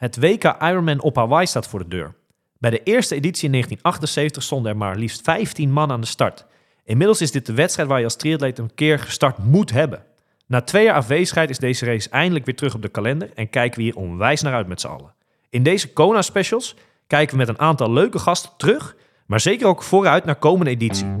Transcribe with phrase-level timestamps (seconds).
[0.00, 2.14] Het WK Ironman op Hawaii staat voor de deur.
[2.58, 6.46] Bij de eerste editie in 1978 stonden er maar liefst 15 man aan de start.
[6.84, 10.02] Inmiddels is dit de wedstrijd waar je als triatleet een keer gestart moet hebben.
[10.46, 13.78] Na twee jaar afwezigheid is deze race eindelijk weer terug op de kalender en kijken
[13.78, 15.14] we hier onwijs naar uit met z'n allen.
[15.50, 16.76] In deze Kona specials
[17.06, 18.96] kijken we met een aantal leuke gasten terug,
[19.26, 21.16] maar zeker ook vooruit naar komende editie.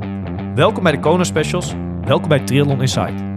[0.54, 1.74] Welkom bij de Kona specials,
[2.04, 3.29] welkom bij Triathlon Insight.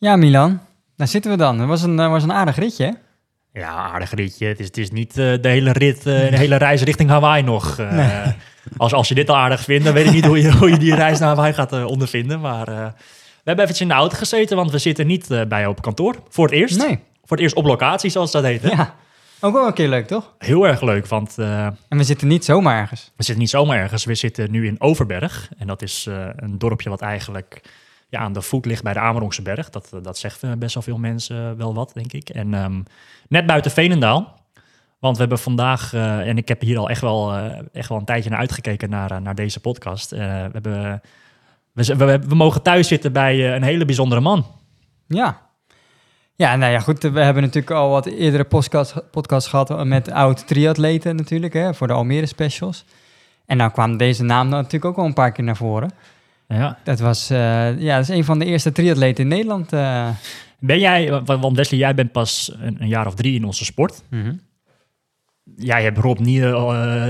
[0.00, 0.60] Ja, Milan,
[0.96, 1.58] daar zitten we dan.
[1.58, 2.92] Het was een, eh, was een aardig ritje, hè?
[3.60, 4.46] Ja, aardig ritje.
[4.46, 7.42] Het is, het is niet eh, de hele rit, eh, de hele reis richting Hawaii
[7.42, 7.78] nog.
[8.76, 10.78] Als, als je dit al aardig vindt, dan weet ik niet hoe je, hoe je
[10.78, 12.40] die reis naar Hawaii gaat ondervinden.
[12.40, 12.92] Maar we
[13.44, 16.16] hebben eventjes in de auto gezeten, want we zitten niet bij op kantoor.
[16.28, 16.78] Voor het eerst.
[16.78, 16.98] Nee.
[17.24, 18.62] Voor het eerst op locatie, zoals dat heet.
[18.62, 18.68] hè?
[18.68, 18.94] Ja.
[19.40, 20.34] Ook wel een keer leuk, toch?
[20.38, 23.04] Heel erg leuk, want En we zitten niet zomaar ergens.
[23.16, 24.04] we zitten niet zomaar ergens.
[24.04, 25.50] We zitten nu in Overberg.
[25.58, 27.60] En dat is een dorpje wat eigenlijk
[28.10, 29.70] ja, aan de voet ligt bij de Amerongse berg.
[29.70, 32.28] Dat, dat zegt eh, best wel veel mensen eh, wel wat, denk ik.
[32.28, 32.82] En ehm,
[33.28, 34.38] net buiten Veenendaal.
[35.00, 37.98] Want we hebben vandaag, eh, en ik heb hier al echt wel, eh, echt wel
[37.98, 40.12] een tijdje naar uitgekeken naar, eh, naar deze podcast.
[40.12, 41.02] Eh, we, hebben,
[41.72, 44.46] we, we, mogen thuis zitten bij eh, een hele bijzondere man.
[45.06, 45.48] Ja.
[46.34, 47.02] Ja, nou ja, goed.
[47.02, 51.92] We hebben natuurlijk al wat eerdere podcast, podcasts gehad met oud-triatleten natuurlijk, hè, voor de
[51.92, 52.84] Almere specials.
[53.46, 55.90] En nou kwam deze naam natuurlijk ook al een paar keer naar voren.
[56.54, 56.78] Ja.
[56.84, 59.72] Dat was, eh, ja, dat is een van de eerste triatleten in Nederland.
[59.72, 60.08] eh.
[60.58, 63.64] Ben jij, wa- want Wesley, jij bent pas een, een jaar of drie in onze
[63.64, 64.02] sport.
[65.56, 66.50] Jij hebt Rob niet, eh,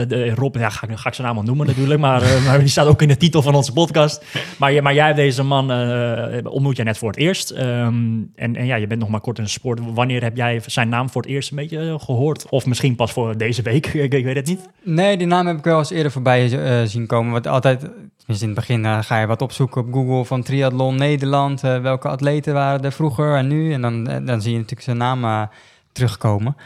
[0.08, 2.58] de- Rob, ja, ga, ik- ga ik zijn naam al noemen natuurlijk, maar, eh, maar
[2.58, 4.24] die staat ook in de titel van onze podcast.
[4.58, 7.50] Maar, je- maar jij hebt deze man, eh ontmoet jij net voor het eerst.
[7.50, 7.94] Ehm,
[8.34, 9.80] en, en ja, je bent nog maar kort in de sport.
[9.94, 12.48] Wanneer heb jij zijn naam voor het eerst een beetje eh, gehoord?
[12.48, 14.68] Of misschien pas voor deze week, ik, ik weet het niet.
[14.82, 16.48] Nee, die naam heb ik wel eens eerder voorbij
[16.86, 17.32] zien komen.
[17.32, 17.90] Want altijd,
[18.30, 21.64] tenminste in het begin eh, ga je wat opzoeken op Google van Triathlon Nederland.
[21.64, 23.72] eh, welke atleten waren er vroeger en nu?
[23.72, 25.48] En dan, eh, dan zie je natuurlijk zijn naam
[25.92, 26.56] terugkomen.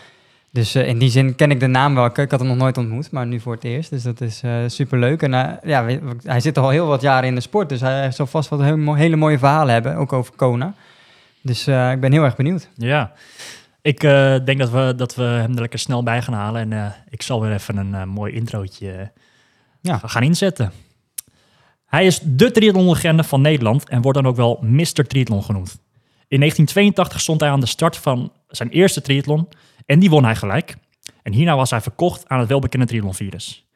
[0.51, 2.05] Dus in die zin ken ik de naam wel.
[2.05, 3.91] Ik, ik had hem nog nooit ontmoet, maar nu voor het eerst.
[3.91, 5.23] Dus dat is super superleuk.
[5.23, 5.31] En
[5.63, 5.87] ja,
[6.23, 7.69] hij zit al heel wat jaren in de sport.
[7.69, 10.75] Dus hij zal vast wat heel, hele mooie verhalen hebben, ook over Kona.
[11.41, 12.69] Dus ik ben heel erg benieuwd.
[12.77, 13.13] Ja,
[13.83, 14.01] ik
[14.45, 16.73] denk dat we, dat we hem er lekker snel bij gaan halen.
[16.73, 19.11] En ik zal weer even een mooi introotje
[19.81, 20.01] Ja.
[20.05, 20.73] gaan inzetten.
[21.94, 25.06] Hij is de triathlonlegende van Nederland en wordt dan ook wel Mr.
[25.06, 25.82] Triathlon genoemd.
[26.28, 29.49] In 1982 stond hij aan de start van zijn eerste triathlon
[29.87, 30.77] en die won hij gelijk.
[31.22, 33.66] En hierna was hij verkocht aan het welbekende triathlonvirus.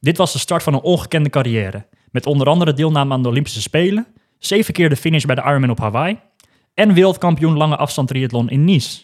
[0.00, 3.60] Dit was de start van een ongekende carrière, met onder andere deelname aan de Olympische
[3.60, 4.06] Spelen,
[4.38, 6.18] zeven keer de finish bij de Ironman op Hawaii
[6.74, 9.00] en wereldkampioen lange afstand triathlon in Nice.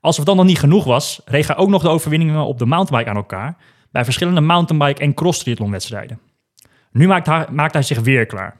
[0.00, 3.10] Alsof dat nog niet genoeg was, reeg hij ook nog de overwinningen op de mountainbike
[3.10, 3.56] aan elkaar
[3.90, 6.27] bij verschillende mountainbike en cross triathlon wedstrijden.
[6.98, 8.56] Nu maakt hij, maakt hij zich weer klaar.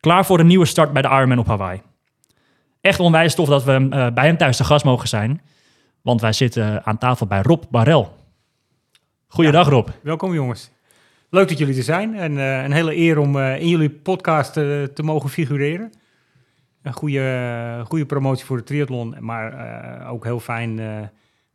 [0.00, 1.82] Klaar voor een nieuwe start bij de Ironman op Hawaii.
[2.80, 5.40] Echt onwijs tof dat we eh, bij hem thuis te gast mogen zijn.
[6.02, 8.16] Want wij zitten aan tafel bij Rob Barel.
[9.26, 9.88] Goeiedag Rob.
[10.02, 10.70] Welkom jongens.
[11.30, 14.56] Leuk dat jullie er zijn en eh, een hele eer om eh, in jullie podcast
[14.56, 15.92] eh, te mogen figureren.
[16.82, 20.98] Een goede, goede promotie voor de triathlon, maar eh, ook heel fijn eh,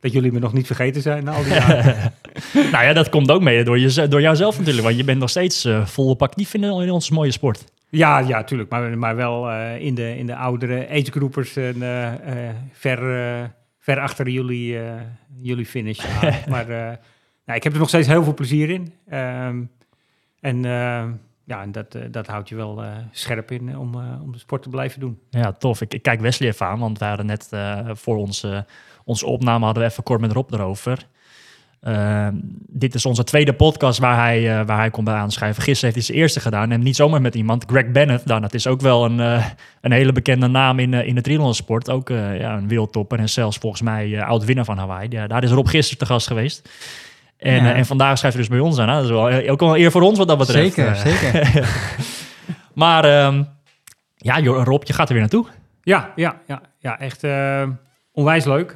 [0.06, 2.12] dat jullie me nog niet vergeten zijn na al die jaren.
[2.72, 4.84] nou ja, dat komt ook mee door, je, door jouzelf natuurlijk.
[4.84, 7.64] Want je bent nog steeds eh, volop actief in, in onze mooie sport.
[7.90, 12.50] ja, ja, tuurlijk, maar, maar wel eh, in, de, in de oudere agegroepers en eh,
[12.72, 13.00] ver,
[13.78, 14.78] ver achter jullie,
[15.40, 16.04] jullie finish.
[16.48, 16.66] maar
[17.44, 18.92] nou, ik heb er nog steeds heel veel plezier in.
[19.08, 19.62] Ehm,
[20.40, 20.62] en
[21.44, 25.00] ja, en dat, dat houdt je wel scherp in om, om de sport te blijven
[25.00, 25.18] doen.
[25.30, 25.80] Ja, tof.
[25.80, 27.48] Ik, ik kijk Wesley even aan, want we hadden net
[27.92, 28.64] voor onze,
[29.06, 30.98] onze opname hadden we even kort met Rob erover.
[31.80, 32.28] Eh,
[32.68, 35.62] dit is onze tweede podcast waar hij, eh, waar hij komt bij aanschrijven.
[35.62, 37.64] Gisteren heeft hij zijn eerste gedaan en niet zomaar met iemand.
[37.66, 39.44] Greg Bennett, nou, dat is ook wel een, eh,
[39.80, 41.90] een hele bekende naam in, eh, in de triathlonsport.
[41.90, 45.08] Ook eh, ja, een wereldtopper en zelfs volgens mij eh, oud-winnaar van Hawaii.
[45.10, 46.68] Ja, daar is Rob gisteren te gast geweest.
[47.36, 47.74] En, Ja.
[47.74, 48.88] en vandaag schrijft hij dus bij ons aan.
[48.88, 48.94] hè.
[48.94, 50.74] Dat is wel, ook wel een eer voor ons wat dat betreft.
[50.74, 51.68] Zeker, zeker.
[52.74, 53.42] maar ehm,
[54.16, 55.46] ja, Rob, je gaat er weer naartoe.
[55.82, 57.62] Ja, ja, ja, ja echt eh,
[58.16, 58.68] onwijs leuk.
[58.68, 58.74] Eh,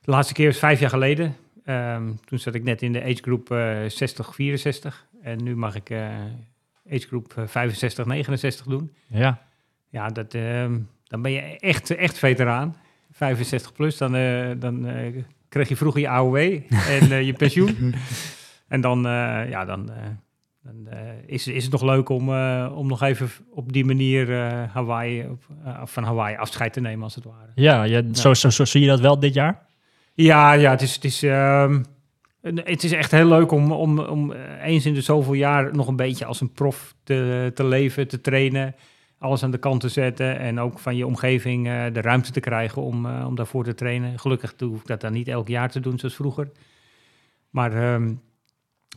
[0.00, 1.36] de laatste keer was vijf jaar geleden.
[1.64, 5.06] Ehm, toen zat ik net in de agegroep eh 60-64.
[5.22, 6.08] En nu mag ik eh
[6.90, 8.92] agegroep eh, 65-69 doen.
[9.06, 9.42] Ja.
[9.88, 12.76] Ja, dat, ehm, dan ben je echt, echt veteraan.
[13.12, 17.94] 65 plus, dan, eh, dan eh, kreeg je vroeger je AOW en eh, je pensioen.
[18.68, 19.96] En dan, eh, ja, dan, eh,
[20.62, 24.32] dan eh, is, is het nog leuk om, eh, om nog even op die manier
[24.32, 25.42] eh, Hawaii, op,
[25.84, 27.50] van Hawaii afscheid te nemen, als het ware.
[27.54, 29.66] Ja, je, Zo, zo, zo zie je dat wel dit jaar?
[30.14, 31.82] Ja, ja het, is, het, is, ehm,
[32.42, 35.96] het is echt heel leuk om, om, om eens in de zoveel jaar nog een
[35.96, 38.74] beetje als een prof te, te leven, te trainen.
[39.18, 42.82] Alles aan de kant te zetten en ook van je omgeving de ruimte te krijgen
[42.82, 44.18] om, om daarvoor te trainen.
[44.18, 46.50] Gelukkig hoef ik dat dan niet elk jaar te doen zoals vroeger.
[47.50, 48.00] Maar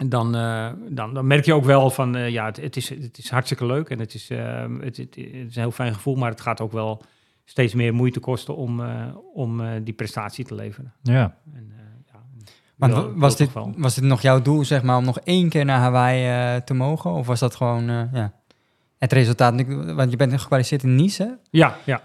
[0.07, 3.17] dan, eh, dan, dan merk je ook wel van, eh, ja, het, het, is, het
[3.17, 6.15] is hartstikke leuk en het is, ehm, het, het, het is een heel fijn gevoel,
[6.15, 7.01] maar het gaat ook wel
[7.45, 10.93] steeds meer moeite kosten om, eh, om eh, die prestatie te leveren.
[11.01, 11.35] Ja.
[11.53, 12.19] En, eh, ja,
[12.75, 15.79] Maar was, dit, was dit nog jouw doel, zeg maar, om nog één keer naar
[15.79, 16.25] Hawaii
[16.55, 17.11] eh, te mogen?
[17.11, 18.33] Of was dat gewoon eh, ja,
[18.97, 19.63] het resultaat?
[19.95, 21.23] Want je bent gekwalificeerd in Nice.
[21.23, 21.29] hè?
[21.49, 22.01] Ja, ja.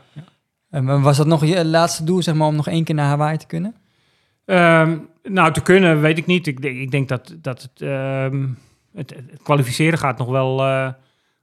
[0.70, 3.08] Eh, maar was dat nog je laatste doel, zeg maar, om nog één keer naar
[3.08, 3.74] Hawaii te kunnen?
[4.48, 6.46] Ehm, nou, te kunnen weet ik niet.
[6.46, 8.46] Ik denk, ik denk dat, dat het, ehm,
[8.94, 10.92] het, het kwalificeren gaat nog wel eh,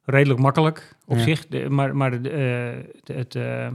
[0.03, 1.23] redelijk makkelijk op Ja.
[1.23, 1.47] zich.
[1.47, 3.67] De- maar maar de, eh, het, eh,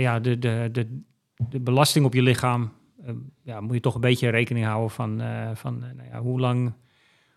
[0.00, 1.00] ja, de, de, de,
[1.48, 2.72] de belasting op je lichaam...
[3.06, 3.12] eh,
[3.42, 5.22] ja, moet je toch een beetje rekening houden van,
[5.54, 6.72] van nou ja, hoe lang...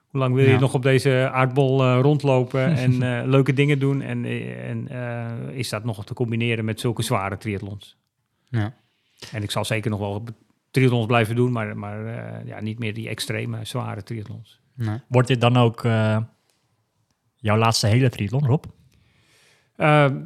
[0.07, 0.59] Hoe lang wil je Ja.
[0.59, 2.97] nog op deze aardbol rondlopen en
[3.29, 4.01] leuke dingen doen?
[4.01, 4.25] En,
[4.67, 4.87] en
[5.53, 7.97] is dat nog te combineren met zulke zware triathlons?
[8.49, 8.73] Ja.
[9.31, 10.23] En ik zal zeker nog wel
[10.73, 14.61] triathlons blijven doen, maar, maar eh, ja, niet meer die extreme, zware triathlons.
[14.75, 14.97] Nee.
[15.07, 16.17] Wordt dit dan ook eh,
[17.35, 18.63] jouw laatste hele triathlon, Rob?
[19.75, 20.21] Ehm,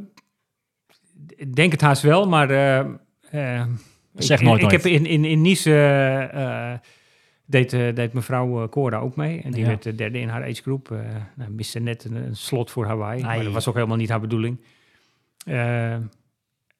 [1.35, 2.49] ik denk het haast wel, maar...
[2.49, 2.79] eh,
[3.59, 3.67] eh,
[4.13, 4.83] Zeg ik, nooit Ik nooit.
[4.83, 5.69] heb in, in, in Nice...
[5.73, 6.79] eh, eh,
[7.45, 9.41] deed, eh, deed mevrouw eh, Cora ook mee.
[9.41, 9.67] En die Ja.
[9.67, 10.91] werd de derde in haar agegroep.
[10.91, 11.00] eh
[11.35, 13.23] nou, miste net een, een slot voor Hawaii.
[13.23, 14.61] Maar dat was ook helemaal niet haar bedoeling.
[15.45, 15.93] Eh,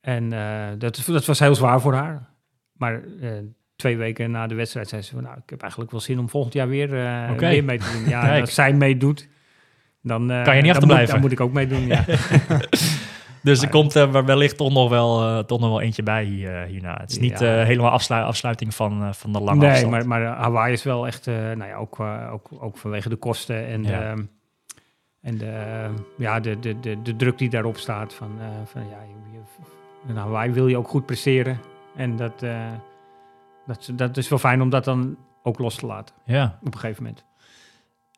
[0.02, 2.30] en eh, dat, dat was heel zwaar voor haar.
[2.74, 3.32] Maar eh,
[3.78, 5.24] twee weken na de wedstrijd zei ze van...
[5.24, 6.90] Nou, ik heb eigenlijk wel zin om volgend jaar weer,
[7.38, 8.10] weer mee te doen.
[8.10, 9.28] Ja, als zij meedoet...
[10.02, 11.12] Dan, eh, Kan je niet dan moet, achterblijven.
[11.14, 12.06] dan moet ik ook meedoen, ja.
[13.42, 16.98] Dus er komt er wellicht toch nog wel, toch nog wel eentje bij hier, hierna.
[17.00, 17.64] Het is niet Ja.
[17.64, 19.92] helemaal afslu- afsluiting van, van de lange nee, afstand.
[19.92, 22.00] maar, maar Hawaii is wel echt, nou ja, ook,
[22.32, 24.16] ook, ook vanwege de kosten en, Ja.
[24.16, 24.28] de,
[25.22, 25.54] en de,
[26.18, 28.14] ja, de, de, de, de druk die daarop staat.
[28.14, 28.32] Van,
[28.66, 31.60] van, ja, je, je- in Hawaii wil je ook goed presteren.
[31.96, 32.44] En dat,
[33.68, 36.58] dat, is- dat is wel fijn om dat dan ook los te laten Ja.
[36.64, 37.26] op een gegeven moment.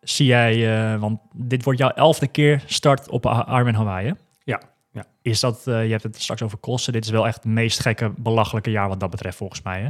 [0.01, 0.53] Zie jij,
[0.93, 4.13] eh, want dit wordt jouw elfde keer start op Ironman Hawaii, hè?
[4.43, 4.61] Ja,
[4.91, 5.05] ja.
[5.21, 7.79] Is dat, eh, je hebt het straks over kosten, dit is wel echt het meest
[7.79, 9.89] gekke, belachelijke jaar wat dat betreft volgens mij, hè?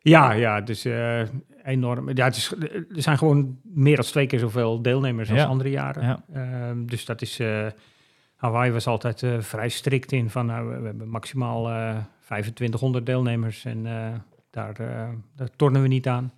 [0.00, 0.86] Ja, ja, dus
[1.64, 2.10] enorm.
[2.16, 6.02] Ja, het is, er zijn gewoon meer dan twee keer zoveel deelnemers als andere jaren.
[6.02, 6.22] Ja.
[6.34, 7.40] Ehm, dus dat is.
[8.36, 13.86] Hawaii was altijd vrij strikt in van nou, we, hebben maximaal eh 2500 deelnemers en
[14.54, 16.32] daar, eh, daar tornen we niet aan.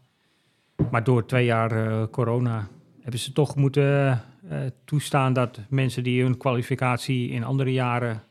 [0.91, 2.69] Maar door twee jaar eh, corona
[3.01, 8.23] hebben ze toch moeten eh, toestaan dat mensen die hun kwalificatie in andere jaren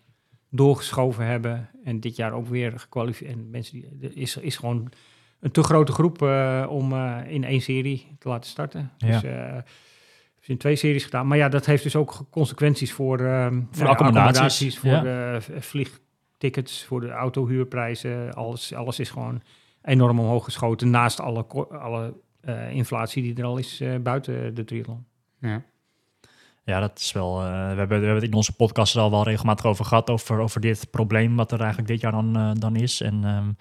[0.49, 3.31] doorgeschoven hebben en dit jaar ook weer gekwalificeerd.
[3.31, 4.91] En mensen die is, is gewoon
[5.39, 6.21] een te grote groep
[6.69, 6.93] om
[7.27, 8.91] in één serie te laten starten.
[8.97, 9.07] Ja.
[9.07, 9.19] Dus
[10.39, 11.27] ze in twee series gedaan.
[11.27, 13.17] Maar ja, dat heeft dus ook consequenties voor,
[13.71, 15.01] Voor accommodaties, voor ja.
[15.01, 18.33] de vliegtickets, voor de autohuurprijzen.
[18.33, 19.41] Alles, alles is gewoon
[19.85, 20.89] enorm omhoog geschoten.
[20.89, 21.45] Naast alle,
[21.81, 25.05] alle eh, inflatie die er al is eh, buiten de triathlon.
[25.39, 25.61] Ja.
[26.63, 27.41] Ja, dat is wel.
[27.41, 30.09] eh, we, hebben, we hebben het in onze podcast er al wel regelmatig over gehad.
[30.09, 33.01] Over, over dit probleem wat er eigenlijk dit jaar dan, dan is.
[33.01, 33.51] En ehm,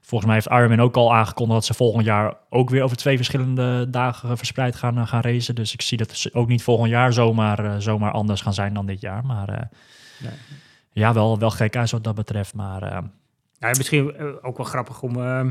[0.00, 3.16] volgens mij heeft Ironman ook al aangekondigd dat ze volgend jaar ook weer over twee
[3.16, 5.54] verschillende dagen verspreid gaan, gaan racen.
[5.54, 8.86] Dus ik zie dat ze ook niet volgend jaar zomaar, zomaar anders gaan zijn dan
[8.86, 9.24] dit jaar.
[9.26, 9.66] Maar eh,
[10.22, 10.32] Nee.
[10.92, 12.54] ja, wel, wel gek uit wat dat betreft.
[12.54, 12.98] Maar eh,
[13.58, 15.46] Ja, misschien ook wel grappig om, eh,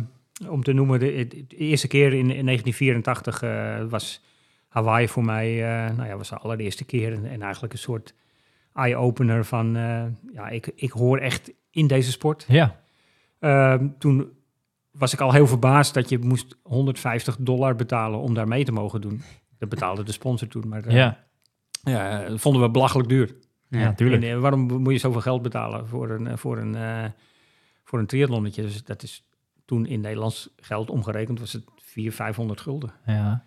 [0.49, 0.99] om te noemen.
[0.99, 4.21] De, de eerste keer in, in 1984 eh, was
[4.67, 7.13] Hawaii voor mij, eh, nou ja, was de allereerste keer.
[7.13, 8.13] En, en eigenlijk een soort
[8.73, 12.45] eye-opener van, eh, ja, ik, ik hoor echt in deze sport.
[12.47, 12.83] ja,
[13.39, 14.31] Ehm, toen
[14.91, 18.71] was ik al heel verbaasd dat je moest 150 dollar betalen om daar mee te
[18.71, 19.21] mogen doen.
[19.57, 21.25] Dat betaalde de sponsor toen, maar ja,
[21.83, 23.35] ja, dat vonden we belachelijk duur.
[23.69, 23.93] ja, Ja.
[23.93, 24.23] tuurlijk.
[24.23, 27.05] En, waarom moet je zoveel geld betalen voor een, voor een, eh,
[27.83, 28.61] voor een triathlonnetje?
[28.61, 29.23] Dus dat is
[29.65, 32.91] toen in Nederlands geld omgerekend, was het 400, 500 gulden.
[33.05, 33.43] ja.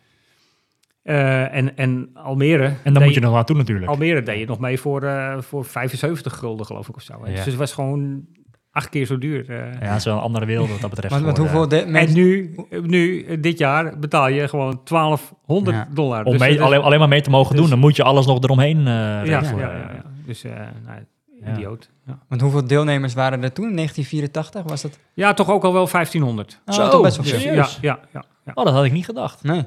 [1.03, 2.73] Eh, en, en Almere...
[2.85, 3.87] En dan moet je nog naartoe natuurlijk.
[3.91, 7.21] Almere deed je nog mee voor, eh, voor 75 gulden, geloof ik, of zo.
[7.25, 7.31] Ja.
[7.35, 8.27] Dus het was gewoon
[8.71, 9.51] acht keer zo duur.
[9.51, 9.57] eh.
[9.73, 11.15] Ja, het is wel een andere wereld wat dat betreft.
[11.15, 11.43] Geworden.
[11.43, 15.89] hoeveel de, En nu, nu, dit jaar, betaal je gewoon 1200 Ja.
[15.95, 16.25] dollar.
[16.25, 18.27] Om Dus mee, alleen, alleen maar mee te mogen dus- doen, dan moet je alles
[18.27, 20.05] nog eromheen eh ja, ja, ja, ja.
[20.27, 21.05] Dus, eh nou, Ja.
[21.47, 21.91] Idioot.
[22.07, 22.19] Ja.
[22.29, 23.75] Want hoeveel deelnemers waren er toen?
[23.75, 24.99] 1984 was dat?
[25.15, 26.61] ja, toch ook al wel 1500.
[26.67, 27.53] Oh, Zo, toch best wel veel.
[27.53, 28.01] Ja, ja, ja,
[28.45, 28.53] ja.
[28.55, 29.43] Oh, dat had ik niet gedacht.
[29.43, 29.65] Nee.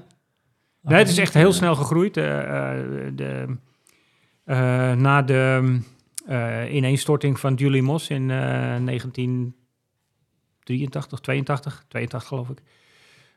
[0.81, 2.17] Nee, het is echt heel snel gegroeid.
[2.17, 2.45] Eh, eh,
[3.15, 3.57] de,
[4.43, 5.79] eh, na de
[6.25, 12.61] eh, ineenstorting van Julie Moss in eh 1983, 82, 82 geloof ik,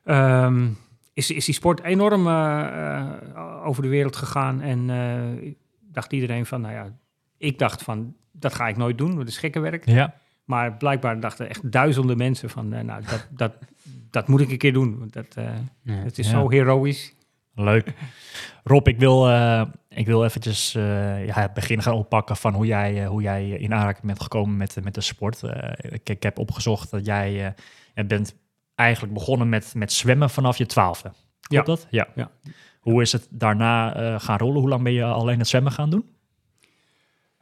[0.04, 0.68] ehm,
[1.12, 2.26] is, is die sport enorm
[3.64, 4.60] over de wereld gegaan.
[4.60, 6.96] En eh, dacht iedereen van, nou ja,
[7.44, 9.86] ik dacht van, dat ga ik nooit doen, dat is gekkenwerk.
[9.86, 13.52] Ja, Maar blijkbaar dachten echt duizenden mensen van, eh, nou, dat, dat,
[14.10, 14.98] dat moet ik een keer doen.
[14.98, 15.44] want Dat, eh,
[15.82, 15.92] Ja.
[15.94, 16.32] het is Ja.
[16.32, 17.14] zo heroïs.
[17.56, 17.92] leuk.
[18.64, 22.66] Rob, ik wil, eh, ik wil eventjes eh, ja, het begin gaan oppakken van hoe
[22.66, 25.42] jij, eh, hoe jij in aanraking bent gekomen met, met de sport.
[25.42, 27.52] Eh, ik, ik heb opgezocht dat jij eh,
[27.94, 28.34] je bent
[28.74, 31.08] eigenlijk begonnen met, met zwemmen vanaf je twaalfde.
[31.40, 31.74] Klopt Ja.
[31.74, 31.86] dat?
[31.90, 32.08] Ja.
[32.14, 32.30] Ja.
[32.80, 34.60] Hoe is het daarna eh, gaan rollen?
[34.60, 36.04] Hoe lang ben je alleen het zwemmen gaan doen?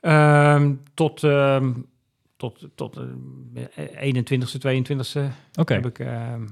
[0.02, 1.72] Ehm, tot ehm,
[2.36, 2.96] tot, tot
[3.76, 5.20] eh, 21ste, 22ste
[5.54, 5.74] Oké.
[5.74, 6.42] heb ik ehm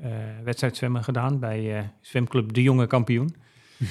[0.00, 0.10] eh,
[0.44, 3.34] wedstrijdzwemmen gedaan bij eh, zwemclub De Jonge Kampioen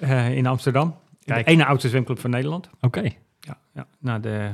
[0.00, 0.96] Eh, in Amsterdam.
[1.24, 1.46] Kijk.
[1.46, 2.70] De ene oudste zwemclub van Nederland.
[2.80, 3.02] Oké.
[3.40, 3.86] Ja, ja.
[3.98, 4.50] Na de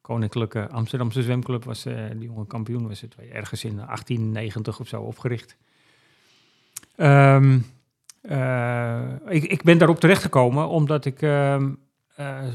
[0.00, 5.00] Koninklijke Amsterdamse Zwemclub was eh De Jonge Kampioen was het ergens in 1890 of zo
[5.02, 5.56] opgericht.
[6.96, 7.42] Eh,
[9.28, 11.64] ik, ik ben daarop terechtgekomen omdat ik eh,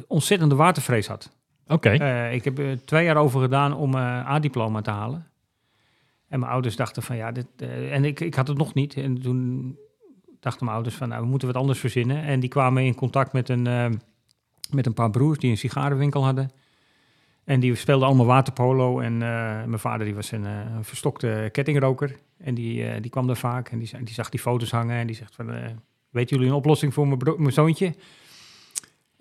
[0.08, 1.32] ontzettende watervrees had.
[1.68, 1.90] Oké.
[1.90, 5.28] Eh, ik heb er twee jaar over gedaan om mijn A-diploma te halen.
[6.28, 8.94] En mijn ouders dachten van ja, dit, eh, en ik, ik had het nog niet.
[8.94, 9.78] En toen
[10.40, 12.24] dachten mijn ouders van nou, we moeten wat anders verzinnen.
[12.24, 13.90] En die kwamen in contact met een, eh,
[14.70, 16.52] met een paar broers die een sigarenwinkel hadden.
[17.44, 19.00] En die speelden allemaal waterpolo.
[19.00, 19.20] En eh,
[19.66, 22.16] mijn vader die was een, eh, verstokte kettingroker.
[22.38, 24.98] En die, eh, die kwam daar vaak en die, die zag die foto's hangen.
[24.98, 25.70] En die zegt van, eh
[26.10, 27.96] weten jullie een oplossing voor mijn zoontje?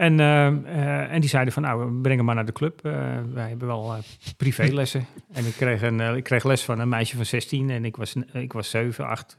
[0.00, 2.84] En, eh, eh, en die zeiden van, nou, breng hem maar naar de club.
[2.84, 2.92] Eh,
[3.32, 3.96] wij hebben wel
[4.36, 5.06] privélessen.
[5.32, 8.14] en ik kreeg, een, ik kreeg les van een meisje van 16 en ik was,
[8.32, 9.38] ik was 7, 8.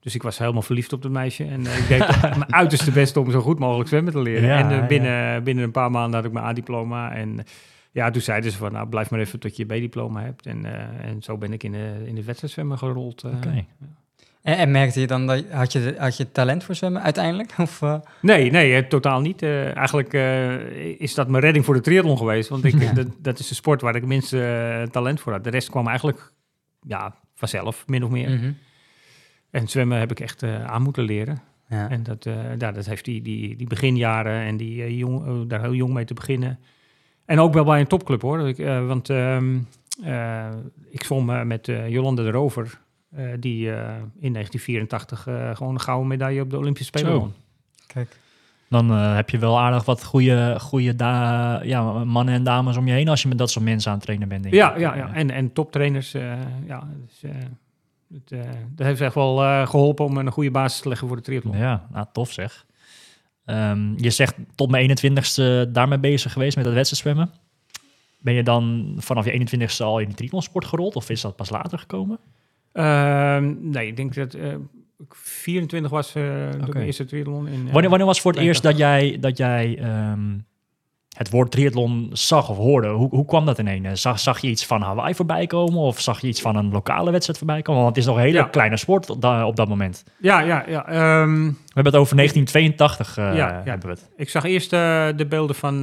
[0.00, 1.44] Dus ik was helemaal verliefd op dat meisje.
[1.44, 4.48] En ik deed mijn uiterste best om zo goed mogelijk zwemmen te leren.
[4.48, 4.86] Ja, en ja.
[4.86, 7.12] binnen, binnen een paar maanden had ik mijn A-diploma.
[7.12, 7.44] En
[7.90, 10.46] ja, toen zeiden ze van, nou, blijf maar even tot je B-diploma hebt.
[10.46, 10.64] En,
[11.00, 13.24] en zo ben ik in de, in de wedstrijdzwemmen gerold.
[13.24, 13.64] Oké.
[14.42, 17.54] En, en merkte je dan, dat, had, je, had je talent voor zwemmen uiteindelijk?
[17.58, 19.42] Of, eh, Nee, nee, eh, totaal niet.
[19.42, 20.12] Eh, eigenlijk
[20.98, 22.48] is dat mijn redding voor de triathlon geweest.
[22.48, 25.44] Want ik, dat, dat is de sport waar ik het minste talent voor had.
[25.44, 26.32] De rest kwam eigenlijk
[26.86, 28.30] ja, vanzelf, min of meer.
[28.30, 28.52] mhm.
[29.50, 31.42] En zwemmen heb ik echt aan moeten leren.
[31.68, 31.90] ja.
[31.90, 32.24] En dat,
[32.58, 36.14] ja, dat heeft die, die, die beginjaren en die, jong, daar heel jong mee te
[36.14, 36.58] beginnen.
[37.24, 38.48] En ook wel bij een topclub hoor.
[38.48, 38.56] Ik,
[38.86, 39.58] want ehm,
[40.02, 40.48] eh,
[40.90, 42.80] ik zwom met Jolande de Rover.
[43.16, 47.32] Eh, die eh, in 1984 eh, gewoon een gouden medaille op de Olympische Spelen won.
[47.86, 48.16] Kijk.
[48.68, 52.86] Dan eh, heb je wel aardig wat goede, goede da- ja, mannen en dames om
[52.86, 54.42] je heen als je met dat soort mensen aan het trainen bent.
[54.42, 54.80] Denk Ja, ik.
[54.80, 55.14] ja, ja.
[55.14, 56.14] En, en toptrainers.
[56.14, 56.32] eh,
[56.66, 57.36] ja, dus, eh,
[58.12, 61.16] het, eh, dat heeft echt wel eh, geholpen om een goede basis te leggen voor
[61.16, 61.56] de triathlon.
[61.56, 62.66] Ja, nou, tof zeg.
[63.44, 67.30] Ehm, je zegt tot mijn 21ste daarmee bezig geweest met het wedstrijdzwemmen.
[68.18, 71.50] Ben je dan vanaf je 21ste al in de triathlonsport gerold of is dat pas
[71.50, 72.18] later gekomen?
[72.72, 74.50] Ehm, nee, ik denk dat eh,
[74.98, 76.72] ik 24 was eh toen Oké.
[76.72, 77.46] mijn eerste triathlon.
[77.48, 80.38] In, eh, Wanneer, wanneer was voor het eerst dat jij, dat jij ehm,
[81.16, 82.88] het woord triathlon zag of hoorde?
[82.88, 84.00] Hoe, hoe kwam dat ineens?
[84.00, 87.10] Zag, zag je iets van Hawaii voorbij komen of zag je iets van een lokale
[87.10, 87.82] wedstrijd voorbij komen?
[87.82, 88.44] Want het is nog een hele Ja.
[88.44, 90.04] kleine sport op, da- op dat moment.
[90.18, 90.86] Ja, ja, ja.
[90.86, 93.62] ehm, We hebben het over 1982 eh, Ja, ja.
[93.64, 94.10] hebben we het.
[94.16, 95.82] ik zag eerst de beelden van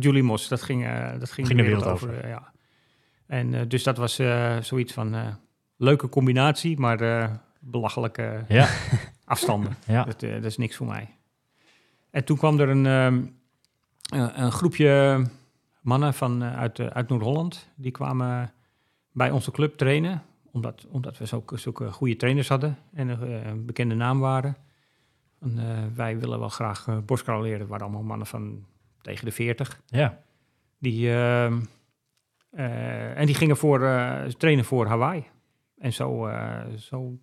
[0.00, 0.48] Julie Moss.
[0.48, 0.86] Dat ging,
[1.18, 2.28] dat ging, Ging de wereld over.
[2.28, 2.50] ja.
[3.26, 4.20] En dus dat was
[4.60, 5.14] zoiets van
[5.82, 8.68] leuke combinatie, maar eh, belachelijke Ja,
[9.24, 9.76] afstanden.
[9.86, 10.04] ja.
[10.04, 11.08] Dat, eh, dat is niks voor mij.
[12.10, 13.14] En toen kwam er een, ehm,
[14.20, 15.22] een, een groepje
[15.80, 17.68] mannen van, eh, uit, eh, uit Noord-Holland.
[17.74, 18.52] Die kwamen
[19.12, 20.22] bij onze club trainen.
[20.52, 24.56] Omdat, omdat we zulke, zulke goede trainers hadden en een eh, bekende naam waren.
[25.40, 26.96] En, eh, wij willen wel graag uh,
[27.40, 27.60] leren.
[27.60, 28.64] Het waren allemaal mannen van
[29.00, 29.80] tegen de 40.
[29.86, 30.18] ja.
[30.78, 31.60] Die, ehm,
[32.50, 35.24] eh, en die gingen voor, eh, trainen voor Hawaii.
[35.82, 37.18] En zo, eh, zo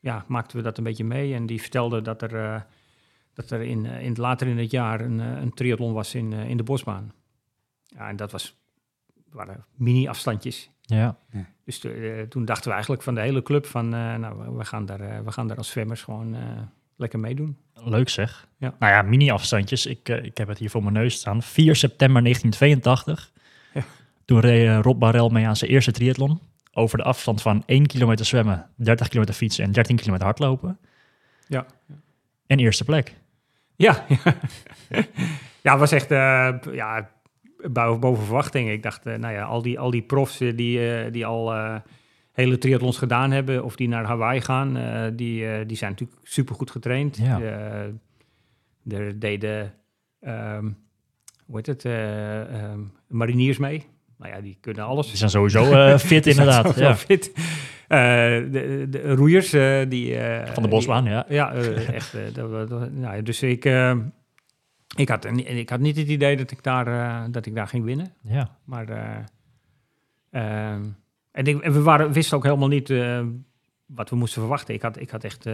[0.00, 1.34] ja, maakten we dat een beetje mee.
[1.34, 2.60] En die vertelden dat er, eh,
[3.34, 6.32] dat er in, eh, in het, later in het jaar een, een triathlon was in,
[6.32, 7.12] eh, in de bosbaan.
[7.86, 8.56] Ja, en dat was,
[9.30, 10.70] waren mini-afstandjes.
[10.82, 11.18] ja.
[11.64, 13.84] Dus to- toen dachten we eigenlijk van de hele club van...
[13.94, 16.40] eh, nou, we- gaan, daar, we gaan daar als zwemmers gewoon eh,
[16.96, 17.56] lekker meedoen.
[17.74, 18.48] Leuk zeg.
[18.56, 18.74] Ja.
[18.78, 19.86] Nou ja, mini-afstandjes.
[19.86, 21.42] Ik, ik heb het hier voor mijn neus staan.
[21.42, 23.32] 4 september 1982.
[23.74, 23.82] Ja.
[24.24, 26.40] Toen reed Rob Barel mee aan zijn eerste triathlon.
[26.74, 30.78] Over de afstand van 1 kilometer zwemmen, 30 kilometer fietsen en 13 kilometer hardlopen.
[31.48, 31.66] Ja.
[32.46, 33.14] En eerste plek.
[33.76, 34.04] Ja,
[35.62, 35.78] ja.
[35.78, 37.10] was echt b- ja,
[37.70, 38.70] boven, boven verwachting.
[38.70, 41.52] Ik dacht, eh, nou ja, al die, al die profs eh, die, eh, die al
[42.32, 44.72] hele triathlons gedaan hebben of die naar Hawaii gaan,
[45.16, 47.16] die, die zijn natuurlijk supergoed getraind.
[47.16, 47.40] Ja.
[48.88, 49.74] Er deden,
[50.20, 50.70] ehm,
[51.46, 53.86] hoe heet het, eh, ehm, mariniers mee.
[54.22, 55.06] Nou ja, die kunnen alles.
[55.08, 56.76] Die zijn sowieso eh, fit inderdaad.
[56.76, 56.96] Ja.
[56.96, 57.32] fit.
[57.88, 57.98] Eh,
[58.50, 60.16] de, de roeiers, eh, die...
[60.52, 61.24] Van de bosbaan, ja.
[61.28, 62.16] die- ja, echt.
[62.34, 63.64] dat, wa- dat- nou, dus ik,
[64.96, 68.12] ik, had, ik had niet het idee dat ik daar, dat ik daar ging winnen.
[68.22, 68.56] Ja.
[68.64, 69.16] Maar eh,
[70.30, 70.82] ehm,
[71.32, 72.92] en, ik, en we waren, wisten ook helemaal niet
[73.86, 74.74] wat we moesten verwachten.
[74.74, 75.46] Ik had, ik had echt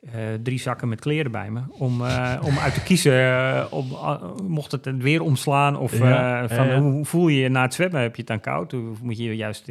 [0.00, 3.12] eh, drie zakken met kleren bij me om, eh, om uit te kiezen.
[3.12, 6.80] eh, om, ah, mocht het weer omslaan of Ja, van, ja, ja.
[6.80, 8.00] hoe voel je je na het zwemmen?
[8.00, 8.74] Heb je het dan koud?
[8.74, 9.64] Of moet je juist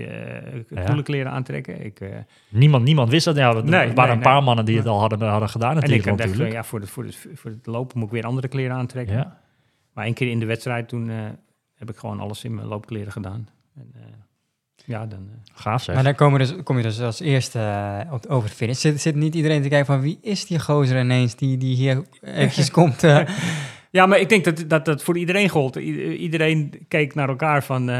[0.85, 1.85] koele kleren aantrekken?
[1.85, 1.99] Ik,
[2.49, 3.35] Niemand, niemand wist dat.
[3.35, 5.75] Ja, er Nee, waren nee, een paar mannen die het al hadden, hadden gedaan en
[5.75, 6.05] ik natuurlijk.
[6.07, 6.51] dacht, natuurlijk.
[6.53, 9.15] ja, voor, het, voor, het, voor het lopen moet ik weer andere kleren aantrekken.
[9.15, 9.39] Ja.
[9.93, 11.09] Maar één keer in de wedstrijd, toen
[11.75, 13.49] heb ik gewoon alles in mijn loopkleren gedaan.
[13.75, 13.91] En,
[14.85, 15.19] ja, dan...
[15.31, 15.95] eh, Gaaf zeg.
[15.95, 18.79] Maar dan kom je dus, kom je dus als eerste eh, op- over de finish.
[18.79, 22.03] Zit, zit niet iedereen te kijken van wie is die gozer ineens die, die hier
[22.21, 23.03] eventjes komt?
[23.03, 23.19] eh,
[23.91, 25.75] Ja, maar ik denk dat dat, dat voor iedereen gold.
[25.75, 27.95] I- iedereen keek naar elkaar van, eh,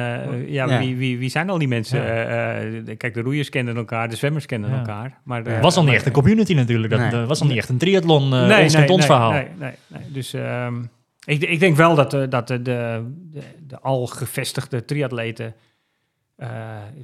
[0.50, 0.80] ja, Ja.
[0.80, 2.00] Wie, wie, wie zijn al die mensen?
[2.02, 2.06] Ja.
[2.08, 4.78] Eh, eh, kijk, de roeiers kenden elkaar, de zwemmers kenden Ja.
[4.78, 5.20] elkaar.
[5.24, 6.94] Maar Het was al niet echt een community natuurlijk.
[6.98, 7.26] Dat Nee.
[7.26, 8.30] was al niet echt een triathlon.
[8.30, 9.32] nee, ons nee, kent ons nee, verhaal.
[9.32, 10.02] Nee, nee, nee.
[10.12, 10.76] Dus ehm,
[11.26, 15.54] ik, ik denk wel dat, de, dat de, de, de, de al gevestigde triatleten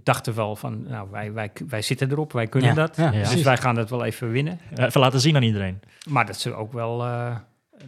[0.03, 2.95] dachten wel van, nou, wij, wij, wij zitten erop, wij kunnen Ja, dat.
[2.95, 3.43] ja, dus precies.
[3.43, 4.59] wij gaan dat wel even winnen.
[4.75, 5.79] Eh, Even laten zien aan iedereen.
[6.09, 7.37] Maar dat ze ook wel eh,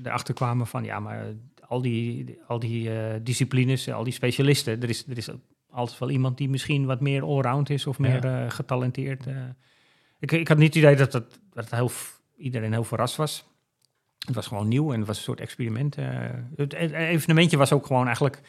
[0.04, 1.26] erachter kwamen van, ja, maar
[1.68, 5.30] al die, al die eh, disciplines, al die specialisten, er is, er is
[5.70, 9.28] altijd wel iemand die misschien wat meer allround is of meer eh, getalenteerd.
[9.28, 9.36] eh.
[10.20, 11.92] ik, ik had niet het idee dat, dat, dat heel,
[12.38, 13.46] iedereen heel verrast was.
[14.26, 15.96] Het was gewoon nieuw en het was een soort experiment.
[15.98, 16.06] eh.
[16.56, 18.42] het evenementje was ook gewoon eigenlijk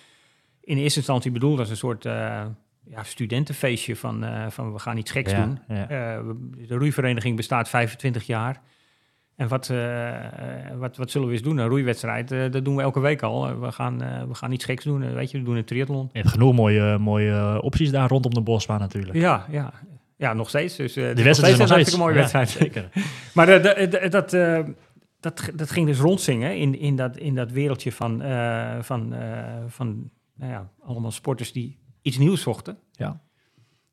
[0.61, 2.47] in eerste instantie bedoeld als een soort eh,
[2.91, 5.59] ja, studentenfeestje van, eh, van we gaan iets geks Ja, doen.
[5.69, 5.89] ja.
[5.89, 6.21] Eh,
[6.69, 8.61] de roeivereniging bestaat 25 jaar.
[9.37, 10.15] En wat, eh,
[10.77, 11.59] wat, wat zullen we eens doen?
[11.59, 13.61] Een roeiwedstrijd, dat doen we elke week al.
[13.61, 13.99] We, gaan,
[14.29, 15.15] we gaan iets geks doen.
[15.15, 16.09] weet je, we doen een triathlon.
[16.13, 19.17] Je hebt genoeg mooie, mooie opties daar rondom de bosbaan natuurlijk.
[19.19, 19.73] Ja, ja.
[20.17, 20.77] ja, nog steeds.
[20.77, 22.49] Dus, De is nog wedstrijd is steeds nog een hartstikke mooie Ja, wedstrijd.
[22.49, 22.89] Zeker.
[23.35, 23.63] Maar
[24.11, 24.31] dat,
[25.21, 28.23] dat, dat ging dus rondzingen in, in, dat, in dat wereldje van,
[28.81, 29.15] van,
[29.69, 32.79] van nou ja, allemaal sporters die iets nieuws zochten.
[32.93, 33.21] Ja.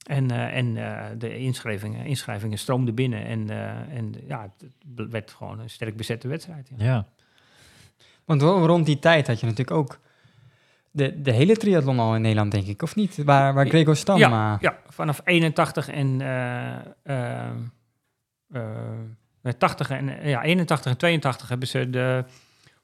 [0.08, 3.26] En, eh, en eh, de inschrijvingen, inschrijvingen stroomden binnen.
[3.26, 4.52] En, eh, en ja,
[4.96, 6.70] het werd gewoon een sterk bezette wedstrijd.
[6.78, 6.86] Ja.
[6.86, 7.08] Ja.
[8.26, 10.00] Want ro- rond die tijd had je natuurlijk ook
[10.92, 12.82] de, de hele triathlon al in Nederland, denk ik.
[12.82, 13.24] Of niet?
[13.24, 14.18] Waar, waar Gregor Stam...
[14.18, 17.50] Ja, ja, vanaf 81 en eh, eh,
[18.52, 18.64] eh,
[19.42, 22.26] nee, 80 en ja, 81 en 82 hebben ze de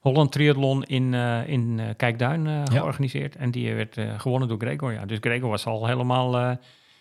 [0.02, 2.64] Holland Triathlon in, eh, in eh, Kijkduin eh, Ja.
[2.64, 3.36] georganiseerd.
[3.36, 4.92] En die werd gewonnen door Gregor.
[4.92, 5.06] Ja.
[5.06, 6.58] Dus Gregor was al helemaal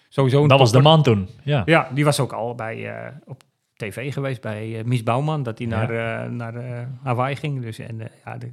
[0.09, 1.29] sowieso een Dat was de man toen.
[1.43, 1.61] Ja.
[1.65, 2.93] Ja, die was ook al bij,
[3.25, 3.43] op
[3.75, 5.43] tv geweest bij Mies Bouwman.
[5.43, 5.85] Dat hij Ja.
[5.85, 7.61] naar, naar Hawaii ging.
[7.61, 8.51] Dus, en, ja, de,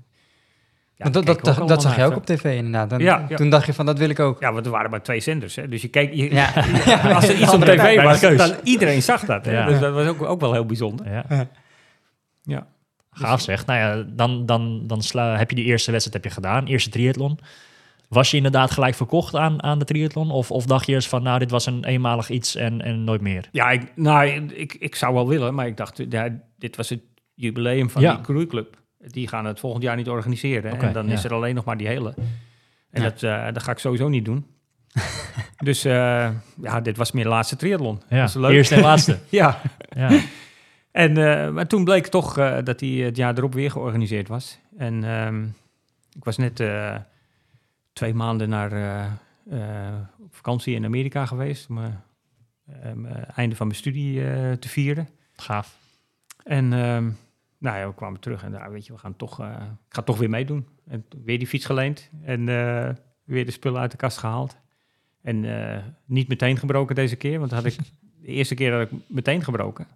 [0.95, 3.01] ja, dat, dat, dat, zag je ook op tv inderdaad.
[3.01, 3.37] Ja, ja.
[3.37, 4.41] Toen dacht je van, dat wil ik ook.
[4.41, 5.57] Ja, want er waren maar twee zenders.
[5.57, 5.69] Hè?
[5.69, 6.53] Dus je keek, je, Ja.
[7.15, 9.45] als er iets op tv was, dan iedereen zag dat.
[9.45, 9.53] Hè?
[9.53, 9.67] Ja.
[9.67, 11.25] Dus dat was ook, ook wel heel bijzonder.
[12.43, 12.67] Ja.
[13.19, 13.67] Gaaf zeg.
[13.67, 16.67] Nou ja, dan, dan, dan sla, heb je die eerste wedstrijd heb je gedaan.
[16.67, 17.39] Eerste triathlon.
[18.09, 20.31] Was je inderdaad gelijk verkocht aan, aan de triathlon?
[20.31, 23.21] Of, of dacht je eens van, nou, dit was een eenmalig iets en, en nooit
[23.21, 23.49] meer?
[23.53, 26.29] Ja, ik, nou, ik, ik zou wel willen, maar ik dacht, ja,
[26.59, 27.01] dit was het
[27.35, 28.15] jubileum van Ja.
[28.15, 28.77] die cruisclub.
[28.99, 30.81] Die gaan het volgend jaar niet organiseren.
[30.81, 31.13] En dan ja.
[31.13, 32.15] is er alleen nog maar die hele.
[32.91, 33.09] En Ja.
[33.09, 34.47] dat, eh, dat ga ik sowieso niet doen.
[35.65, 36.29] dus eh,
[36.63, 38.03] ja, dit was meer de laatste triathlon.
[38.09, 38.51] Ja, Dat is leuk.
[38.53, 39.19] eerste en laatste.
[39.29, 39.61] Ja,
[39.97, 40.21] ja.
[40.99, 44.59] En, eh, maar toen bleek toch eh, dat hij het jaar erop weer georganiseerd was.
[44.77, 45.45] En ehm,
[46.13, 46.97] ik was net eh,
[47.93, 48.73] twee maanden naar,
[50.19, 51.69] op vakantie in Amerika geweest.
[51.69, 51.75] Om
[52.95, 54.21] mijn einde van mijn studie
[54.59, 55.09] te vieren.
[55.33, 55.79] Gaaf.
[56.45, 57.11] En ehm,
[57.59, 60.19] nou ja, we kwamen terug en daar, weet je, we gaan toch, ik ga toch
[60.19, 60.67] weer meedoen.
[60.87, 62.45] En weer die fiets geleend en
[63.25, 64.57] weer de spullen uit de kast gehaald.
[65.23, 65.47] En
[66.05, 67.77] niet meteen gebroken deze keer, want had ik,
[68.21, 69.87] de eerste keer had ik meteen gebroken.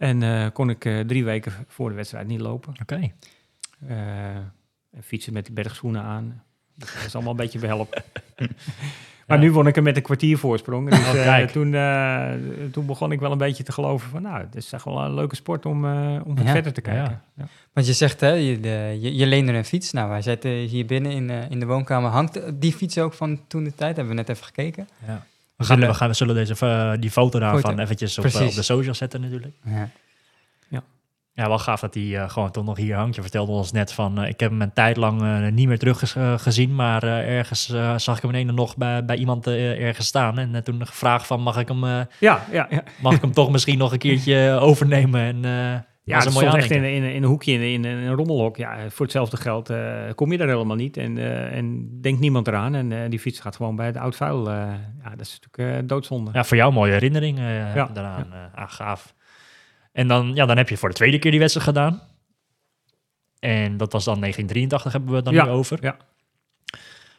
[0.00, 2.74] En eh, kon ik eh, drie weken voor de wedstrijd niet lopen.
[2.82, 3.00] Oké.
[3.88, 4.34] Eh,
[4.90, 6.42] en fietsen met de bergschoenen aan.
[6.74, 8.02] Dat is allemaal een beetje behelp.
[9.26, 9.44] maar Ja.
[9.44, 10.90] nu won ik hem met een kwartier voorsprong.
[10.90, 12.32] Dus Oh, eh, toen, eh,
[12.72, 14.22] toen begon ik wel een beetje te geloven van...
[14.22, 16.44] nou, het is echt wel een leuke sport om, eh, om Ja.
[16.52, 17.22] verder te kijken.
[17.36, 17.48] Ja.
[17.72, 19.92] Want je zegt, hè, je, de, je, je leende een fiets.
[19.92, 22.10] Nou, wij zitten hier binnen in, eh, in de woonkamer.
[22.10, 23.96] Hangt die fiets ook van toen de tijd?
[23.96, 24.88] Hebben we net even gekeken.
[25.06, 25.26] Ja.
[25.60, 27.82] We, gaan, we, gaan, we zullen deze, eh, die foto daarvan Foto.
[27.82, 29.54] eventjes op, eh, op de social zetten natuurlijk.
[29.64, 29.88] Ja.
[30.68, 30.82] Ja,
[31.32, 33.14] Ja, wel gaaf dat hij eh, gewoon toch nog hier hangt.
[33.14, 37.02] Je vertelde ons net van, ik heb hem een tijd lang niet meer teruggezien, maar
[37.02, 40.38] ergens zag ik hem ineens nog bij, bij iemand ergens staan.
[40.38, 42.82] En toen gevraagd van, mag ik hem, Ja, ja, ja.
[43.02, 45.20] mag ik hem toch misschien nog een keertje overnemen?
[45.44, 48.56] En Ja, mooi stond echt in, in, in een hoekje in, in, een rommelhok.
[48.56, 50.96] Ja, voor hetzelfde geld eh, kom je daar helemaal niet.
[50.96, 52.74] En, eh, en denkt niemand eraan.
[52.74, 54.50] En eh, die fiets gaat gewoon bij het oud vuil.
[54.50, 56.30] ja, dat is natuurlijk doodzonde.
[56.32, 58.32] Ja, voor jou een mooie herinnering Ja, daaraan.
[58.32, 59.14] eh, ah, gaaf.
[59.92, 62.00] En dan, ja, dan heb je voor de tweede keer die wedstrijd gedaan.
[63.38, 65.78] En dat was dan 1983 hebben we het dan Ja, nu over.
[65.80, 65.96] ja.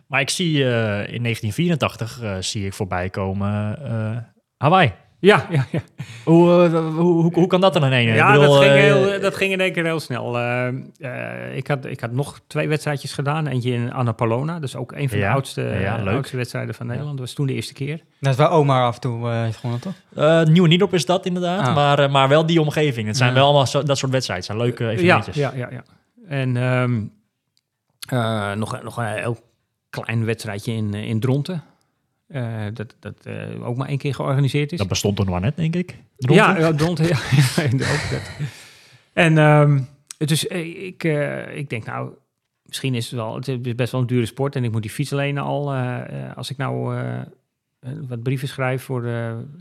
[0.08, 3.80] Maar ik zie in 1984 eh, zie ik voorbij komen
[4.58, 4.94] Hawaii.
[5.21, 5.79] Ja, ja, ja.
[6.23, 8.13] Hoe, eh, hoe, hoe, hoe kan dat dan in één?
[8.13, 10.38] ja Ik bedoel, dat, ging eh, heel, dat ging in één keer heel snel.
[10.38, 10.67] Eh,
[10.99, 13.47] eh, ik, had, ik had nog twee wedstrijdjes gedaan.
[13.47, 14.53] Eentje in Annapolona.
[14.53, 17.17] Dat is ook een van Ja, de oudste, ja, oudste wedstrijden van Nederland.
[17.17, 18.01] Dat was toen de eerste keer.
[18.19, 19.93] Dat is waar Omar af en toe eh, heeft gewonnen, toch?
[20.15, 21.75] eh, Nieuwe Niedorp is dat inderdaad, Ah.
[21.75, 23.07] maar, maar wel die omgeving.
[23.07, 23.36] Het zijn Ja.
[23.36, 24.47] wel allemaal zo, dat soort wedstrijden.
[24.47, 25.36] Het zijn leuke Ja, evenementjes.
[25.36, 25.84] ja, ja, ja.
[26.27, 27.01] En ehm,
[28.10, 29.38] eh, nog, een- nog een heel
[29.89, 31.63] klein wedstrijdje in, in Dronten.
[32.32, 34.78] Eh, dat dat eh, ook maar één keer georganiseerd is.
[34.78, 35.98] Dat bestond toen nog maar net, denk ik.
[36.17, 37.17] Ja, ja, Dronten, ja.
[37.56, 38.32] ja, ook dat.
[39.13, 39.80] En ehm,
[40.17, 42.12] dus eh, ik, eh, ik denk, nou,
[42.65, 44.91] misschien is het wel, het is best wel een dure sport en ik moet die
[44.91, 45.74] fiets alleen al,
[46.36, 46.96] als ik nou
[48.08, 49.02] wat brieven schrijf voor,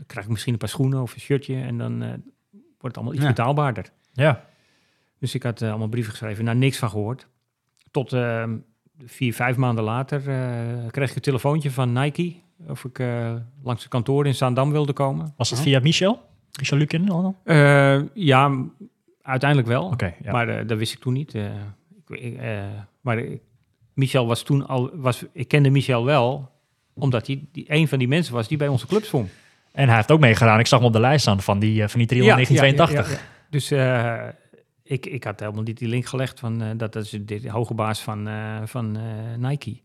[0.07, 2.09] krijg ik misschien een paar schoenen of een shirtje en dan eh,
[2.79, 3.29] wordt het allemaal iets Ja.
[3.29, 3.91] betaalbaarder.
[4.13, 4.45] Ja.
[5.19, 7.27] Dus ik had allemaal brieven geschreven, nou niks van gehoord.
[7.91, 8.57] Tot ehm,
[9.05, 12.35] vier, vijf maanden later eh, kreeg ik een telefoontje van Nike
[12.67, 15.33] of ik eh, langs het kantoor in Zaandam wilde komen.
[15.37, 16.29] Was dat via Michel?
[16.59, 17.09] Michel Lukin?
[17.09, 17.25] al?
[17.25, 18.65] Oké, Eh, ja,
[19.21, 19.93] uiteindelijk wel.
[20.23, 20.31] ja.
[20.31, 21.33] Maar eh, dat wist ik toen niet.
[22.07, 22.39] ik,
[23.01, 23.23] maar
[23.93, 24.89] Michel was toen al...
[24.93, 26.49] Was, ik kende Michel wel,
[26.93, 29.29] omdat hij die, een van die mensen was die bij onze club zwom.
[29.71, 30.59] En hij heeft ook meegedaan.
[30.59, 33.07] Ik zag hem op de lijst staan van die, van die triathlon 1982.
[33.07, 33.29] ja, ja, ja.
[33.49, 33.71] Dus
[34.83, 36.77] ik, ik had helemaal niet die link gelegd van...
[36.77, 38.29] dat dat is de, hoge baas van,
[38.65, 38.97] van
[39.37, 39.81] Nike.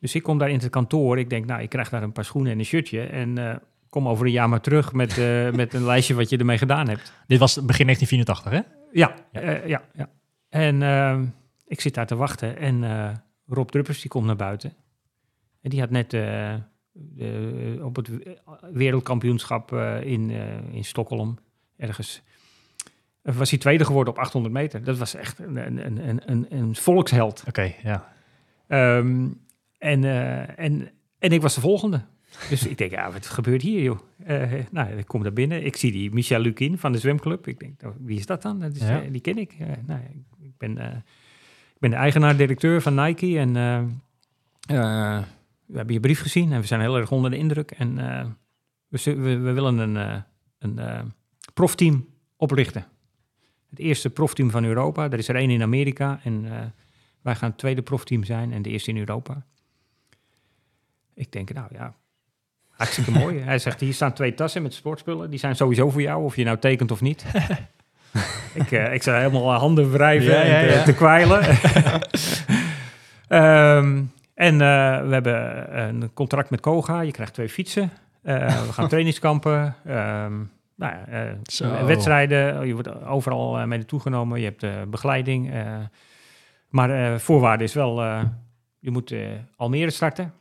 [0.00, 1.18] Dus ik kom daar in het kantoor.
[1.18, 3.00] Ik denk, nou, ik krijg daar een paar schoenen en een shirtje.
[3.00, 3.56] En eh,
[3.88, 6.88] kom over een jaar maar terug met, eh, met een lijstje wat je ermee gedaan
[6.88, 7.12] hebt.
[7.26, 8.60] Dit was begin 1984, hè?
[8.92, 9.40] Ja, Ja.
[9.50, 9.60] ja.
[9.66, 10.08] ja, ja.
[10.48, 11.34] En
[11.66, 13.10] ik zit daar te wachten en eh,
[13.46, 14.72] Rob Druppers die komt naar buiten.
[15.62, 16.54] En die had net eh,
[17.82, 18.38] op het we-
[18.72, 21.38] wereldkampioenschap eh, in, eh, in Stockholm
[21.76, 22.22] ergens...
[23.22, 24.84] eh, was hij tweede geworden op 800 meter.
[24.84, 27.44] Dat was echt een, een, een, een, een volksheld.
[27.48, 28.12] Oké, ja.
[28.66, 29.28] Ehm,
[29.80, 32.04] en, eh, en, en ik was de volgende.
[32.48, 33.98] Dus ik denk, ja, wat gebeurt hier, joh?
[34.24, 35.64] Eh, nou, ik kom daar binnen.
[35.64, 37.46] Ik zie die Michel Lukin van de zwemclub.
[37.46, 38.60] Ik denk, nou, wie is dat dan?
[38.60, 39.02] Dat is, Ja.
[39.02, 39.56] eh, die ken ik.
[39.86, 40.00] Nou,
[40.42, 40.78] ik, ben,
[41.74, 43.38] ik ben de eigenaar-directeur van Nike.
[43.38, 43.52] En
[45.66, 47.70] we hebben je brief gezien en we zijn heel erg onder de indruk.
[47.70, 47.94] En
[48.88, 50.24] we, we, we willen een,
[50.58, 51.12] een
[51.54, 52.86] profteam oprichten.
[53.70, 55.04] Het eerste profteam van Europa.
[55.10, 56.46] Er is er één in Amerika en...
[57.22, 59.46] wij gaan het tweede profteam zijn en de eerste in Europa.
[61.14, 61.94] Ik denk, nou ja,
[62.68, 63.38] hartstikke mooi.
[63.40, 65.30] Hij zegt, hier staan twee tassen met sportspullen.
[65.30, 67.24] Die zijn sowieso voor jou, of je nou tekent of niet.
[68.54, 70.82] ik, eh ik zou helemaal handen wrijven Ja, en te, ja.
[70.82, 71.40] te kwijlen.
[73.28, 74.02] Ehm,
[74.34, 77.00] en eh, we hebben een contract met Koga.
[77.00, 77.90] Je krijgt twee fietsen.
[78.22, 79.74] Eh, we gaan trainingskampen.
[79.86, 80.32] Ehm,
[80.76, 82.66] nou ja, eh, wedstrijden.
[82.66, 84.38] Je wordt overal eh, mee naartoe genomen.
[84.38, 85.52] Je hebt eh, begeleiding.
[85.52, 85.76] eh,
[86.68, 88.22] maar eh, voorwaarde is wel, eh,
[88.78, 89.20] je moet eh,
[89.56, 90.32] Almere starten.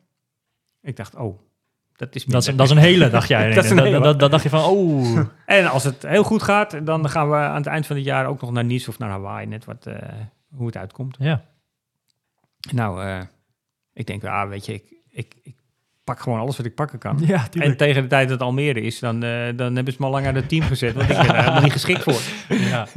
[0.82, 1.40] Ik dacht, oh,
[1.96, 3.54] dat is Dat is, dat is een hele, dacht jij.
[4.18, 5.20] Dat dacht je van, oh.
[5.46, 8.26] En als het heel goed gaat, dan gaan we aan het eind van het jaar
[8.26, 9.48] ook nog naar Nice of naar Hawaii.
[9.48, 9.96] Net wat, eh,
[10.56, 11.16] hoe het uitkomt.
[11.20, 11.44] Ja,
[12.74, 13.22] Nou, eh,
[13.94, 15.56] ik denk, ah, weet je, ik, ik, ik
[16.04, 17.20] pak gewoon alles wat ik pakken kan.
[17.26, 20.06] ja En tegen de tijd dat het Almere is, dan, eh, dan hebben ze me
[20.06, 20.94] al lang aan het team gezet.
[20.94, 22.22] Want ik ben er helemaal niet geschikt voor.
[22.58, 22.88] ja,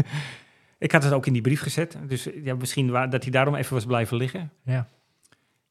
[0.79, 1.97] Ik had het ook in die brief gezet.
[2.09, 4.51] Dus ja, misschien dat hij daarom even was blijven liggen.
[4.64, 4.88] ja.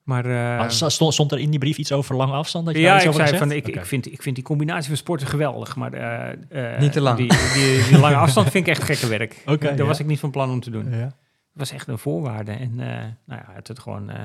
[0.03, 0.25] Maar
[0.59, 2.65] eh, stond, stond er in die brief iets over lange afstand?
[2.65, 4.97] Dat je ja, iets ik zei van, ik, ik, vind, ik vind die combinatie van
[4.97, 5.75] sporten geweldig.
[5.75, 7.17] Maar eh, eh, Niet te lang.
[7.17, 9.41] Die, die, die lange afstand vind ik echt gekke werk.
[9.45, 9.83] Oké, Daar ja.
[9.83, 10.89] was ik niet van plan om te doen.
[10.89, 10.97] Ja.
[10.97, 11.13] Het
[11.53, 12.51] was echt een voorwaarde.
[12.51, 12.87] En eh,
[13.25, 14.23] nou ja, hij had het gewoon eh,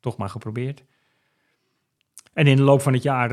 [0.00, 0.82] toch maar geprobeerd.
[2.32, 3.32] En in de loop van het jaar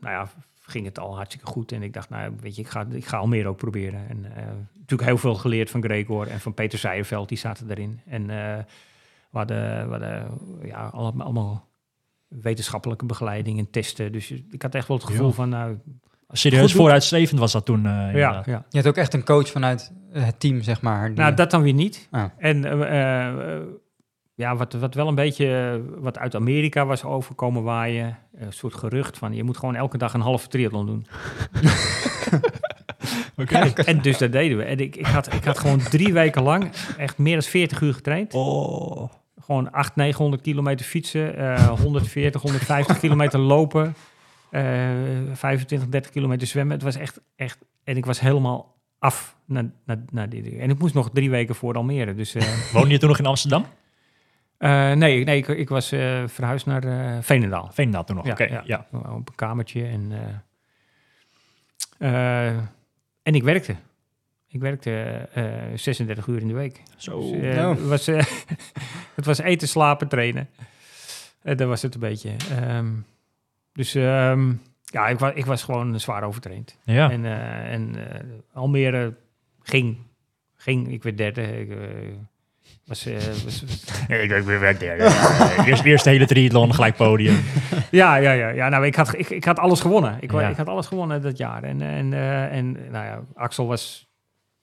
[0.00, 0.28] nou ja,
[0.72, 1.72] ging het al hartstikke goed.
[1.72, 4.08] En ik dacht, nou weet je, ik ga, ik ga al meer ook proberen.
[4.08, 8.00] En eh, natuurlijk heel veel geleerd van Gregor en van Peter Seijerveld, die zaten erin.
[8.06, 8.30] En
[9.32, 11.68] eh we hadden, we hadden ja, allemaal, allemaal
[12.28, 14.12] wetenschappelijke begeleiding en testen.
[14.12, 15.32] Dus ik had echt wel het gevoel Ja.
[15.32, 15.78] van, nou,
[16.34, 17.86] Serieus vooruitstrevend was dat toen.
[17.86, 18.64] eh, ja, ja.
[18.68, 21.08] Je had ook echt een coach vanuit het team, zeg maar.
[21.08, 22.08] die- Nou, dat dan weer niet.
[22.10, 22.24] Ah.
[22.38, 23.62] En eh, eh,
[24.34, 29.18] ja, wat, wat wel een beetje wat uit Amerika was overkomen waaien, een soort gerucht
[29.18, 31.06] van je moet gewoon elke dag een halve triathlon doen.
[33.84, 34.64] En dus dat deden we.
[34.64, 37.94] En ik, ik, had, ik had gewoon drie weken lang echt meer dan 40 uur
[37.94, 38.34] getraind.
[38.34, 39.10] Oh.
[39.52, 43.94] Gewoon 800, 900 kilometer fietsen, eh 140, 150 kilometer lopen,
[44.50, 44.62] eh
[45.32, 46.74] 25, 30 kilometer zwemmen.
[46.74, 47.58] Het was echt, echt...
[47.84, 50.56] En ik was helemaal af na, na, na dit.
[50.58, 52.14] En ik moest nog drie weken voor Almere.
[52.14, 53.66] Dus eh, Woonde je toen nog in Amsterdam?
[54.58, 57.68] eh, nee, nee ik, ik was eh, verhuisd naar eh Veenendaal.
[57.72, 58.26] Veenendaal toen nog.
[58.26, 58.62] Ja, Oké, ja.
[58.64, 58.86] ja.
[58.92, 59.86] Op een kamertje.
[59.86, 60.12] En,
[61.98, 62.56] eh, eh,
[63.22, 63.76] en ik werkte.
[64.52, 64.90] Ik werkte
[65.34, 66.82] eh 36 uur in de week.
[66.96, 67.20] Zo.
[67.20, 67.76] Dus, eh, nou.
[67.76, 68.24] het, was, eh,
[69.16, 70.48] het was eten, slapen, trainen.
[71.42, 72.30] En dat was het een beetje.
[72.50, 72.86] Ehm,
[73.72, 74.52] dus ehm,
[74.84, 76.76] ja, ik, was ik was gewoon zwaar overtraind.
[76.84, 77.10] Ja.
[77.10, 78.20] En, eh, en eh,
[78.52, 79.14] Almere
[79.62, 79.96] ging,
[80.56, 80.92] ging.
[80.92, 81.60] Ik werd derde.
[81.60, 81.76] Ik, eh,
[82.86, 85.66] was, eh, was, was- ik, werk daar.
[85.66, 87.40] Eerst, eerst de hele triathlon, gelijk podium.
[87.90, 88.68] ja, ja, ja, ja.
[88.68, 90.16] Nou, ik had, ik, ik had alles gewonnen.
[90.20, 90.48] Ik, Ja.
[90.48, 91.62] ik had alles gewonnen dat jaar.
[91.62, 94.10] En, en, eh, en nou ja, Axel was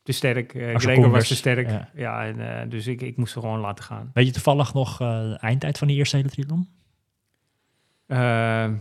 [0.10, 0.54] te sterk.
[0.54, 1.70] eh Gregor was te sterk.
[1.70, 1.90] ja.
[1.94, 4.12] Ja, en, eh, dus ik, ik moest er gewoon laten gaan.
[4.14, 6.68] Weet je toevallig nog eh, de eindtijd van die eerste hele triathlon?
[8.08, 8.74] Ehm,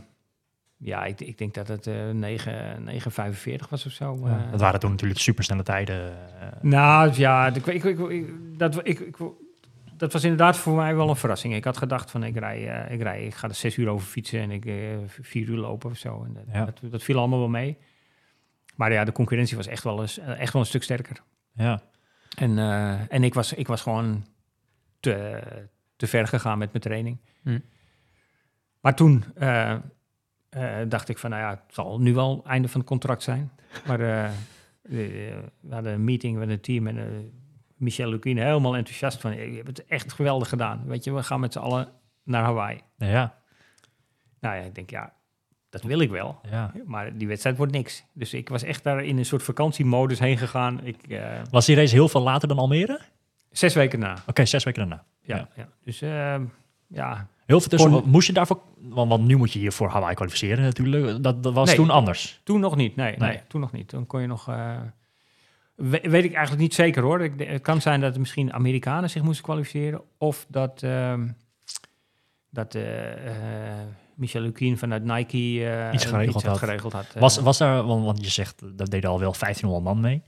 [0.77, 4.27] ja, ik, ik denk dat het eh 9, 9,45 was of zo.
[4.27, 4.51] eh.
[4.51, 6.13] dat waren toen natuurlijk supersnelle tijden.
[6.41, 6.47] eh.
[6.61, 9.17] Nou ja, ik, ik, ik, ik- dat, ik,
[9.97, 11.55] dat was inderdaad voor mij wel een verrassing.
[11.55, 14.07] Ik had gedacht van ik rij, eh, ik, rij ik ga er zes uur over
[14.07, 14.75] fietsen en ik eh,
[15.21, 16.25] vier uur lopen of zo.
[16.25, 16.65] En dat, Ja.
[16.65, 17.77] dat, dat viel allemaal wel mee.
[18.79, 21.23] Maar ja, de concurrentie was echt wel, eens, echt wel een stuk sterker.
[21.53, 21.83] ja.
[22.37, 24.25] En, eh, en ik, was, ik was gewoon
[25.01, 25.41] te,
[25.97, 27.19] te ver gegaan met mijn training.
[27.43, 27.59] Hm.
[28.81, 29.73] Maar toen eh,
[30.49, 33.23] eh, dacht ik van, nou ja, het zal nu wel het einde van het contract
[33.23, 33.51] zijn.
[33.87, 34.33] Maar eh, eh,
[35.61, 37.05] we hadden een meeting met het team en eh,
[37.77, 40.83] Michel Lucine helemaal enthousiast van, je hebt het echt geweldig gedaan.
[40.87, 41.89] Weet je, we gaan met z'n allen
[42.23, 42.81] naar Hawaii.
[42.97, 43.39] Ja.
[44.41, 45.13] Nou ja, ik denk, ja,
[45.71, 46.41] dat wil ik wel.
[46.51, 46.73] ja.
[46.87, 48.05] Maar die wedstrijd wordt niks.
[48.13, 50.81] Dus ik was echt daar in een soort vakantiemodus heen gegaan.
[50.85, 53.01] Ik, eh, Was die race heel veel later dan Almere?
[53.51, 54.17] zes weken na.
[54.27, 55.05] Oké, zes weken daarna.
[55.23, 55.49] Ja, Ja.
[55.57, 55.69] ja.
[55.85, 56.45] dus ehm,
[56.87, 57.91] ja, Heel veel tussen.
[57.91, 58.61] Kon- Moest je daarvoor...
[58.79, 61.23] Want, want nu moet je hier voor Hawaii kwalificeren natuurlijk.
[61.23, 61.77] Dat, dat was Nee.
[61.77, 62.41] toen anders.
[62.45, 62.97] toen nog niet.
[62.97, 63.29] Nee, nee.
[63.29, 63.41] Nee.
[63.49, 63.89] toen nog niet.
[63.89, 64.49] Toen kon je nog.
[64.49, 64.77] eh,
[65.75, 67.21] we- weet ik eigenlijk niet zeker hoor.
[67.23, 70.01] Ik, het kan zijn dat misschien Amerikanen zich moesten kwalificeren.
[70.19, 71.29] Of dat, ehm,
[72.51, 73.13] dat eh,
[73.81, 73.87] eh,
[74.19, 75.37] Michel Lukien vanuit Nike
[75.71, 76.45] eh, Iets geregeld had.
[76.45, 76.59] had.
[76.59, 77.21] Geregeld had eh.
[77.21, 80.23] Was, was daar, want, want je zegt, dat deden al wel 1500 man mee.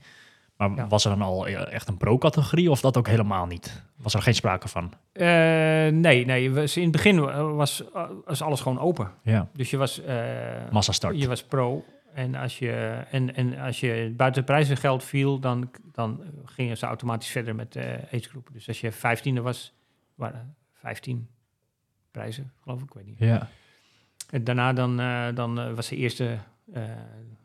[0.57, 0.87] Maar Ja.
[0.87, 3.83] was er dan al eh, echt een pro-categorie of dat ook helemaal niet?
[3.97, 4.93] Was er geen sprake van?
[5.13, 6.51] Nee, nee.
[6.51, 7.19] Was, in het begin
[7.55, 7.83] was,
[8.25, 9.11] was alles gewoon open.
[9.23, 10.01] Ja, Dus je was.
[10.01, 10.15] eh,
[10.71, 11.19] massastart.
[11.21, 11.85] Je was pro.
[12.13, 12.71] En als je,
[13.11, 17.93] en, en als je buiten prijzengeld viel, dan, dan gingen ze automatisch verder met eh
[18.13, 18.53] agegroepen.
[18.53, 19.73] Dus als je vijftiende was,
[20.15, 21.27] waren 15
[22.11, 23.19] prijzen, geloof ik, ik weet niet.
[23.19, 23.47] Ja,
[24.31, 26.37] En daarna dan, eh, dan eh, was de eerste
[26.73, 26.81] eh,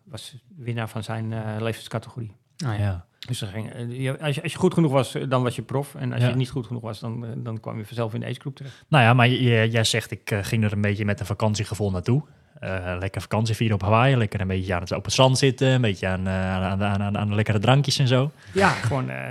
[0.05, 2.33] was winnaar van zijn eh, leeftijdscategorie.
[2.67, 3.05] Ah, ja.
[3.29, 5.95] Dus dan ging, je- als, je, als je goed genoeg was, dan was je prof.
[5.95, 6.29] En als Ja.
[6.29, 8.85] je niet goed genoeg was, dan, dan kwam je vanzelf in de agegroep terecht.
[8.89, 12.23] Nou ja, maar je- jij zegt, ik ging er een beetje met een vakantiegevoel naartoe.
[12.61, 14.17] Eh, lekker vakantie vieren op Hawaii.
[14.17, 15.69] Lekker een beetje aan het open zand zitten.
[15.69, 18.31] Een beetje aan, aan, aan, aan, aan de lekkere drankjes en zo.
[18.53, 19.31] Ja, gewoon eh,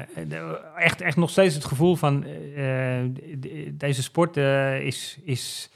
[0.78, 4.38] echt, echt nog steeds het gevoel van de- deze sport
[4.82, 5.70] is, is.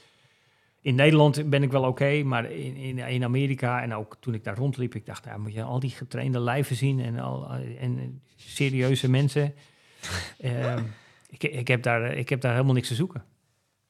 [0.82, 4.44] In Nederland ben ik wel oké, maar in, in, in Amerika en ook toen ik
[4.44, 8.22] daar rondliep, ik dacht, ja, moet je al die getrainde lijven zien en, al, en
[8.36, 9.54] serieuze mensen.
[10.40, 10.82] Ehm,
[11.28, 13.24] ik, ik, heb daar, ik heb daar helemaal niks te zoeken.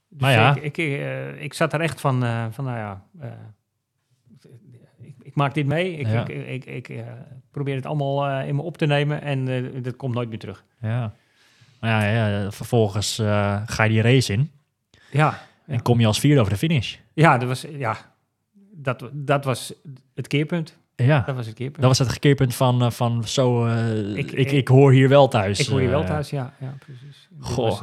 [0.08, 0.54] Dus Maar ja.
[0.54, 3.30] ik, ik, eh, ik zat er echt van, eh, van nou ja, eh,
[4.98, 5.96] ik, ik maak dit mee.
[5.96, 6.26] Ik, Ja.
[6.26, 7.04] ik, ik,
[7.50, 10.64] probeer het allemaal in me op te nemen en dat komt nooit meer terug.
[10.80, 11.14] Ja.
[11.80, 13.16] Maar ja, ja vervolgens
[13.66, 14.50] ga je die race in.
[15.10, 16.96] Ja, En kom je als vierde over de finish.
[17.14, 17.96] ja, dat was, ja
[18.72, 19.72] dat, dat was
[20.14, 20.78] het keerpunt.
[20.96, 21.80] Ja, Dat was het keerpunt.
[21.86, 25.28] dat was het keerpunt van, eh, van zo, eh, Ik- ik, ik, hoor hier wel
[25.28, 25.60] thuis.
[25.60, 26.06] ik hoor je wel eh.
[26.06, 27.28] thuis, ja, ja precies.
[27.40, 27.68] Goh.
[27.68, 27.82] Was,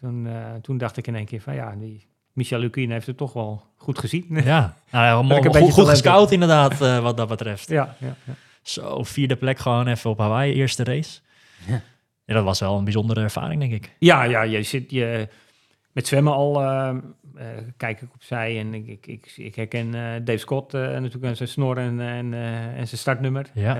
[0.00, 0.28] toen,
[0.62, 3.62] toen dacht ik in één keer van ja, die Michel Lukien heeft het toch wel
[3.76, 4.26] goed gezien.
[4.28, 7.68] Ja, nou, ja, goed, goed gescout inderdaad, wat dat betreft.
[7.68, 8.32] ja, ja, ja.
[8.62, 11.20] Zo, vierde plek gewoon even op Hawaii, eerste race.
[11.66, 11.82] Ja.
[12.26, 13.96] Ja, dat was wel een bijzondere ervaring, denk ik.
[13.98, 15.28] Ja, ja, je zit je
[15.94, 16.60] met zwemmen al.
[16.60, 16.88] eh,
[17.34, 21.36] eh, kijk ik opzij en ik, ik, ik, ik herken eh, Dave Scott natuurlijk aan
[21.36, 22.34] zijn snor en, en,
[22.74, 23.46] en zijn startnummer.
[23.54, 23.74] Ja.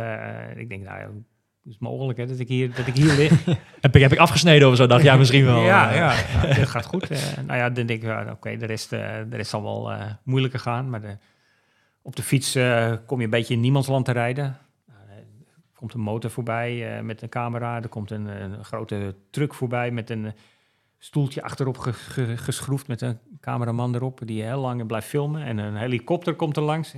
[0.56, 1.22] Ik denk, nou ja, hoe
[1.64, 3.44] is het mogelijk hè, dat, ik hier, dat ik hier lig?
[3.80, 4.86] Heb ik, heb ik afgesneden of zo?
[4.86, 5.60] Dacht jij misschien wel.
[5.60, 7.08] ja, ja, ja, dit gaat goed.
[7.46, 10.90] Nou ja, dan denk ik, ja, oké, de, rest, de rest zal wel moeilijker gaan.
[10.90, 11.16] Maar de,
[12.02, 12.52] op de fiets
[13.06, 14.56] kom je een beetje in niemandsland te rijden.
[15.74, 17.82] Komt een motor voorbij met een camera.
[17.82, 20.32] Er komt een, een grote truck voorbij met een
[21.04, 25.42] stoeltje achterop ge- ge- geschroefd met een cameraman erop die heel lang blijft filmen.
[25.42, 26.94] En een helikopter komt er langs.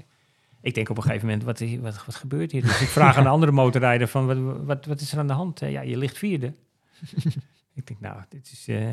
[0.60, 2.62] ik denk op een gegeven moment, wat, wat, wat gebeurt hier?
[2.62, 5.32] Dus ik vraag aan de andere motorrijder van, wat, wat, wat is er aan de
[5.32, 5.62] hand?
[5.62, 6.52] Eh, ja, je ligt vierde.
[7.78, 8.86] ik denk, nou, dit is eh,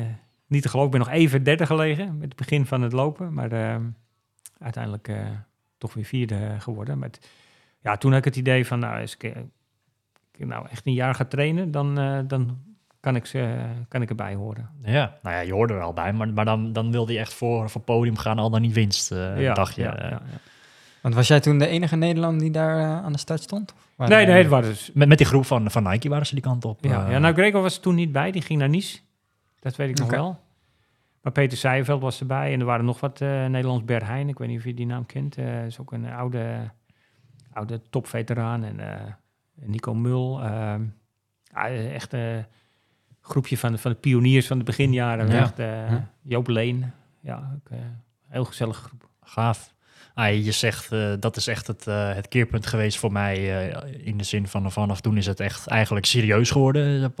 [0.46, 0.92] niet te geloven.
[0.92, 3.32] Ik ben nog even derde gelegen met het begin van het lopen.
[3.32, 3.80] Maar eh,
[4.58, 5.26] uiteindelijk eh,
[5.78, 6.98] toch weer vierde geworden.
[6.98, 7.10] Maar
[7.80, 9.34] ja, toen had ik het idee van, nou, als ik,
[10.36, 11.94] nou echt een jaar ga trainen, dan,
[12.26, 12.73] dan
[13.04, 13.56] kan, ik ze,
[13.88, 14.70] kan ik erbij horen.
[14.82, 17.34] Ja, nou ja, je hoorde er al bij, maar, maar dan, dan wilde je echt
[17.34, 19.82] voor, voor podium gaan, al dan niet winst, eh dacht je.
[19.82, 20.10] ja, eh.
[20.10, 20.38] ja, ja.
[21.00, 23.74] Want was jij toen de enige Nederlander die daar eh, aan de start stond?
[23.96, 26.34] Waren Nee, nee, het was dus Met, met die groep van, van Nike waren ze
[26.34, 26.84] die kant op.
[26.84, 28.30] Ja, ja nou, Gregor was er toen niet bij.
[28.30, 28.98] Die ging naar Nice.
[29.58, 30.38] Dat weet ik nog wel.
[31.22, 32.52] Maar Peter Seijeveld was erbij.
[32.52, 34.28] En er waren nog wat eh Nederlands Berheijn.
[34.28, 35.36] Ik weet niet of je die naam kent.
[35.38, 36.70] Eh is ook een oude,
[37.52, 38.64] oude topveteraan.
[38.64, 39.12] En eh,
[39.54, 40.42] Nico Mul.
[40.42, 40.74] eh,
[41.54, 42.12] ja, echt
[43.26, 45.28] groepje van, van de pioniers van de beginjaren.
[45.30, 45.40] Ja.
[45.42, 46.08] Echt, eh, Ja.
[46.22, 46.92] Joop Leen.
[47.20, 47.78] Ja, ook, eh,
[48.28, 49.08] heel gezellige groep.
[49.22, 49.72] Gaaf.
[50.14, 53.68] Ah, je zegt, eh, dat is echt het, het keerpunt geweest voor mij.
[54.04, 57.14] in de zin van vanaf toen is het echt eigenlijk serieus geworden.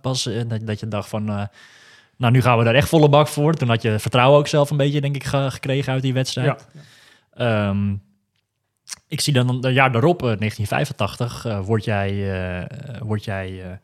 [0.00, 1.24] pas dat, dat je dacht van,
[2.16, 3.54] nou nu gaan we daar echt volle bak voor.
[3.54, 6.66] Toen had je vertrouwen ook zelf een beetje, denk ik, ge- gekregen uit die wedstrijd.
[7.32, 7.94] Ehm,
[9.08, 12.68] ik zie dan een jaar daarop, eh, 1985, eh, word jij,
[13.02, 13.78] word jij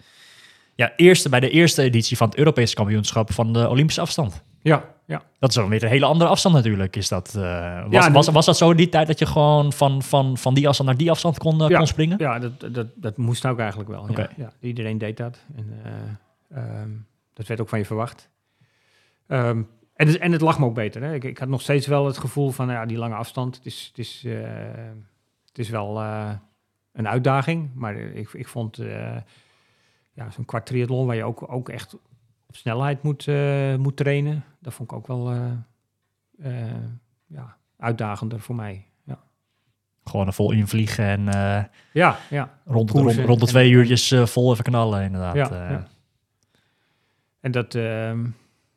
[0.81, 4.45] ja, eerste bij de eerste editie van het Europese kampioenschap van de Olympische afstand.
[4.63, 5.23] Ja, ja.
[5.39, 6.97] Dat is dan weer een hele andere afstand natuurlijk.
[6.97, 10.03] Is dat, eh, was, was, was dat zo in die tijd dat je gewoon van,
[10.03, 11.77] van, van die afstand naar die afstand kon, eh, Ja.
[11.77, 12.19] kon springen?
[12.19, 14.13] Ja, dat, dat, dat moest ook eigenlijk wel.
[14.13, 15.39] Ja, ja, iedereen deed dat.
[15.57, 16.91] En, eh, ehm,
[17.35, 18.29] dat werd ook van je verwacht.
[19.27, 19.63] Ehm,
[19.95, 21.03] en, het, en het lag me ook beter.
[21.03, 21.15] Hè.
[21.15, 23.87] Ik, ik had nog steeds wel het gevoel van, ja, die lange afstand, het is,
[23.89, 24.25] het is,
[25.47, 26.01] het is wel
[26.93, 27.71] een uitdaging.
[27.75, 28.79] Maar ik, ik vond
[30.21, 31.95] ja, zo'n kwart triathlon waar je ook, ook echt
[32.47, 35.51] op snelheid moet, eh, moet trainen, dat vond ik ook wel eh,
[36.39, 36.77] eh,
[37.27, 38.87] ja, uitdagender voor mij.
[39.05, 39.19] Ja,
[40.05, 41.25] Gewoon er vol invliegen en
[41.93, 42.19] ja.
[42.31, 42.59] ja.
[42.65, 45.35] rond, rond, rond de twee uurtjes vol even knallen inderdaad.
[45.35, 45.89] Ja, ja.
[47.41, 48.27] En dat, ehm,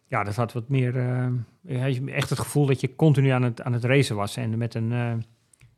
[0.08, 0.96] ja, dat had wat meer.
[2.06, 4.38] echt het gevoel dat je continu aan het, aan het racen was.
[4.38, 4.92] En met een,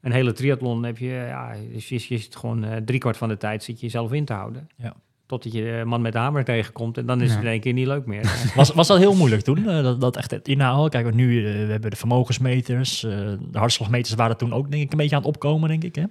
[0.01, 3.63] een hele triathlon heb je, ja, dus je, je zit gewoon driekwart van de tijd
[3.63, 4.67] zit je jezelf in te houden.
[4.75, 4.95] Ja.
[5.27, 7.35] Totdat je de man met de hamer tegenkomt en dan is Ja.
[7.35, 8.31] het in één keer niet leuk meer.
[8.55, 9.57] Was, was dat heel moeilijk toen?
[9.69, 10.89] eh, dat, dat echt het inhouden?
[10.91, 13.03] Kijk, want nu eh, we hebben de vermogensmeters.
[13.03, 13.09] eh,
[13.51, 15.95] de hartslagmeters waren toen ook denk ik een beetje aan het opkomen, denk ik.
[15.95, 16.03] Hè?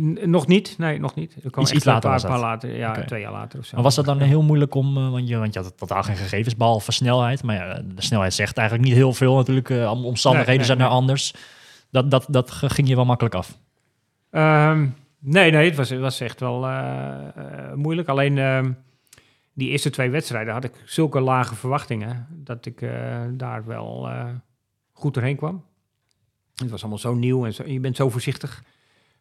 [0.00, 1.34] N- nog niet, nee, nog niet.
[1.44, 2.30] Er kwam Iets- echt iets een later paar, was dat.
[2.30, 3.74] paar later, ja, twee jaar later of zo.
[3.74, 6.16] Maar was dat dan heel moeilijk om, eh, want, je, want je had totaal geen
[6.16, 7.42] gegevens, behalve snelheid.
[7.42, 9.70] Maar ja, de snelheid zegt eigenlijk niet heel veel natuurlijk.
[9.70, 10.94] eh, om- omstandigheden Nee, nee, zijn er nee.
[10.94, 11.34] anders.
[11.90, 13.58] Dat, dat, dat ging je wel makkelijk af.
[14.30, 14.86] Ehm,
[15.26, 18.08] nee, nee, het was, het was echt wel eh, eh, moeilijk.
[18.08, 18.72] Alleen ehm,
[19.52, 24.08] die eerste twee wedstrijden had ik zulke lage verwachtingen dat ik eh, daar wel
[24.92, 25.64] goed doorheen kwam.
[26.54, 28.62] Het was allemaal zo nieuw en zo, je bent zo voorzichtig.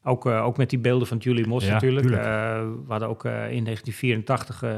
[0.04, 2.06] Ook, ook met die beelden van Julie Moss Ja, natuurlijk.
[2.08, 2.26] tuurlijk.
[2.86, 4.70] We hadden ook in 1984 eh,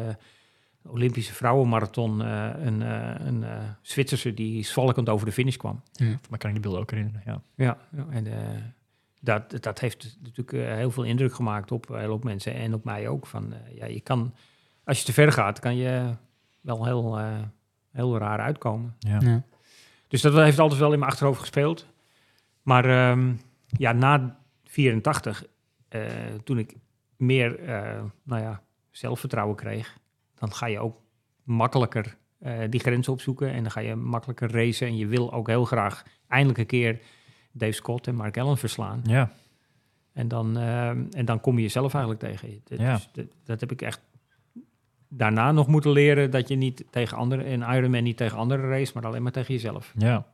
[0.81, 2.81] de Olympische vrouwenmarathon een,
[3.27, 3.45] een
[3.81, 5.81] Zwitserse die zwalkend over de finish kwam.
[6.29, 7.41] Maar kan ik die beelden ook herinneren, ja.
[7.55, 8.27] Ja, ja en
[9.27, 12.83] dat, dat heeft natuurlijk eh, heel veel indruk gemaakt op hele hoop mensen en op
[12.83, 13.27] mij ook.
[13.27, 14.33] Van, eh, ja, je kan,
[14.83, 16.15] als je te ver gaat, kan je
[16.61, 17.41] wel heel, eh,
[17.91, 18.95] heel raar uitkomen.
[18.99, 19.19] ja.
[19.21, 19.43] Ja.
[20.07, 21.87] Dus dat heeft altijd wel in mijn achterhoofd gespeeld.
[22.61, 23.33] Maar ehm,
[23.67, 25.43] ja, na 84,
[25.87, 26.01] eh,
[26.43, 26.75] toen ik
[27.17, 28.61] meer eh, nou ja,
[28.91, 29.97] zelfvertrouwen kreeg,
[30.35, 31.01] dan ga je ook
[31.43, 34.87] makkelijker eh, die grenzen opzoeken en dan ga je makkelijker racen.
[34.87, 36.99] En je wil ook heel graag eindelijk een keer
[37.57, 39.01] Dave Scott en Mark Allen verslaan.
[39.05, 39.31] ja.
[40.13, 42.61] En dan, ehm, en dan kom je jezelf eigenlijk tegen.
[42.63, 42.95] Dat, Ja.
[42.95, 43.99] is- dat, dat heb ik echt
[45.09, 48.91] daarna nog moeten leren, dat je niet tegen anderen, in Ironman niet tegen anderen race,
[48.95, 49.93] maar alleen maar tegen jezelf.
[49.97, 50.25] Ja.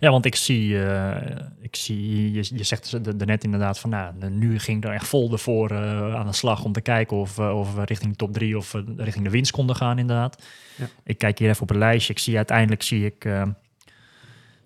[0.00, 3.90] ja, want ik zie, eh, ik zie je, je zegt er de- net inderdaad van,
[3.90, 7.38] nou, nu ging er echt vol ervoor eh, aan de slag om te kijken of,
[7.38, 10.42] eh, of we richting de top drie of richting de winst konden gaan inderdaad.
[10.76, 10.86] Ja.
[11.04, 12.12] Ik kijk hier even op het lijstje.
[12.12, 13.42] Ik zie uiteindelijk zie ik eh,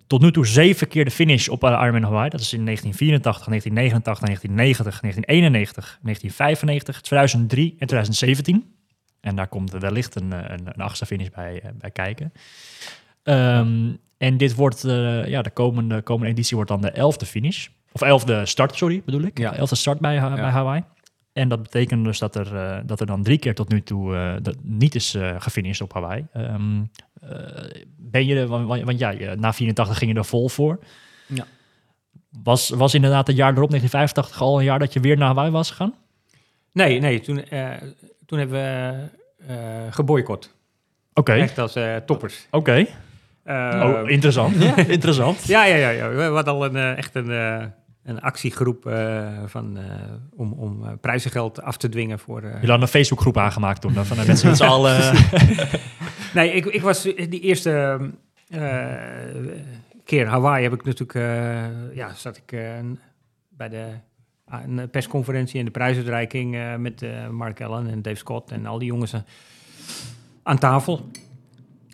[0.07, 2.29] tot nu toe zeven keer de finish op eh, Ironman Hawaii.
[2.29, 8.73] Dat is in 1984, 1989, 1990, 1991, 1995, 2003 en 2017.
[9.25, 12.31] En daar komt wellicht een, eh, een, een achtste finish bij, eh, bij kijken.
[13.23, 17.67] Ehm, en dit wordt, eh, ja, de komende, komende editie wordt dan de elfde finish.
[17.91, 19.37] Of elfde start, sorry, bedoel ik.
[19.37, 19.49] Ja.
[19.51, 20.33] De elfde start bij, Ja.
[20.33, 20.83] bij Hawaii.
[21.33, 24.55] En dat betekent dus dat er, dat er dan drie keer tot nu toe dat
[24.61, 26.25] niet is eh gefinished op Hawaii.
[26.33, 27.04] Ehm, eh,
[27.97, 30.79] ben je, er- want, want ja, je- na 84 ging je er vol voor.
[31.27, 31.45] Ja.
[32.43, 35.51] Was, was inderdaad het jaar erop, 1985, al een jaar dat je weer naar Hawaii
[35.51, 35.93] was gegaan?
[36.71, 37.69] Nee, nee, toen, eh,
[38.25, 38.93] toen hebben we
[39.47, 39.55] eh
[39.89, 40.53] geboycott.
[41.13, 42.47] Oké, Echt als eh, toppers.
[42.51, 42.85] oké.
[43.43, 44.55] Eh, Oh, interessant.
[44.97, 45.45] interessant.
[45.47, 46.09] ja, ja, ja, ja.
[46.09, 47.65] We hadden al een, eh, echt een, eh,
[48.03, 49.83] een actiegroep eh, van, eh,
[50.35, 52.37] om, om eh, prijzengeld af te dwingen voor...
[52.37, 53.93] eh, Jullie hadden een Facebookgroep aangemaakt toen.
[53.93, 55.13] Van de mensen met z'n allen.
[56.35, 57.99] Nee, ik, ik was die eerste
[58.47, 59.15] eh,
[60.03, 62.79] keer Hawaii heb ik natuurlijk, eh, ja, zat ik eh,
[63.49, 63.93] bij de
[64.45, 69.13] ah, persconferentie en de prijsuitreiking met Mark Allen en Dave Scott en al die jongens
[70.43, 71.09] aan tafel.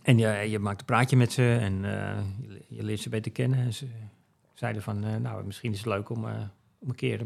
[0.03, 1.81] En je, je maakt een praatje met ze en
[2.47, 3.59] je, je leert ze beter kennen.
[3.59, 3.87] En ze
[4.53, 6.25] zeiden van, nou, misschien is het leuk om,
[6.79, 7.19] om een keer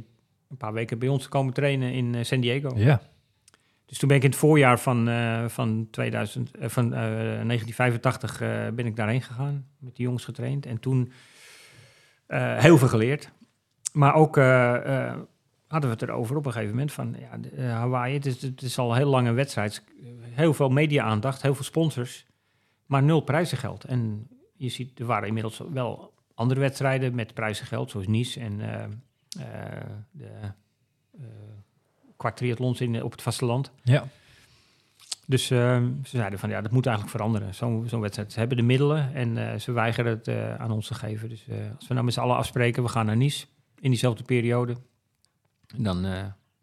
[0.50, 2.74] een paar weken bij ons te komen trainen in San Diego.
[2.76, 3.02] ja.
[3.86, 8.42] Dus toen ben ik in het voorjaar van, eh, van, 2000, eh, van eh, 1985
[8.42, 10.66] eh, ben ik daarheen gegaan, met die jongens getraind.
[10.66, 11.12] En toen
[12.28, 13.32] heel veel geleerd.
[13.94, 14.36] Maar ook
[15.68, 18.98] hadden we het erover op een gegeven moment van ja, Hawaii, het is, al een
[18.98, 19.84] heel lange wedstrijd.
[20.20, 22.26] Heel veel media-aandacht, heel veel sponsors,
[22.86, 23.84] maar nul prijzengeld.
[23.84, 28.58] En je ziet, er waren inmiddels wel andere wedstrijden met prijzengeld, zoals Nice en
[30.12, 30.54] de
[32.16, 33.72] eh kwartriathlons in, op het vasteland.
[33.84, 34.08] ja.
[35.28, 37.56] Dus ehm, ze zeiden van ja, dat moet eigenlijk veranderen.
[37.56, 38.32] Zo'n zo'n wedstrijd.
[38.32, 41.30] Ze hebben de middelen en eh, ze weigeren het eh, aan ons te geven.
[41.30, 43.46] Dus eh, als we nou met z'n allen afspreken, we gaan naar Nice
[43.80, 44.76] in diezelfde periode,
[45.78, 46.02] dan,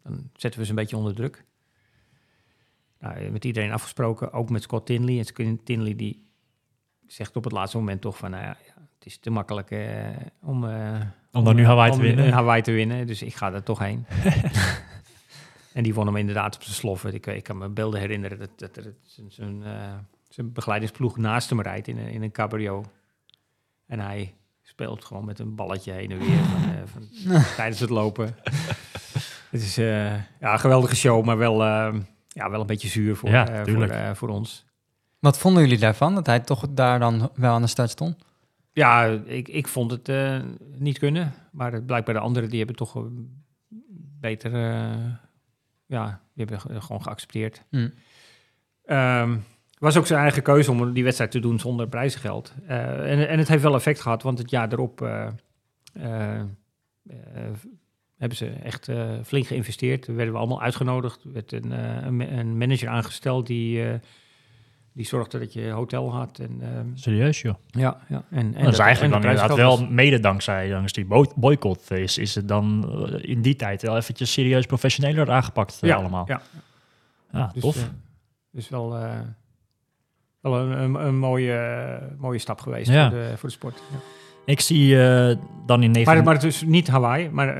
[0.03, 1.45] dan zetten we ze een beetje onder druk.
[2.99, 5.17] Nou, met iedereen afgesproken, ook met Scott Tinley.
[5.17, 6.25] En Scott Tinley die
[7.07, 9.69] zegt op het laatste moment toch van, nou ja, het is te makkelijk
[10.41, 11.01] om, eh,
[11.31, 12.25] Om dan nu Hawaii te om winnen.
[12.25, 13.07] in Hawaii te winnen.
[13.07, 14.05] Dus ik ga er toch heen.
[15.73, 17.13] en die won hem inderdaad op zijn sloffen.
[17.13, 19.93] Ik, ik kan me beelden herinneren dat, dat zijn, zijn, eh,
[20.29, 22.83] zijn begeleidingsploeg naast hem rijdt in een, in een cabrio.
[23.85, 27.07] En hij speelt gewoon met een balletje heen en weer van, eh, van,
[27.55, 28.35] tijdens het lopen.
[29.49, 31.93] het is eh, ja, een geweldige show, maar wel, eh,
[32.27, 34.65] ja, wel een beetje zuur voor, Ja, eh, voor, eh, voor ons.
[35.19, 38.15] Wat vonden jullie daarvan, dat hij toch daar dan wel aan de start stond?
[38.71, 40.39] Ja, ik, ik vond het eh,
[40.77, 41.33] niet kunnen.
[41.51, 43.07] Maar het, blijkbaar de anderen die hebben toch
[44.19, 44.53] beter...
[44.53, 44.95] eh,
[45.93, 47.63] ja, die hebben ge- gewoon geaccepteerd.
[47.69, 47.89] Hm.
[48.85, 49.37] Ehm,
[49.77, 52.53] was ook zijn eigen keuze om die wedstrijd te doen zonder prijzengeld.
[52.67, 55.27] Eh, en, en het heeft wel effect gehad, want het jaar erop eh,
[55.93, 56.41] eh,
[58.17, 58.89] hebben ze echt
[59.23, 60.07] flink geïnvesteerd.
[60.07, 61.23] Er werden we allemaal uitgenodigd.
[61.23, 63.83] Er werd een, een, ma- een manager aangesteld die,
[64.93, 66.39] die zorgde dat je hotel had.
[66.39, 67.53] En, ehm, Serieus, joh.
[67.67, 68.23] ja, ja.
[68.29, 71.91] En, en dat is en eigenlijk dan inderdaad wel mede dankzij, dankzij die boy- boycott
[71.91, 75.95] is, is het dan eh, in die tijd wel eventjes serieus professioneler aangepakt eh, ja,
[75.95, 76.23] allemaal.
[76.27, 76.41] Ja,
[77.31, 77.75] Ja, dus, tof.
[77.77, 77.83] eh,
[78.51, 78.89] dus wel,
[80.41, 83.09] wel een, een, een mooie, mooie stap geweest Ja.
[83.09, 83.81] voor, de, voor de sport.
[83.91, 83.97] Ja.
[84.45, 86.03] ik zie eh, dan in 19...
[86.15, 87.53] Maar, maar het is niet Hawaii, maar,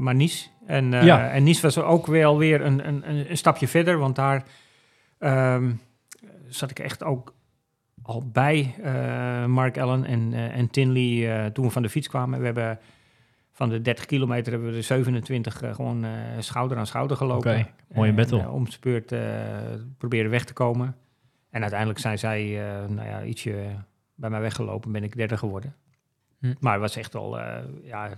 [0.00, 0.48] maar Nice.
[0.66, 1.30] En, Ja.
[1.30, 4.44] en Nice was ook wel weer een, een, een een stapje verder, want daar
[5.18, 5.70] ehm,
[6.50, 7.34] zat ik echt ook
[8.02, 12.08] al bij eh, Mark Allen en, eh, en Tinley eh, toen we van de fiets
[12.08, 12.38] kwamen.
[12.38, 12.78] We hebben
[13.52, 16.06] van de 30 kilometer hebben we de 27 eh, gewoon
[16.38, 17.68] schouder aan schouder gelopen.
[17.94, 18.48] Mooie battle.
[18.48, 19.14] om de beurt
[19.98, 20.96] proberen weg te komen.
[21.50, 23.54] En uiteindelijk zijn zij, nou ja, ietsje
[24.14, 25.74] bij mij weggelopen, ben ik derde geworden.
[26.38, 26.54] Hm.
[26.60, 28.10] Maar het was echt wel, eh, ja,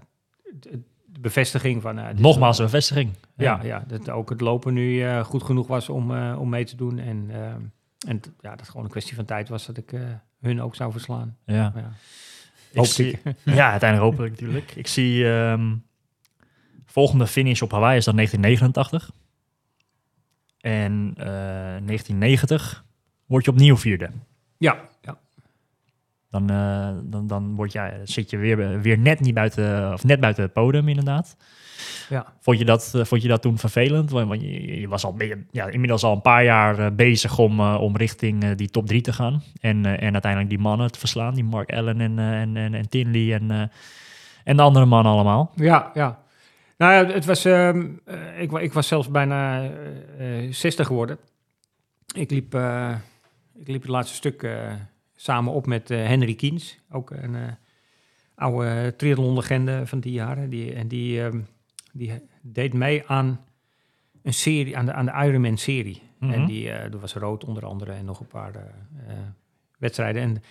[1.07, 2.01] de bevestiging van...
[2.17, 3.11] Nogmaals een bevestiging.
[3.37, 6.99] ja, ja, dat ook het lopen nu goed genoeg was om, om mee te doen.
[6.99, 7.55] En, eh,
[8.07, 10.01] en ja, dat het gewoon een kwestie van tijd was dat ik eh,
[10.41, 11.37] hun ook zou verslaan.
[11.45, 11.73] ja.
[11.77, 11.93] Ja,
[12.83, 14.77] Ik zie- ja, uiteindelijk hopelijk natuurlijk.
[14.77, 15.77] Ik zie ehm,
[16.87, 19.11] volgende finish op Hawaii is dan 1989.
[20.61, 22.85] En eh 1990
[23.27, 24.11] word je opnieuw vierde.
[24.59, 25.19] Ja, ja.
[26.31, 30.21] Dan, eh, dan, dan word je, zit je weer, weer net, niet buiten, of net
[30.21, 31.37] buiten het podium inderdaad.
[32.09, 32.33] Ja.
[32.41, 34.11] Vond je dat, eh, vond je dat toen vervelend?
[34.11, 35.17] Want, je, je was al
[35.51, 39.01] ja, inmiddels al een paar jaar eh, bezig om, eh, om richting die top drie
[39.01, 39.43] te gaan.
[39.61, 41.35] En, en uiteindelijk die mannen te verslaan.
[41.35, 43.71] Die Mark Allen en, en, en, en Tinley en,
[44.45, 45.53] en de andere mannen allemaal.
[45.55, 46.21] Ja, ja.
[46.83, 49.71] Nou ja, het was, ehm, eh, ik, ik was zelfs bijna
[50.19, 51.19] eh, 60 geworden.
[52.15, 52.55] Ik liep,
[53.55, 54.49] ik liep het laatste stuk
[55.17, 57.37] samen op met Henry Kiens, ook een
[58.35, 60.51] oude triathlon-legende van die jaren.
[60.51, 61.41] Die, en die, ehm,
[61.93, 62.13] die
[62.43, 63.45] deed mee aan
[64.23, 66.03] een serie, aan de, aan de Ironman-serie.
[66.19, 66.33] Mhm.
[66.33, 68.63] En die, eh er was rood onder andere en nog een paar eh,
[69.09, 69.19] eh,
[69.79, 70.23] wedstrijden.
[70.23, 70.43] En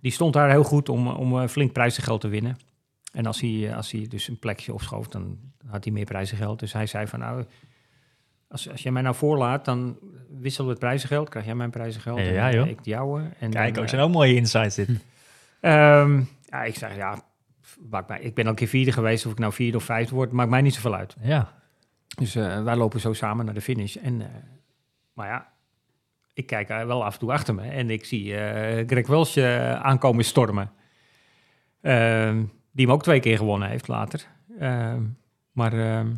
[0.00, 2.56] die stond daar heel goed om, om eh, flink prijzengeld te winnen.
[3.12, 6.58] En als hij, eh, als hij dus een plekje opschoof, dan had hij meer prijzengeld.
[6.58, 7.44] Dus hij zei van nou,
[8.48, 9.98] als, als jij mij nou voorlaat, dan
[10.30, 11.28] wisselen we het prijzengeld.
[11.28, 13.20] Krijg jij mijn prijzengeld Ja, en ja, eh, ik jouwe.
[13.38, 14.88] En Kijk, dan, ook eh, zijn ook mooie insights dit.
[15.60, 17.22] ehm, ja, ik zeg ja,
[17.90, 19.26] maakt mij, ik ben al een keer vierde geweest.
[19.26, 21.16] Of ik nou vierde of vijfde word, maakt mij niet zoveel uit.
[21.20, 21.52] Ja,
[22.18, 23.96] Dus eh, wij lopen zo samen naar de finish.
[23.96, 24.26] En, eh,
[25.12, 25.52] maar ja,
[26.32, 29.38] ik kijk wel af en toe achter me en ik zie eh, Greg Welsh
[29.82, 30.70] aankomen stormen.
[31.80, 34.26] Ehm, die hem ook twee keer gewonnen heeft later.
[34.58, 35.02] Ehm,
[35.52, 36.10] maar ehm,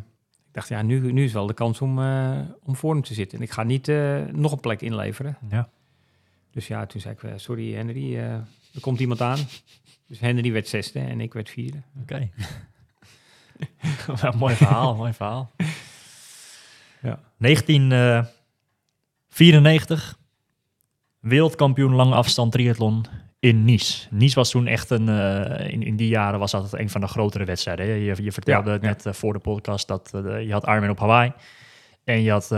[0.47, 1.99] ik dacht, ja, nu, nu is wel de kans om,
[2.63, 3.37] om voor hem te zitten.
[3.37, 3.87] En ik ga niet
[4.31, 5.37] nog een plek inleveren.
[5.49, 5.69] Ja.
[6.51, 9.39] Dus ja, toen zei ik, sorry Henry, er komt iemand aan.
[10.09, 11.77] Dus Henry werd zesde en ik werd vierde.
[12.01, 12.29] Oké.
[14.37, 15.51] Mooi verhaal, mooi verhaal.
[17.01, 17.19] Ja.
[17.37, 20.17] 1994,
[21.19, 23.05] wereldkampioen lange afstand triathlon
[23.39, 24.07] in Nice.
[24.09, 27.07] Nice was toen echt een, eh, in, in die jaren was dat een van de
[27.07, 27.85] grotere wedstrijden.
[27.85, 27.91] hè.
[27.93, 28.87] Je, je vertelde Ja, het ja.
[28.87, 31.31] net eh, voor de podcast dat eh, je had Ironman op Hawaii.
[32.03, 32.49] En je had eh,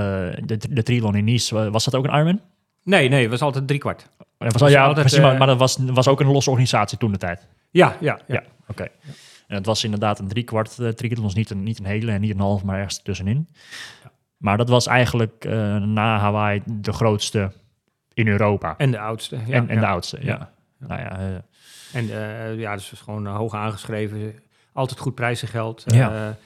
[0.45, 1.69] de, de triathlon in Nice.
[1.71, 2.41] Was dat ook een Ironman?
[2.83, 4.09] Nee, nee, het was altijd drie kwart.
[4.17, 6.49] Dat was, was ja, altijd, precies, maar, eh, maar dat was, was ook een losse
[6.49, 7.47] organisatie toen de tijd.
[7.71, 8.35] Ja, ja, ja.
[8.35, 8.87] Ja, oké.
[9.47, 12.21] En het was inderdaad een driekwart uh, triathlon, dus niet een, niet een hele en
[12.21, 13.47] niet een half, maar ergens tussenin.
[14.37, 17.51] Maar dat was eigenlijk eh, na Hawaii de grootste
[18.13, 18.73] in Europa.
[18.77, 19.37] En de oudste.
[19.45, 20.51] Ja, en en de oudste, ja.
[20.77, 21.43] Nou ja,
[21.93, 22.07] En
[22.57, 24.33] ja, dus gewoon hoog aangeschreven.
[24.73, 25.83] Altijd goed prijzengeld.
[25.85, 26.37] Ja.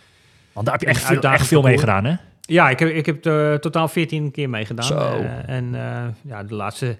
[0.53, 2.15] Want daar heb je echt veel, echt veel mee gedaan, hè?
[2.45, 4.85] Ja, ik heb, ik heb er totaal 14 keer meegedaan.
[4.85, 4.97] Zo.
[4.97, 6.97] Eh, en eh, ja, de laatste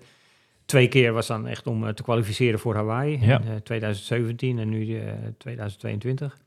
[0.66, 3.20] twee keer was dan echt om eh, te kwalificeren voor Hawaii.
[3.26, 3.40] Ja.
[3.40, 6.38] In eh, 2017 en nu eh, 2022.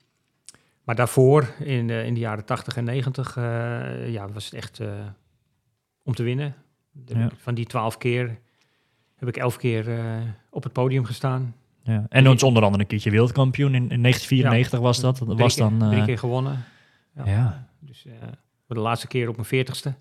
[0.85, 3.43] Maar daarvoor, in de, in de jaren 80 en 90, eh,
[4.13, 4.81] ja, was het echt
[6.03, 6.55] om te winnen.
[6.93, 7.29] De- Ja.
[7.37, 8.39] Van die 12 keer
[9.17, 9.87] heb ik 11 keer
[10.51, 11.55] op het podium gestaan.
[11.83, 12.07] Ja.
[12.09, 15.19] En is onder andere een keertje wereldkampioen in, in 1994 was dat.
[15.19, 15.91] Dat Drie was keer- dan...
[15.91, 16.65] drie keer gewonnen.
[17.17, 17.25] Ja.
[17.27, 17.69] ja.
[17.81, 18.05] Dus
[18.69, 19.95] voor de laatste keer op mijn veertigste.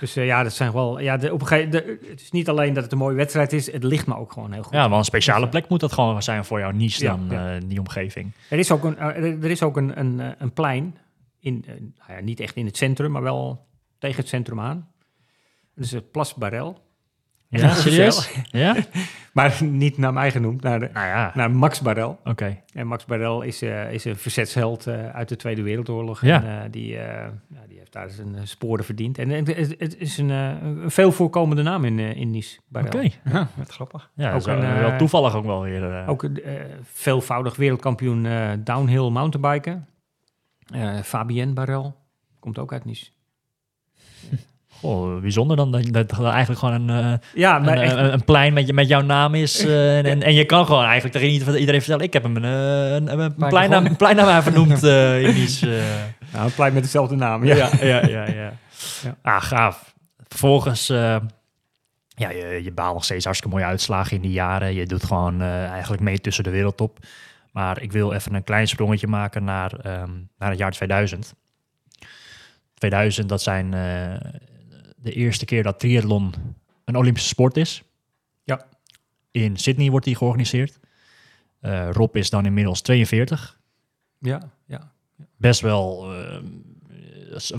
[0.00, 0.98] Dus eh, ja, dat zijn wel.
[1.00, 3.52] Ja, de, op een gegeven, de, het is niet alleen dat het een mooie wedstrijd
[3.52, 4.72] is, het ligt me ook gewoon heel goed.
[4.72, 7.54] ja, wel een speciale plek moet dat gewoon zijn voor jouw niche Ja, dan, ja.
[7.54, 8.32] eh, die omgeving.
[8.50, 10.96] Er is ook een, eh, er is ook een, een, een plein,
[11.38, 11.64] in,
[11.98, 13.66] nou ja, niet echt in het centrum, maar wel
[13.98, 14.88] tegen het centrum aan.
[15.74, 16.82] Dat is het Plas Barel.
[17.60, 18.30] Ja, serieus?
[18.50, 18.76] Ja?
[19.34, 22.18] Maar niet naar mij genoemd, naar, de, Nou ja, naar Max Barel.
[22.24, 22.60] oké.
[22.72, 26.20] En Max Barel is, eh, is een verzetsheld eh, uit de Tweede Wereldoorlog.
[26.20, 26.42] Ja.
[26.44, 29.18] En, eh, die, eh, ja, die heeft daar zijn eh, sporen verdiend.
[29.18, 32.58] En het, is een, eh, een veel voorkomende naam in, eh, in Nice.
[32.68, 32.86] Barel.
[32.88, 33.08] Oké.
[33.32, 34.10] Ja, wat grappig.
[34.14, 35.92] Ja, Ook een, eh, wel toevallig ook wel weer.
[35.98, 36.52] eh, Ook een eh,
[36.82, 39.86] veelvoudig wereldkampioen eh, downhill mountainbiken.
[40.72, 41.96] Eh Fabienne Barel
[42.40, 43.10] komt ook uit Nice.
[44.84, 48.12] Goh, bijzonder dan dat, dat er eigenlijk gewoon een, eh, Ja, een, maar echt, een,
[48.12, 49.64] een plein met, je, met jouw naam is.
[49.64, 52.36] eh, en, en, en je kan gewoon eigenlijk tegen iedereen iedereen vertellen: ik heb hem
[52.36, 55.34] een, eh, een, een, Maar plein, naam, gewoon- een plein naam aan vernoemd eh, in
[55.34, 55.76] Nice.
[55.76, 55.82] eh.
[56.32, 57.44] nou, een plein met dezelfde naam.
[57.44, 57.54] Ja.
[57.56, 58.52] ja, ja, ja, ja.
[59.02, 59.16] Ja.
[59.22, 59.94] Ah, gaaf.
[60.28, 61.16] Vervolgens, eh,
[62.08, 64.74] ja, je, je baalt nog steeds hartstikke mooie uitslagen in die jaren.
[64.74, 66.98] Je doet gewoon eh, eigenlijk mee tussen de wereldtop.
[67.52, 71.34] Maar ik wil even een klein sprongetje maken naar, ehm, naar het jaar 2000.
[72.74, 74.30] 2000, dat zijn eh,
[75.04, 76.32] de eerste keer dat triathlon
[76.84, 77.82] een Olympische sport is.
[78.44, 78.66] Ja.
[79.30, 80.78] In Sydney wordt die georganiseerd.
[81.60, 83.58] Eh, Rob is dan inmiddels 42
[84.18, 84.92] Ja, ja.
[85.36, 86.12] best wel.
[86.14, 86.36] eh,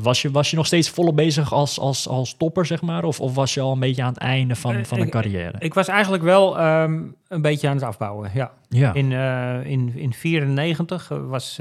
[0.01, 3.03] was, je, was je nog steeds volop bezig als, als, als topper, zeg maar?
[3.03, 5.11] Of, of was je al een beetje aan het einde van, Eh, van een ik-
[5.11, 5.53] carrière?
[5.59, 8.53] Ik was eigenlijk wel ehm, een beetje aan het afbouwen, ja.
[8.69, 8.93] ja.
[8.93, 11.59] In 1994 in, in 94 was,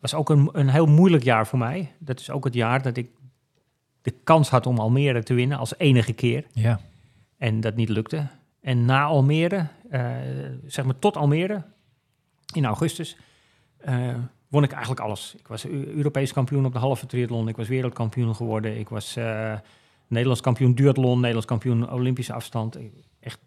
[0.00, 1.92] was ook een, een heel moeilijk jaar voor mij.
[1.98, 3.10] Dat is ook het jaar dat ik
[4.08, 6.46] de kans had om Almere te winnen als enige keer.
[6.52, 6.80] ja.
[7.38, 8.26] En dat niet lukte.
[8.60, 10.06] En na Almere, eh,
[10.66, 11.62] zeg maar tot Almere,
[12.54, 13.16] in augustus,
[13.76, 14.14] eh,
[14.48, 15.34] won ik eigenlijk alles.
[15.38, 17.48] Ik was Eu- Europees kampioen op de halve triathlon.
[17.48, 18.78] Ik was wereldkampioen geworden.
[18.78, 19.54] Ik was eh,
[20.06, 22.78] Nederlands kampioen duathlon, Nederlands kampioen Olympische afstand.
[23.20, 23.40] Echt,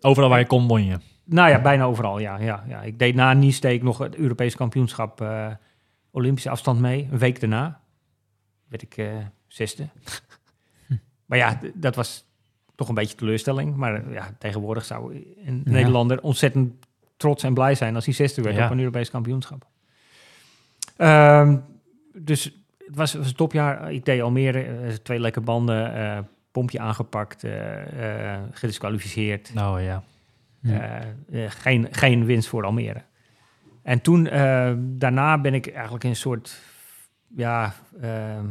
[0.00, 0.96] Overal waar je kon, won je.
[1.24, 2.38] nou ja, bijna overal, ja.
[2.40, 2.82] ja, ja.
[2.82, 5.26] Ik deed na Nice deed ik nog het Europees kampioenschap
[6.10, 7.08] Olympische afstand mee.
[7.10, 7.80] Een week daarna
[8.68, 8.96] werd ik
[9.60, 9.88] eh, zesde.
[11.26, 12.24] maar ja, dat was
[12.74, 13.76] toch een beetje teleurstelling.
[13.76, 15.70] Maar eh, ja, tegenwoordig zou een Ja.
[15.72, 16.86] Nederlander ontzettend
[17.16, 18.64] trots en blij zijn als hij zesde werd Ja.
[18.64, 19.66] op een Europees kampioenschap.
[20.96, 21.56] Ehm,
[22.14, 22.44] dus
[22.78, 23.92] het was, was een topjaar.
[23.92, 26.18] Ik deed Almere, eh, twee lekke banden, eh,
[26.52, 29.54] pompje aangepakt, eh, eh, gedisqualificeerd.
[29.54, 30.02] Nou ja.
[30.60, 30.80] Ja.
[31.30, 33.02] Eh, eh, geen, geen winst voor Almere.
[33.82, 36.60] En toen, eh, daarna ben ik eigenlijk in een soort,
[37.36, 38.44] ja, ehm, eh, eh,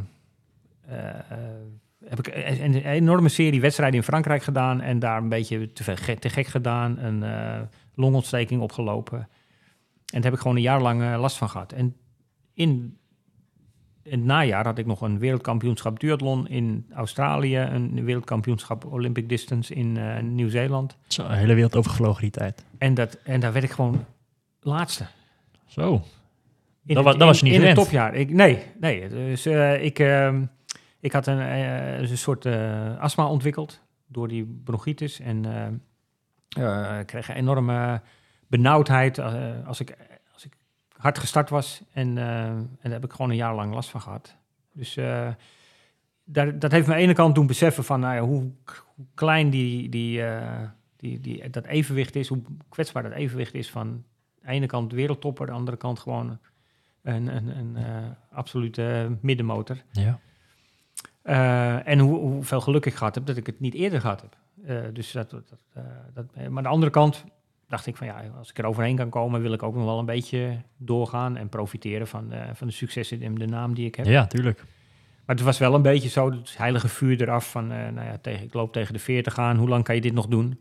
[2.06, 5.84] heb ik een, een enorme serie wedstrijden in Frankrijk gedaan en daar een beetje te,
[5.98, 7.62] gek, te gek gedaan, een eh,
[7.96, 9.18] longontsteking opgelopen.
[9.20, 9.28] En
[10.22, 11.72] daar heb ik gewoon een jaar lang eh, last van gehad.
[11.72, 11.96] En
[12.54, 12.98] in,
[14.04, 19.74] in het najaar had ik nog een wereldkampioenschap duathlon in Australië, een wereldkampioenschap Olympic Distance
[19.74, 20.98] in eh, Nieuw-Zeeland.
[21.08, 22.66] Zo, de hele wereld overgevlogen die tijd.
[22.78, 24.06] En, dat, en daar werd ik gewoon
[24.60, 25.06] laatste.
[25.66, 25.94] Zo.
[26.86, 28.16] In Dat het- wa- dat was je niet In het topjaar.
[28.16, 29.08] Ik, nee, nee.
[29.10, 30.44] Dus eh, ik, ehm,
[31.06, 35.20] ik had een, eh, een soort eh, astma ontwikkeld door die bronchitis.
[35.20, 35.45] En
[36.49, 38.01] eh, ik kreeg een enorme
[38.47, 39.20] benauwdheid.
[39.66, 39.97] als, ik,
[40.34, 40.58] als ik
[40.97, 41.84] hard gestart was.
[41.93, 44.38] En, en daar heb ik gewoon een jaar lang last van gehad.
[44.74, 44.93] Dus
[46.24, 48.51] daar, dat heeft me aan de ene kant doen beseffen van nou ja, hoe,
[49.14, 50.24] klein die, die,
[50.95, 54.03] die, die, dat evenwicht is, hoe kwetsbaar dat evenwicht is van aan
[54.41, 56.39] de ene kant wereldtopper, aan de andere kant gewoon
[57.01, 57.78] een, een, een
[58.32, 59.84] absolute middenmotor.
[59.91, 60.20] Ja.
[61.26, 64.36] Eh, en hoe, hoeveel geluk ik gehad heb dat ik het niet eerder gehad heb.
[64.65, 67.26] Eh, dus dat, dat, eh, dat, maar aan de andere kant
[67.67, 69.99] dacht ik van ja, als ik er overheen kan komen, wil ik ook nog wel
[69.99, 74.05] een beetje doorgaan en profiteren van, van de successen en de naam die ik heb.
[74.05, 74.57] ja, tuurlijk.
[75.26, 78.45] Maar het was wel een beetje zo, het heilige vuur eraf van, nou ja, tegen,
[78.45, 80.59] ik loop tegen de 40 aan, hoe lang kan je dit nog doen?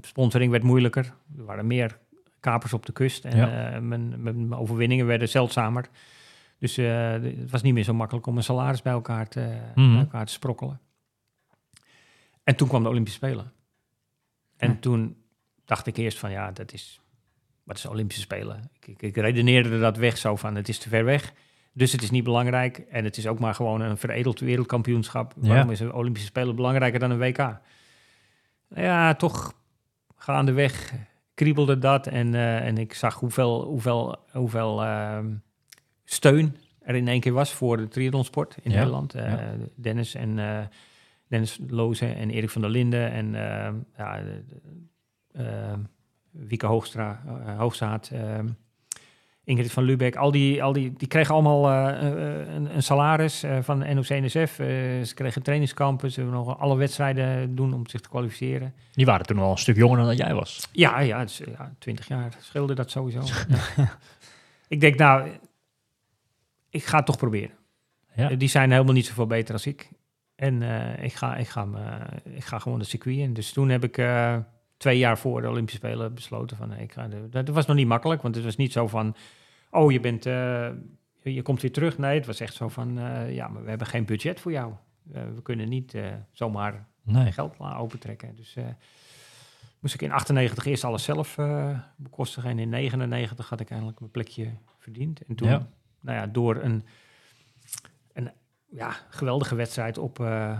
[0.00, 1.98] Sponsoring werd moeilijker, er waren meer
[2.40, 3.80] kapers op de kust en Ja.
[3.80, 5.88] mijn, mijn overwinningen werden zeldzamer.
[6.58, 9.90] Dus eh, het was niet meer zo makkelijk om een salaris bij elkaar te, Mhm.
[9.92, 10.80] bij elkaar te sprokkelen.
[12.44, 13.52] En toen kwam de Olympische Spelen.
[14.56, 14.76] En Ja.
[14.80, 15.16] toen
[15.64, 17.00] dacht ik eerst van, ja, dat is,
[17.64, 18.70] wat is Olympische Spelen?
[18.80, 21.32] Ik, ik, ik redeneerde dat weg zo van, het is te ver weg.
[21.72, 22.78] Dus het is niet belangrijk.
[22.78, 25.34] En het is ook maar gewoon een veredeld wereldkampioenschap.
[25.40, 25.48] Ja.
[25.48, 27.60] Waarom is een Olympische Spelen belangrijker dan een WK?
[28.68, 29.52] Ja, toch
[30.16, 30.92] gaandeweg
[31.34, 32.06] kriebelde dat.
[32.06, 35.34] En, eh, en ik zag hoeveel, hoeveel, hoeveel ehm,
[36.10, 38.76] steun er in één keer was voor de triathlonsport in Ja.
[38.76, 39.14] Nederland.
[39.14, 39.52] Eh, Ja.
[39.74, 40.58] Dennis en eh,
[41.26, 44.20] Dennis Loze en Erik van der Linden en ehm, ja,
[46.30, 48.46] Wieke Hoogstra, eh, Hoogzaad, ehm,
[49.44, 53.42] Ingrid van Lubeck, al die, al die, die kregen allemaal eh, eh, een, een salaris
[53.42, 54.58] eh, van NOC-NSF.
[54.58, 54.66] Eh,
[55.02, 58.74] ze kregen trainingskampen, ze hebben nog alle wedstrijden doen om zich te kwalificeren.
[58.92, 60.68] Die waren toen al een stuk jonger dan jij was.
[60.72, 63.20] Ja, ja, dus, ja 20 jaar scheelde dat sowieso.
[64.68, 65.28] Ik denk, nou,
[66.70, 67.56] ik ga het toch proberen.
[68.14, 68.30] Ja.
[68.30, 69.88] Eh, Die zijn helemaal niet zoveel beter als ik.
[70.34, 73.32] En eh, ik, ga, ik, ga me, ik ga gewoon de circuit in.
[73.32, 74.36] Dus toen heb ik eh,
[74.76, 76.72] twee jaar voor de Olympische Spelen besloten van...
[76.74, 79.16] ik ga de, dat was nog niet makkelijk, want het was niet zo van...
[79.70, 80.68] oh, je, bent, eh,
[81.22, 81.98] je, komt weer terug.
[81.98, 82.98] Nee, het was echt zo van...
[82.98, 84.72] eh, ja, maar we hebben geen budget voor jou.
[85.12, 87.32] Eh, we kunnen niet eh, zomaar Nee.
[87.32, 88.36] geld opentrekken.
[88.36, 88.64] Dus eh,
[89.80, 92.50] moest ik in 98 eerst alles zelf eh, bekostigen.
[92.50, 95.22] En in 99 had ik eindelijk mijn plekje verdiend.
[95.22, 95.68] En toen, Ja.
[96.08, 96.84] Nou ja, door een,
[98.12, 98.30] een
[98.70, 100.58] ja, geweldige wedstrijd op, eh,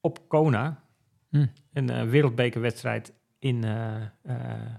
[0.00, 0.82] op Kona.
[1.30, 1.46] Hm.
[1.72, 4.32] Een eh, wereldbekerwedstrijd in eh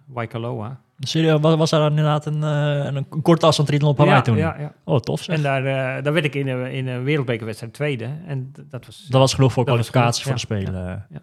[0.05, 0.81] Waikoloa.
[0.99, 4.37] Serieus, was, was daar inderdaad een, een, een korte afstand op Hawaii ja, toen?
[4.37, 4.73] Ja, ja.
[4.83, 5.35] Oh, tof zeg.
[5.35, 5.63] En daar,
[6.03, 8.09] daar werd ik in een, in een wereldbekerwedstrijd tweede.
[8.25, 9.05] En dat was...
[9.09, 11.05] dat was genoeg voor kwalificatie voor de Spelen.
[11.09, 11.19] ja.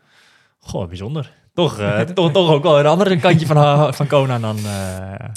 [0.58, 1.32] Goh, bijzonder.
[1.54, 1.76] Toch,
[2.14, 4.56] toch, toch ook wel een andere kantje van, van Kona dan...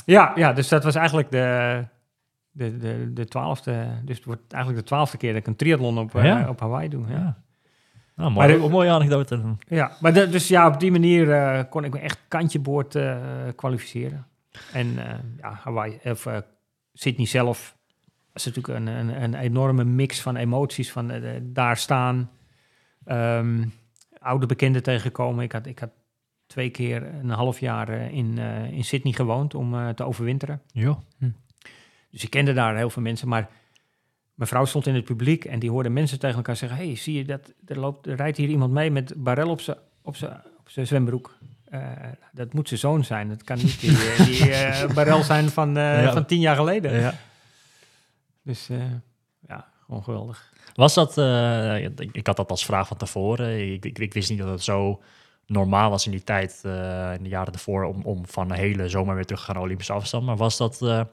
[0.06, 1.84] Ja, ja, dus dat was eigenlijk de,
[2.58, 3.88] de, de, de twaalfde.
[4.04, 6.90] Dus het wordt eigenlijk de twaalfde keer dat ik een triathlon op, eh, op Hawaii
[6.90, 7.06] doe.
[7.08, 7.44] Ja, ja.
[8.16, 9.42] Nou, mooi, Maar de- mooie anekdote.
[9.68, 12.96] ja maar de- dus ja, op die manier eh, kon ik me echt kantje boord
[12.96, 13.18] eh,
[13.56, 14.28] kwalificeren.
[14.74, 14.88] En
[15.38, 16.28] ja, Hawaii, of
[16.94, 17.78] Sydney zelf,
[18.34, 20.92] was natuurlijk een, een, een enorme mix van emoties.
[20.92, 21.12] Van
[21.44, 22.30] daar staan,
[23.06, 23.66] ehm,
[24.20, 25.44] oude bekenden tegenkomen.
[25.44, 25.90] Ik had, ik had
[26.48, 28.38] twee keer een half jaar in,
[28.72, 30.62] in Sydney gewoond om te overwinteren.
[30.72, 30.98] Ja.
[32.16, 33.50] Dus ik kende daar heel veel mensen, maar
[34.34, 37.14] mijn vrouw stond in het publiek en die hoorde mensen tegen elkaar zeggen: Hey, zie
[37.18, 37.54] je dat?
[37.66, 40.88] Er, loopt, er rijdt hier iemand mee met barel op zijn op zijn op zijn
[40.88, 41.38] zwembroek.
[41.66, 41.82] Eh,
[42.32, 43.30] dat moet zijn zoon zijn.
[43.30, 46.14] Dat kan niet die, eh, die eh, barel zijn van, Ja.
[46.14, 47.00] van tien jaar geleden.
[47.00, 47.14] ja.
[48.44, 48.70] Dus
[49.48, 50.54] ja, gewoon geweldig.
[50.74, 51.18] Was dat,
[52.00, 53.72] ik, ik had dat als vraag van tevoren.
[53.74, 55.02] Ik, ik, ik wist niet dat het zo
[55.46, 56.60] normaal was in die tijd,
[57.18, 59.64] in de jaren ervoor, om, om van een hele zomer weer terug te gaan naar
[59.64, 60.26] Olympische afstand.
[60.26, 61.08] Maar was dat,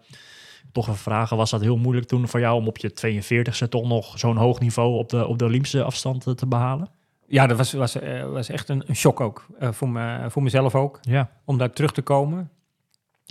[0.72, 3.88] toch een vraag, was dat heel moeilijk toen voor jou om op je 42e toch
[3.88, 6.88] nog zo'n hoog niveau op de, op de Olympische afstand eh, te behalen?
[7.26, 9.46] Ja, dat was, was, eh, was echt een, een shock ook.
[9.58, 10.98] eh, voor, me, voor mezelf ook.
[11.00, 11.30] Ja.
[11.44, 12.50] om daar terug te komen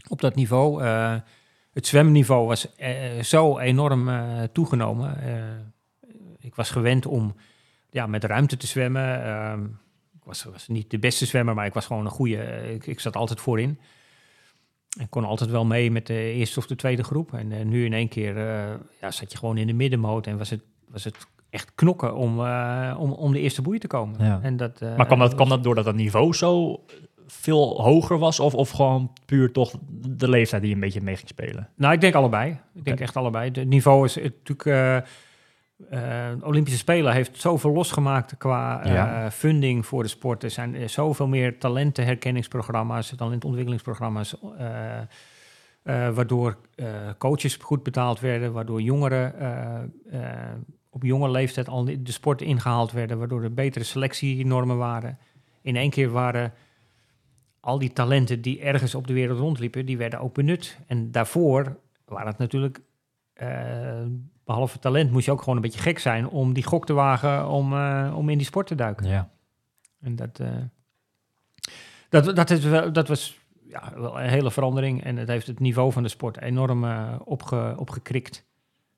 [0.07, 0.84] op dat niveau.
[1.73, 2.67] Het zwemniveau was
[3.21, 4.09] zo enorm
[4.51, 5.17] toegenomen.
[6.39, 7.36] Ik was gewend om
[7.89, 9.23] ja, met ruimte te zwemmen.
[9.23, 9.63] Ehm,
[10.13, 12.73] ik was, was niet de beste zwemmer, maar ik was gewoon een goede.
[12.73, 13.79] ik, ik zat altijd voorin.
[14.99, 17.33] Ik kon altijd wel mee met de eerste of de tweede groep.
[17.33, 20.37] En eh, nu in één keer eh, ja, zat je gewoon in de middenmoot en
[20.37, 21.17] was het, was het
[21.51, 24.25] echt knokken om, eh, om, om de eerste boei te komen.
[24.25, 24.39] Ja.
[24.41, 26.83] En dat, eh, Maar kwam dat, kwam dat doordat het niveau zo
[27.27, 28.39] veel hoger was?
[28.39, 31.69] Of, of gewoon puur toch de leeftijd die een beetje mee ging spelen?
[31.75, 32.59] Nou, ik denk allebei.
[32.73, 33.51] Ik denk echt allebei.
[33.53, 35.05] Het niveau is natuurlijk...
[35.89, 40.43] de Olympische Spelen heeft zoveel losgemaakt qua eh, funding voor de sport.
[40.43, 44.99] Er zijn eh, zoveel meer talentenherkenningsprogramma's, talentontwikkelingsprogramma's, eh,
[45.84, 46.57] waardoor
[47.17, 49.34] coaches goed betaald werden, waardoor jongeren
[50.89, 55.17] op jonge leeftijd al de sport ingehaald werden, waardoor er betere selectienormen waren.
[55.61, 56.53] In één keer waren
[57.59, 60.77] al die talenten die ergens op de wereld rondliepen, die werden ook benut.
[60.88, 62.82] En daarvoor waren het natuurlijk,
[64.45, 67.47] behalve talent, moest je ook gewoon een beetje gek zijn om die gok te wagen
[67.47, 69.07] om, eh, om in die sport te duiken.
[69.07, 69.29] Ja.
[70.01, 70.47] En dat, eh,
[72.09, 75.03] dat, dat, is wel, dat was ja, wel een hele verandering.
[75.03, 78.45] En het heeft het niveau van de sport enorm eh, opge, opgekrikt.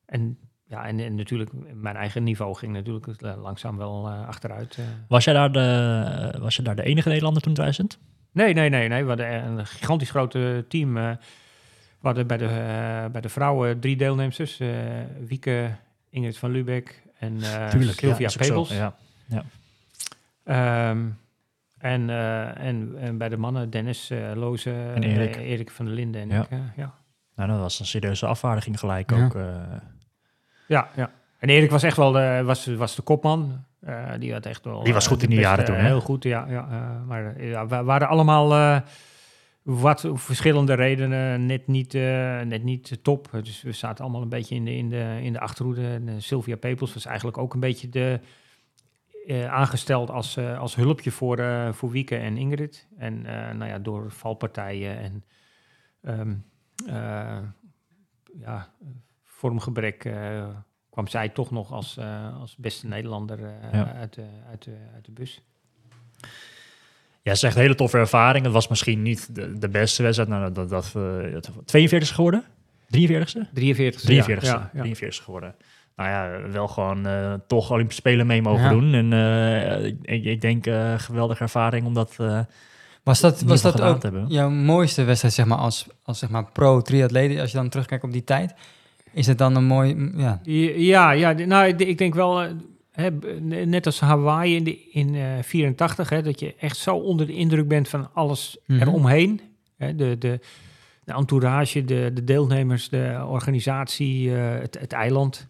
[0.06, 4.78] En, ja, en, en natuurlijk, mijn eigen niveau ging natuurlijk langzaam wel achteruit.
[5.08, 8.00] Was, jij daar de, was je daar de enige Nederlander toen 2000?
[8.32, 9.02] Nee, nee, nee, nee.
[9.02, 11.18] We hadden een gigantisch grote team.
[12.04, 12.14] Eh.
[12.16, 14.60] we hadden bij de, eh, bij de vrouwen drie deelnemers.
[14.60, 14.70] eh
[15.28, 15.70] Wieke,
[16.10, 18.40] Ingrid van Lubeck en eh Sylvia zo.
[18.40, 18.70] Pebels.
[18.70, 18.94] Ja.
[20.44, 21.00] Ehm,
[21.78, 25.36] en, eh, en, en bij de mannen Dennis uh, Loze En Erik.
[25.36, 26.42] eh, Erik van der Linden en Ja.
[26.42, 26.50] ik.
[26.50, 26.94] eh, ja.
[27.36, 29.26] Nou, dat was een serieuze afvaardiging gelijk Ja.
[29.26, 29.36] ook.
[29.36, 29.44] eh.
[30.68, 31.12] Ja, ja.
[31.40, 33.64] En Erik was echt wel de, was, was de kopman.
[33.80, 34.84] Eh, die had echt wel.
[34.84, 35.82] Die was eh, goed in die jaren toen, hè?
[35.86, 36.46] Heel goed, ja.
[36.50, 38.80] ja eh, maar eh, ja, we waren allemaal eh,
[39.64, 43.30] wat verschillende redenen net niet, eh, net niet top.
[43.32, 45.88] Dus we zaten allemaal een beetje in de, in de, in de achterhoede.
[45.88, 48.20] En, eh, Sylvia Pepels was eigenlijk ook een beetje de,
[49.28, 51.44] eh, aangesteld als, als hulpje voor,
[51.74, 52.88] voor Wieke en Ingrid.
[52.98, 53.22] En
[53.58, 55.24] nou ja, door valpartijen en
[56.02, 56.36] ehm,
[56.88, 57.40] eh,
[58.40, 58.74] ja,
[59.24, 60.10] vormgebrek
[60.90, 62.00] kwam zij toch nog als,
[62.40, 63.40] als beste Nederlander
[63.72, 63.94] Ja.
[63.94, 65.42] uit, de, uit, de, uit de bus.
[67.24, 68.44] Ja, het is echt een hele toffe ervaring.
[68.44, 70.30] Het was misschien niet de, de beste wedstrijd.
[70.30, 72.44] Nou, dat, dat, eh, het 42 geworden?
[72.98, 73.40] 43ste?
[73.54, 74.46] 43 43ste.
[74.46, 74.82] Ja, ja.
[74.82, 75.56] 43 geworden.
[75.96, 78.70] Nou ja, wel gewoon eh, toch Olympische Spelen mee mogen Ja.
[78.70, 78.94] doen.
[78.94, 82.14] En eh, ik, ik denk eh geweldige ervaring om dat...
[82.18, 82.40] eh,
[83.04, 84.26] Was dat, was dat ook hebben.
[84.28, 88.12] jouw mooiste wedstrijd, zeg maar, als, als zeg maar pro-triatleet, als je dan terugkijkt op
[88.12, 88.54] die tijd?
[89.14, 90.40] Is het dan een mooi, ja,
[90.76, 92.48] Ja, ja, de- nou, ik ik denk wel,
[92.94, 93.06] eh,
[93.66, 97.34] net als Hawaii in, de, in eh 84, hè, dat je echt zo onder de
[97.34, 98.82] indruk bent van alles Mhm.
[98.82, 99.42] eromheen.
[99.78, 100.40] Hè, de, de,
[101.04, 105.48] de entourage, de, de deelnemers, de organisatie, eh, het, het eiland.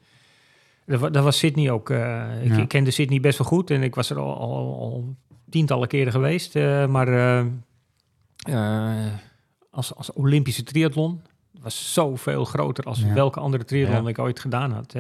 [0.85, 1.89] Dat, wa- dat was Sydney ook.
[1.89, 2.57] eh, ik, Ja.
[2.61, 5.15] ik kende Sydney best wel goed en ik was er al, al, al
[5.49, 6.55] tientallen keren geweest.
[6.55, 7.45] eh, maar eh,
[8.37, 9.13] eh,
[9.71, 11.21] als, als Olympische triathlon
[11.61, 13.13] was zoveel groter als Ja.
[13.13, 14.09] welke andere triathlon Ja.
[14.09, 14.95] ik ooit gedaan had.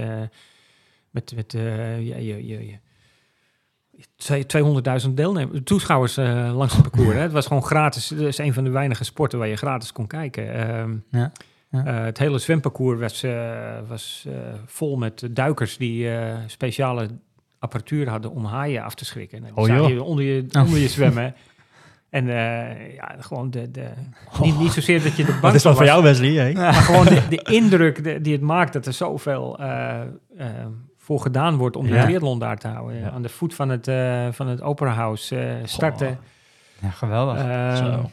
[1.13, 2.77] Met met eh, ja, je, je, je,
[4.15, 4.45] twee-
[5.05, 7.15] 200.000 deelnemers, toeschouwers eh, langs het parcours.
[7.15, 7.21] Hè.
[7.21, 8.09] Het was gewoon gratis.
[8.09, 10.53] Het is een van de weinige sporten waar je gratis kon kijken.
[10.53, 11.31] Ehm, Ja,
[11.69, 11.85] ja.
[11.85, 13.25] eh, het hele zwemparcours was,
[13.87, 14.27] was
[14.65, 16.09] vol met duikers die
[16.47, 17.07] speciale
[17.59, 19.37] apparatuur hadden om haaien af te schrikken.
[19.37, 20.63] En die Oh, je onder, je, Oh.
[20.65, 21.35] onder je zwemmen.
[22.09, 22.25] En
[22.95, 23.89] ja, gewoon de, de,
[24.41, 26.29] niet, niet zozeer dat je de Wat bang is dat was, voor jou, Wesley?
[26.45, 26.53] hè?
[26.53, 29.59] maar gewoon de, de indruk de- die het maakt dat er zoveel
[31.03, 32.03] voor gedaan wordt om de Ja.
[32.03, 32.97] triathlon daar te houden.
[32.99, 33.09] Ja.
[33.09, 36.19] Aan de voet van het, eh, van het Opera House eh, starten.
[36.81, 37.37] ja geweldig.
[37.37, 38.09] Ehm, Zo.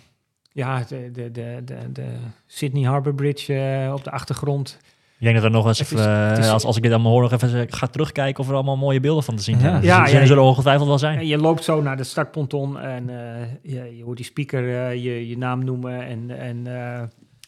[0.52, 2.06] ja, de, de, de, de, de
[2.46, 4.78] Sydney Harbour Bridge eh, op de achtergrond.
[5.18, 6.92] Ik denk dat er nog eens, Het is- even, het is- als, als ik dit
[6.92, 9.60] allemaal hoor, nog even ga terugkijken of er allemaal mooie beelden van te zien Ja.
[9.60, 9.74] zijn.
[9.82, 11.18] Ja, Ja, ja, er zullen ongetwijfeld wel zijn.
[11.18, 15.28] En je loopt zo naar de startponton en eh, je, je hoort die speaker je,
[15.28, 17.02] je naam noemen en, en eh,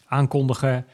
[0.07, 0.87] aankondigen.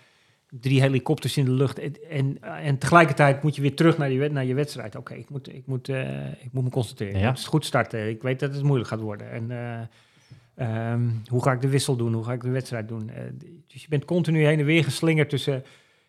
[0.51, 1.79] Drie helikopters in de lucht.
[1.79, 4.97] En, en, en tegelijkertijd moet je weer terug naar je, wed- naar je wedstrijd.
[4.97, 7.21] Oké, ik, moet, ik, moet, eh, ik moet me concentreren.
[7.21, 7.29] Ja.
[7.29, 8.09] Ik moet goed starten.
[8.09, 9.31] Ik weet dat het moeilijk gaat worden.
[9.31, 12.13] En eh, ehm, hoe ga ik de wissel doen?
[12.13, 13.11] Hoe ga ik de wedstrijd doen?
[13.11, 13.23] Eh,
[13.67, 15.65] dus je bent continu heen en weer geslingerd tussen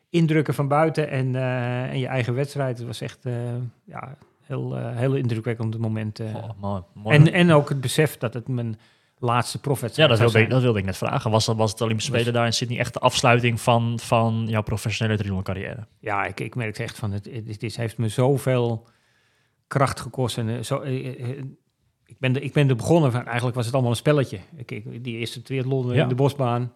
[0.10, 1.36] indrukken van buiten en,
[1.90, 2.78] en je eigen wedstrijd.
[2.78, 3.20] Het was echt
[3.84, 6.20] ja, heel, heel indrukwekkend moment.
[6.20, 6.36] eh.
[6.36, 7.16] Oh, mooi, mooi.
[7.18, 8.80] En, en ook het besef dat het mijn
[9.20, 11.32] laatste ja, profwedstrijd dat zou wilde, ik, dat wilde ik net vragen.
[11.32, 14.61] Was, dat, was het Olympische Spelen daar in Sydney echt de afsluiting van, van jouw
[14.61, 15.88] professionele carrière?
[15.99, 18.88] Ja, ik, ik merkte echt van, het, het, het is- heeft me zoveel
[19.67, 20.38] kracht gekost.
[20.38, 21.38] En, eh, zo, eh, eh,
[22.05, 24.39] ik, ben de, ik ben er begonnen van, eigenlijk was het allemaal een spelletje.
[24.55, 26.01] Ik, ik- die eerste triathlon Ja.
[26.01, 26.74] in de bosbaan.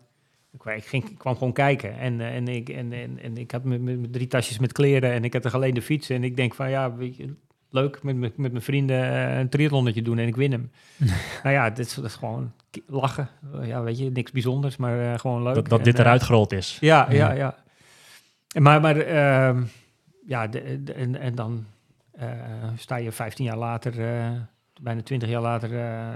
[0.51, 1.97] Ik, ik, ging, ik kwam gewoon kijken.
[1.99, 5.33] En, en, ik, en, en, en ik had met drie tasjes met kleren en ik
[5.33, 6.09] had er alleen de fiets.
[6.09, 7.35] En ik denk van, ja, weet je,
[7.73, 10.71] leuk met, met, met mijn vrienden eh, een triathlonnetje doen en ik win hem.
[11.43, 12.51] nou ja, dit is, dat is gewoon
[12.87, 13.27] lachen.
[13.53, 15.55] Eh, Ja, weet je, niks bijzonders, maar eh, gewoon leuk.
[15.55, 16.77] Dat, dat En, dit eruit gerold is.
[16.81, 17.31] ja, Ja.
[17.31, 17.55] ja,
[18.59, 19.63] Maar, maar ehm,
[20.27, 21.65] ja, de, de- en, en dan
[22.11, 22.29] eh,
[22.75, 24.31] sta je 15 jaar later, eh,
[24.81, 26.09] bijna 20 jaar later, eh,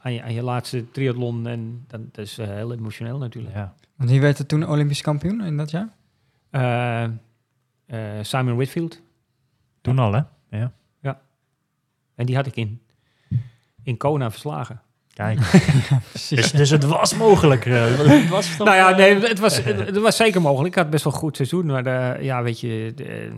[0.00, 1.46] aan, je, aan je laatste triathlon.
[1.46, 3.54] En dan, dat is heel emotioneel natuurlijk.
[3.54, 3.74] Ja.
[3.96, 5.88] Want wie werd er toen Olympisch kampioen in dat jaar?
[6.50, 7.02] Eh,
[7.86, 9.02] eh, Simon Whitfield.
[9.80, 10.20] Toen al, hè?
[10.50, 10.72] Ja.
[12.16, 12.80] En die had ik in,
[13.82, 14.80] in Kona verslagen.
[15.14, 15.38] Kijk.
[16.28, 17.66] dus, dus het was mogelijk.
[17.66, 20.74] eh, het was toch, nou ja, eh, nee, het was, het, het was zeker mogelijk.
[20.74, 21.66] Ik had best wel een goed seizoen.
[21.66, 23.32] Maar eh, ja, weet je, de-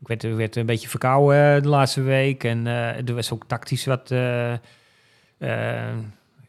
[0.00, 2.44] ik werd, werd een beetje verkouden eh, de laatste week.
[2.44, 4.10] En eh, er was ook tactisch wat...
[4.10, 5.88] eh, eh,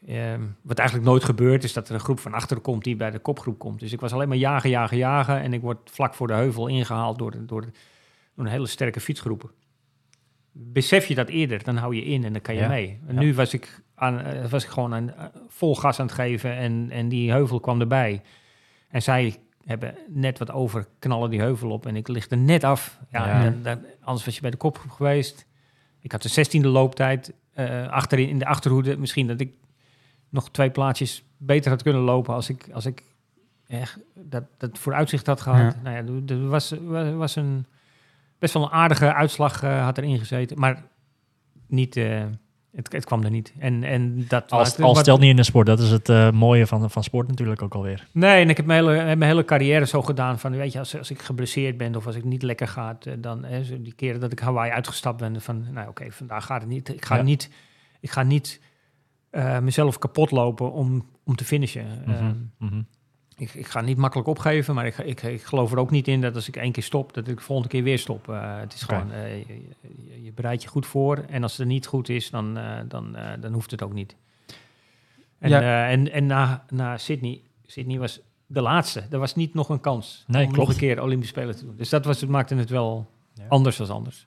[0.08, 3.10] ehm, wat eigenlijk nooit gebeurt, is dat er een groep van achteren komt die bij
[3.10, 3.80] de kopgroep komt.
[3.80, 5.40] Dus ik was alleen maar jagen, jagen, jagen.
[5.40, 7.70] En ik word vlak voor de heuvel ingehaald door, de- door, de-
[8.34, 9.52] door een hele sterke fietsgroep.
[10.62, 12.68] Besef je dat eerder, dan hou je in en dan kan je Ja.
[12.68, 13.00] mee.
[13.06, 13.20] En Ja.
[13.20, 16.56] nu was ik, aan, eh, was ik gewoon aan, eh, vol gas aan het geven
[16.56, 18.22] en, en die heuvel kwam erbij.
[18.88, 22.64] En zij hebben net wat over, knallen die heuvel op en ik lig er net
[22.64, 23.00] af.
[23.10, 23.44] Ja, Ja.
[23.44, 25.46] Dan, dan- anders was je bij de kopgroep geweest.
[26.00, 27.32] Ik had de 16e looptijd.
[27.54, 28.96] eh, achterin in de achterhoede.
[28.98, 29.54] Misschien dat ik
[30.28, 33.02] nog twee plaatsjes beter had kunnen lopen als ik, als ik
[33.66, 35.74] echt dat, dat vooruitzicht had gehad.
[35.74, 35.80] Ja.
[35.90, 37.66] Nou ja, er- er was, was, was een
[38.40, 40.58] best wel een aardige uitslag eh, had erin gezeten.
[40.58, 40.82] Maar
[41.66, 42.24] niet, eh,
[42.74, 43.52] het, het kwam er niet.
[43.58, 45.66] En, en dat Als, was- als wat- stelt niet in de sport.
[45.66, 48.06] Dat is het eh, mooie van, van sport natuurlijk ook alweer.
[48.12, 50.96] Nee, en ik heb mijn hele, mijn hele carrière zo gedaan van, weet je, als,
[50.98, 54.32] als ik geblesseerd ben of als ik niet lekker ga, dan hè, die keren dat
[54.32, 56.88] ik Hawaii uitgestapt ben, van, nou oké, vandaag gaat het niet.
[56.88, 57.22] Ik ga Ja.
[57.22, 57.50] niet,
[58.00, 58.60] ik ga niet
[59.60, 61.86] mezelf kapot lopen om, om te finishen.
[62.06, 62.82] Mhm, Ehm, mhm.
[63.40, 66.20] Ik, ik ga niet makkelijk opgeven, maar ik, ik, ik geloof er ook niet in
[66.20, 68.28] dat als ik één keer stop, dat ik de volgende keer weer stop.
[68.28, 69.46] Eh, het is gewoon, eh, je,
[70.06, 72.78] je, je bereidt je goed voor en als het er niet goed is, dan, eh,
[72.88, 74.16] dan, dan hoeft het ook niet.
[75.38, 75.88] En, Ja.
[75.88, 79.02] en, en na, na Sydney, Sydney was de laatste.
[79.10, 80.68] Er was niet nog een kans Nee, om klopt.
[80.68, 81.76] nog een keer Olympische Spelen te doen.
[81.76, 83.44] Dus dat was, het maakte het wel Ja.
[83.48, 84.26] anders dan anders.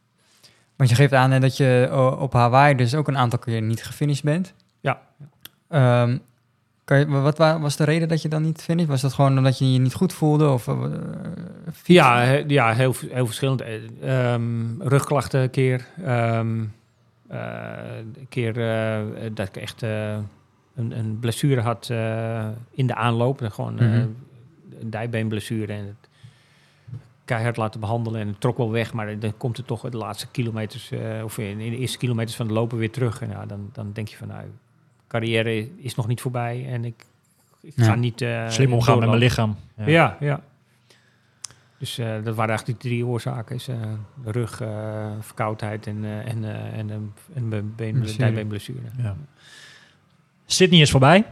[0.75, 1.89] Want je geeft aan hè, dat je
[2.19, 4.53] op Hawaii dus ook een aantal keer niet gefinished bent.
[4.79, 5.01] Ja.
[5.67, 6.17] Ehm,
[6.83, 8.89] kan je, wat wa- was de reden dat je dan niet finished?
[8.89, 10.49] Was dat gewoon omdat je je niet goed voelde?
[10.49, 10.75] Of, eh,
[11.83, 13.61] Ja, he- ja heel, heel verschillend.
[13.61, 15.85] Eh, ehm, rugklachten een keer.
[16.03, 16.63] Ehm,
[17.27, 17.37] eh,
[17.97, 18.53] een keer
[19.33, 20.27] dat ik echt een,
[20.97, 21.89] een blessure had
[22.71, 23.41] in de aanloop.
[23.51, 23.83] Gewoon Mhm.
[24.79, 25.73] een dijbeenblessure.
[25.73, 26.09] En het
[27.25, 28.21] keihard laten behandelen.
[28.21, 28.93] En het trok wel weg.
[28.93, 30.91] Maar dan komt het toch de laatste kilometers...
[31.23, 33.21] of in, in de eerste kilometers van de lopen weer terug.
[33.21, 34.27] En ja, dan, dan denk je van...
[34.27, 34.43] Nou,
[35.19, 36.65] carrière is nog niet voorbij.
[36.69, 37.05] En ik,
[37.61, 37.83] ik Ja.
[37.83, 38.21] ga niet...
[38.21, 39.55] eh, Slim omgaan met mijn lichaam.
[39.85, 40.41] Ja, ja.
[41.77, 43.55] Dus eh, dat waren eigenlijk die drie oorzaken.
[43.55, 43.75] Is, eh,
[44.25, 44.61] rug,
[45.19, 46.43] verkoudheid en, en,
[46.73, 48.23] en, een en mijn been, Blessure.
[48.23, 48.79] dijbeenblessure.
[48.97, 49.15] Ja.
[50.45, 51.25] Sydney is voorbij.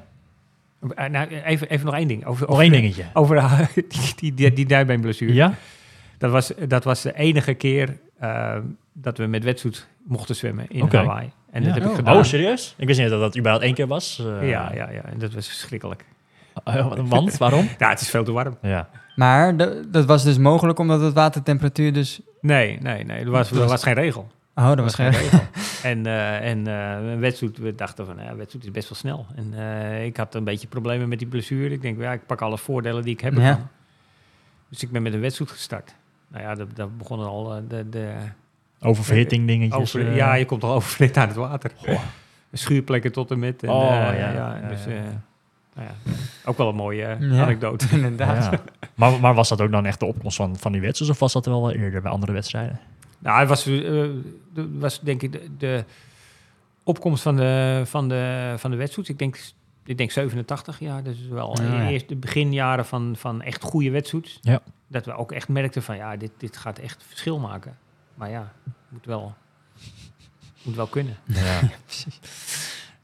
[1.10, 2.26] Nou, even, even nog één ding.
[2.26, 3.06] Over, Nog over, één dingetje.
[3.14, 5.34] Over die, die, die, die dijbeenblessure.
[5.34, 5.54] Ja?
[6.18, 7.98] Dat, was, dat was de enige keer
[8.94, 10.98] dat we met wetsuit mochten zwemmen in Oké.
[10.98, 11.32] Hawaii.
[11.52, 11.96] En dat heb ik Oh.
[11.96, 12.18] gedaan.
[12.18, 12.74] Oh, serieus?
[12.78, 14.20] Ik wist niet dat dat überhaupt één keer was.
[14.20, 15.04] Eh, ja, ja, ja.
[15.04, 16.06] En dat was verschrikkelijk.
[16.64, 17.38] eh, want?
[17.38, 17.70] Waarom?
[17.80, 18.58] Ja, het is veel te warm.
[18.62, 18.90] Ja.
[19.16, 22.22] Maar de- dat was dus mogelijk omdat het watertemperatuur dus...
[22.42, 23.20] Nee, nee, nee.
[23.24, 24.28] Er was, er was geen regel.
[24.56, 25.10] Oh, dat was geen...
[25.10, 25.40] regel.
[25.84, 29.26] en eh en eh, een wedstrijd, we dachten van, ja, wedstrijd is best wel snel.
[29.36, 31.70] En eh, ik had een beetje problemen met die blessure.
[31.74, 33.40] Ik denk, ja, ik pak alle voordelen die ik heb Ja.
[33.42, 33.68] ervan.
[34.70, 35.96] Dus ik ben met een wedstrijd gestart.
[36.28, 38.12] Nou ja, dat, dat begon al eh, de, de
[38.82, 39.80] Oververhitting dingetjes.
[39.96, 40.16] over, eh.
[40.16, 41.72] ja, je komt al oververhit aan het water.
[42.54, 43.64] Schuurplekken tot en met.
[43.64, 44.92] En, Oh, eh, ja, ja, ja, dus, ja.
[44.92, 45.02] eh,
[45.76, 46.12] nou ja,
[46.46, 47.42] ook wel een mooie eh, Ja.
[47.44, 47.86] anekdote.
[47.96, 48.44] Inderdaad.
[48.54, 48.62] Ja.
[48.96, 51.12] Maar, maar was dat ook dan echt de opkomst van, van die wedstrijd?
[51.12, 52.80] Of was dat wel eerder bij andere wedstrijden?
[53.20, 54.06] Nou, het was, eh,
[54.80, 55.84] was denk ik de, de
[56.84, 59.10] opkomst van de, van de, van de wedstrijd.
[59.10, 59.40] Ik denk,
[59.86, 61.04] ik denk 87 jaar.
[61.04, 61.90] Dus wel Ja, ja.
[61.90, 64.38] eerst de beginjaren van, van echt goede wedstrijd.
[64.42, 64.60] Ja.
[64.88, 67.78] Dat we ook echt merkten van ja, dit, dit gaat echt verschil maken.
[68.16, 68.52] Maar ja,
[68.90, 69.34] moet wel,
[70.64, 71.18] moet wel kunnen.
[71.26, 71.60] Ja.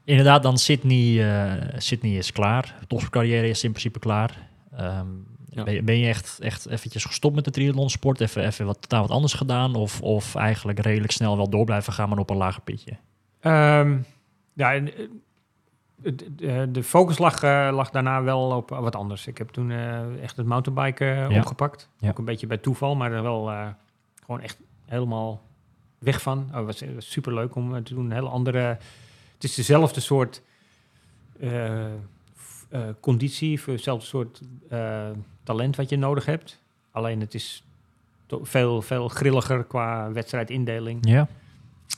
[0.04, 2.74] Inderdaad, dan Sydney, eh, Sydney is klaar.
[2.86, 4.48] Topsportcarrière is in principe klaar.
[4.76, 5.06] Ehm,
[5.50, 5.62] Ja.
[5.64, 8.20] ben, je, ben je echt, echt eventjes gestopt met de triathlonsport?
[8.20, 9.74] Even, even wat, totaal wat anders gedaan?
[9.74, 12.92] Of, of eigenlijk redelijk snel wel door blijven gaan, maar op een lager pitje?
[13.40, 13.98] Ehm,
[14.52, 14.82] ja, eh,
[16.02, 19.26] het- de, de focus lag, eh, lag daarna wel op wat anders.
[19.26, 21.38] Ik heb toen eh, echt het mountainbiken eh, Ja.
[21.38, 21.88] opgepakt.
[21.98, 22.08] Ja.
[22.10, 23.66] Ook een beetje bij toeval, maar wel eh,
[24.24, 24.58] gewoon echt
[24.88, 25.42] helemaal
[25.98, 26.48] weg van.
[26.50, 28.04] Oh, het was, was super leuk om eh, te doen.
[28.04, 28.58] Een hele andere.
[29.34, 30.42] Het is dezelfde soort
[31.40, 31.84] eh,
[32.68, 35.10] eh, conditie, voor hetzelfde soort eh,
[35.42, 36.62] talent wat je nodig hebt.
[36.90, 37.64] Alleen het is
[38.28, 41.08] veel, veel grilliger qua wedstrijdindeling.
[41.08, 41.28] Ja.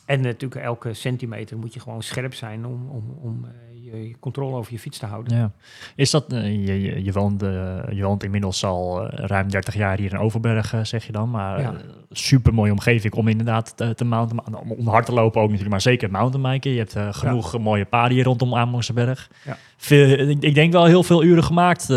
[0.05, 4.57] En natuurlijk elke centimeter moet je gewoon scherp zijn om, om, om eh, je, controle
[4.57, 5.37] over je fiets te houden.
[5.37, 5.53] ja.
[5.97, 9.75] Is dat, eh, je, je, je, woont, eh, je woont inmiddels al eh, ruim 30
[9.75, 11.31] jaar hier in Overberg, zeg je dan.
[11.31, 11.75] Maar Ja.
[12.11, 15.71] super mooie omgeving om inderdaad te, te mountain, om, om hard te lopen ook natuurlijk,
[15.71, 16.71] maar zeker mountainbiken.
[16.71, 19.31] Je hebt genoeg mooie paden hier rondom Amerongseberg.
[19.45, 19.57] Ja.
[19.77, 21.89] Veel, ik, ik denk wel heel veel uren gemaakt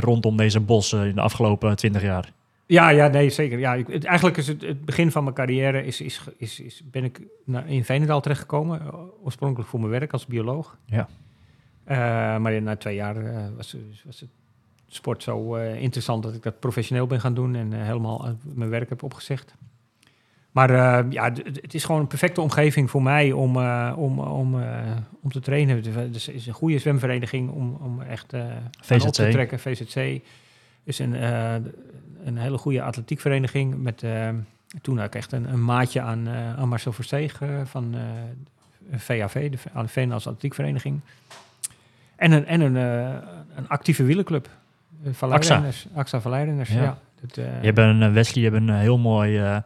[0.00, 2.34] rondom deze bossen in de afgelopen 20 jaar.
[2.66, 3.58] Ja, ja, nee, zeker.
[3.58, 6.82] Ja, ik, het, eigenlijk is het, het begin van mijn carrière is, is, is, is
[6.90, 8.80] ben ik naar, in Veenendaal terechtgekomen.
[9.22, 10.78] Oorspronkelijk voor mijn werk als bioloog.
[10.84, 11.08] Ja.
[11.86, 11.96] Eh,
[12.36, 14.28] maar na twee jaar eh, was, was het
[14.88, 18.88] sport zo eh, interessant dat ik dat professioneel ben gaan doen en helemaal mijn werk
[18.88, 19.54] heb opgezegd.
[20.50, 20.70] Maar
[21.10, 23.56] ja, het is gewoon een perfecte omgeving voor mij om,
[23.92, 24.54] om, om,
[25.22, 25.76] om te trainen.
[25.76, 29.58] Het is- is een goede zwemvereniging om, om echt op te trekken.
[29.60, 30.20] VZC
[30.84, 31.12] is een,
[32.24, 33.82] een hele goede atletiekvereniging.
[33.82, 34.04] Met,
[34.82, 37.94] toen had ik echt een, een maatje aan, aan Marcel Versteeg van
[38.92, 39.58] VAV, de
[39.88, 41.00] Veenlands Atletiekvereniging.
[42.16, 43.14] En een, en een, eh,
[43.56, 44.48] een actieve wielerclub.
[45.04, 45.86] Eh, Valleirenners.
[45.94, 46.82] AXA Valleirenners, Ja.
[46.82, 46.98] ja.
[47.20, 49.62] Dat, eh, Je hebt een, Wesley, je hebt een heel mooi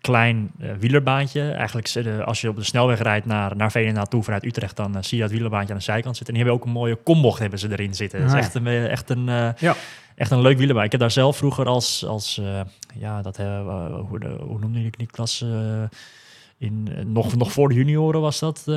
[0.00, 1.50] klein wielerbaantje.
[1.50, 5.16] Eigenlijk als je op de snelweg rijdt naar, naar Veenendaal toe vanuit Utrecht, dan zie
[5.16, 6.34] je dat wielerbaantje aan de zijkant zitten.
[6.34, 8.18] En die hebben ook een mooie kombocht hebben ze erin zitten.
[8.18, 9.24] Dat is Ah, echt een, echt een,
[9.58, 9.74] Ja.
[10.14, 10.84] echt een leuk wielerbaantje.
[10.84, 12.40] Ik heb daar zelf vroeger als, als
[12.94, 15.88] ja, dat, hoe, de, hoe noemde je die klasse?
[16.64, 18.76] In, eh, nog, nog voor de junioren was dat, eh,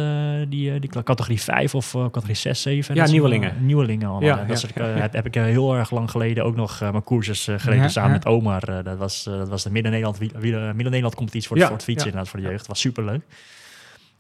[0.49, 2.95] die, eh, die categorie 5 of categorie 6, 7.
[2.95, 3.53] Ja, soort- nieuwelingen.
[3.59, 4.29] nieuwelingen allemaal.
[4.29, 4.73] Ja, Ja, dat soort.
[4.75, 7.03] Heb, heb ik heel erg lang geleden ook nog mijn
[7.47, 8.83] eh, gereden Ja, samen met Omar.
[8.83, 12.39] Dat, was, dat was de Midden-Nederland Midden-Nederland competitie voor, Ja, voor het fietsen inderdaad, voor
[12.39, 12.57] de jeugd.
[12.59, 13.21] Dat was superleuk.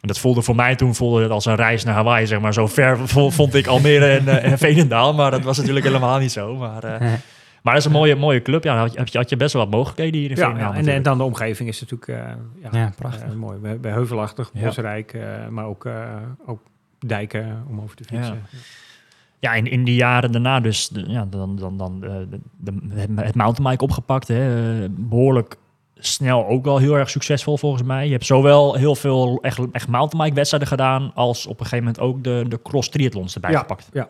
[0.01, 2.53] En dat voelde voor mij toen voelde het als een reis naar Hawaii, zeg maar.
[2.53, 6.31] Zo ver vo- vond ik Almere en, en Veenendaal, maar dat was natuurlijk helemaal niet
[6.31, 6.55] zo.
[6.55, 7.01] Maar,
[7.67, 8.63] maar dat is een mooie, mooie club.
[8.63, 10.41] Ja, dan had je, had je- had je best wel wat mogelijkheden hier in Ja,
[10.45, 12.33] Veenendaal ja, en, dan de omgeving is natuurlijk eh,
[12.71, 13.29] ja, Ja, prachtig.
[13.29, 13.57] eh, mooi.
[13.59, 14.65] Bij, bij Heuvelachtig, Ja.
[14.65, 16.15] Bosrijk, eh, maar ook, eh,
[16.45, 16.61] ook
[16.99, 18.41] dijken om over te fietsen.
[19.39, 22.73] Ja, in, in die jaren daarna dus, de- ja, dan, dan, dan eh, de, de,
[22.93, 24.27] het, het mountainbike opgepakt.
[24.27, 24.79] Hè.
[24.83, 25.57] Eh, Behoorlijk
[25.99, 28.05] snel ook wel heel erg succesvol volgens mij.
[28.05, 31.11] Je hebt zowel heel veel echt, echt mountainbike wedstrijden gedaan...
[31.13, 33.89] als op een gegeven moment ook de, de cross triathlons erbij Ja, gepakt.
[33.93, 34.09] Ja,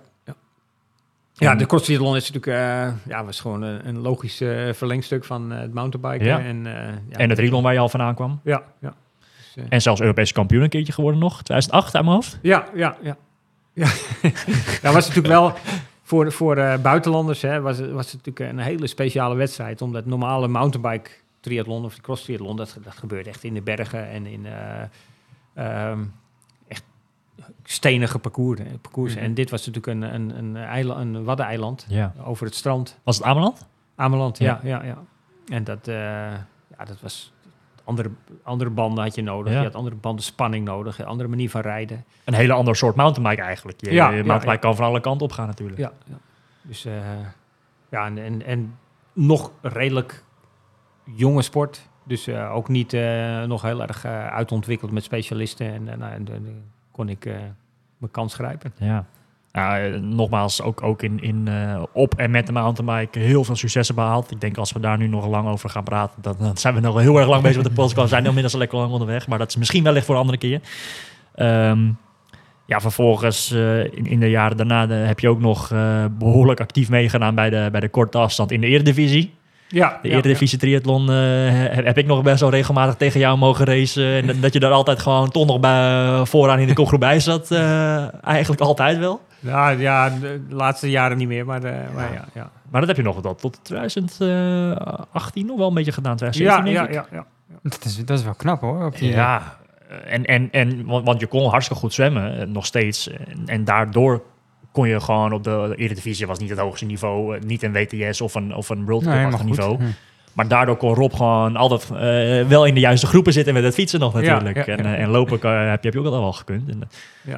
[1.37, 1.55] ja.
[1.55, 5.51] de cross triathlon is natuurlijk eh, ja, was gewoon een, een logisch eh, verlengstuk van
[5.51, 6.27] eh, het mountainbiken.
[6.27, 6.39] Ja.
[6.39, 6.73] En, eh,
[7.09, 8.39] ja, En het triathlon waar je al vandaan kwam.
[8.43, 8.93] Ja, ja.
[9.37, 11.33] Dus, eh, En zelfs Europese kampioen een keertje geworden nog.
[11.43, 12.39] 2008 uit mijn hoofd.
[12.41, 13.17] Ja, ja, ja.
[13.73, 13.87] ja.
[14.81, 15.53] dat was natuurlijk wel
[16.03, 19.81] voor, voor eh, buitenlanders, hè, was, het- was het natuurlijk een hele speciale wedstrijd.
[19.81, 21.09] Omdat normale mountainbike
[21.39, 25.89] triathlon of de cross triathlon, dat, dat gebeurt echt in de bergen en in eh,
[25.89, 25.99] ehm,
[27.69, 28.59] stenige parcours.
[28.81, 29.15] parcours.
[29.15, 29.23] Mhm.
[29.23, 32.13] En dit was natuurlijk een, een, een, eiland, een waddeneiland Ja.
[32.23, 32.99] over het strand.
[33.03, 33.67] Was het Ameland?
[33.95, 34.69] Ameland, ja, Ja.
[34.81, 34.97] ja, ja.
[35.47, 37.31] En dat, eh, ja, dat was...
[37.83, 38.09] Andere,
[38.43, 39.53] andere banden had je nodig.
[39.53, 39.59] Ja.
[39.59, 40.99] Je had andere banden spanning nodig.
[40.99, 42.05] Een andere manier van rijden.
[42.23, 43.81] Een hele ander soort mountainbike eigenlijk.
[43.81, 45.79] Je, Ja, je mountainbike kan van alle kanten op gaan natuurlijk.
[45.79, 46.17] Ja, ja.
[46.61, 46.93] dus eh,
[47.89, 48.77] ja, en, en, en
[49.13, 50.23] nog redelijk
[51.03, 51.89] jonge sport.
[52.03, 55.87] Dus eh, ook niet eh, nog heel erg eh, uitontwikkeld met specialisten.
[55.87, 56.63] En, eh, en dan
[56.97, 57.33] kon ik eh,
[57.97, 58.73] mijn kans grijpen.
[58.77, 59.05] Ja.
[60.01, 64.31] Nogmaals, ook, ook in, in, eh, op en met de mountainbike heel veel successen behaald.
[64.31, 66.79] Ik denk als we daar nu nog lang over gaan praten, dan, dan zijn we
[66.79, 68.01] nog heel erg lang bezig met de podcast.
[68.01, 70.37] We zijn inmiddels al lekker lang onderweg, maar dat is misschien wellicht voor een andere
[70.37, 70.61] keer.
[71.35, 71.89] Ehm,
[72.65, 76.89] ja, vervolgens eh, in, in de jaren daarna heb je ook nog eh, behoorlijk actief
[76.89, 79.33] meegedaan bij de, bij de korte afstand in de Eredivisie.
[79.69, 81.15] Ja, De Eredivisie triathlon eh,
[81.75, 84.05] heb, heb ik nog best wel regelmatig tegen jou mogen racen.
[84.29, 87.51] En dat- je daar altijd gewoon toch nog bij, vooraan in de kopgroep bij zat.
[87.51, 89.21] eh, eigenlijk altijd wel.
[89.39, 91.45] Ja, ja, de, laatste jaren niet meer.
[91.45, 92.49] Maar, eh, maar ja, ja.
[92.71, 96.15] Maar dat heb je nog tot, tot 2018 nog wel een beetje gedaan.
[96.19, 96.93] Ja, 2017 ja, ik.
[96.93, 97.25] ja, ja.
[97.63, 98.85] Dat is, dat is wel knap hoor.
[98.85, 99.57] Op die, Ja,
[100.05, 103.09] en, en, en, want, want je kon hartstikke goed zwemmen, eh, nog steeds.
[103.09, 104.21] En, en daardoor
[104.77, 108.21] kon je gewoon op de Eredivisie, was niet het hoogste niveau, eh, niet een WTS
[108.21, 109.77] of een, of een World Cup Nee, niveau.
[110.33, 113.73] Maar daardoor kon Rob gewoon altijd eh, wel in de juiste groepen zitten met het
[113.73, 114.65] fietsen nog natuurlijk.
[114.65, 116.69] ja, en, eh, en lopen heb, je, heb je ook altijd wel gekund.
[116.69, 116.89] En,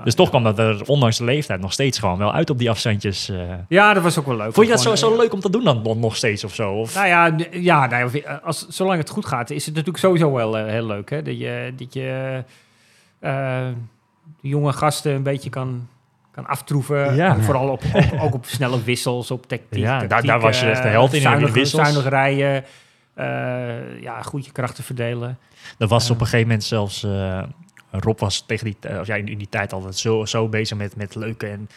[0.04, 2.70] dus toch kwam dat er ondanks de leeftijd nog steeds gewoon wel uit op die
[2.70, 3.32] afstandjes.
[3.68, 4.54] ja, dat was ook wel leuk.
[4.54, 6.72] Vond je dat zo, Gewoon, zo leuk om te doen dan nog- steeds of zo?
[6.72, 6.96] Of?
[6.96, 10.86] Nou ja, ja nou als, zolang het goed gaat, is het natuurlijk sowieso wel heel
[10.86, 11.10] leuk.
[11.10, 11.22] Hè?
[11.22, 12.44] Dat je, dat je
[14.42, 15.88] jonge gasten een beetje kan,
[16.42, 17.16] kan aftroeven.
[17.16, 17.40] Ja.
[17.40, 19.80] Vooral op, op- ook op snelle wissels, op tactiek.
[19.80, 21.82] Ja, daar- tactiek, daar was je echt de eh, held in, in de Zuinig, wissels.
[21.84, 22.64] zuinig rijden.
[23.14, 25.38] eh, ja, goed je krachten verdelen.
[25.78, 26.14] Dat was Ja.
[26.14, 27.04] op een gegeven moment zelfs.
[27.04, 27.44] eh,
[27.92, 30.78] Rob was tegen die, eh, of ja, in, in die tijd altijd zo, zo bezig
[30.78, 31.70] met, met leuke en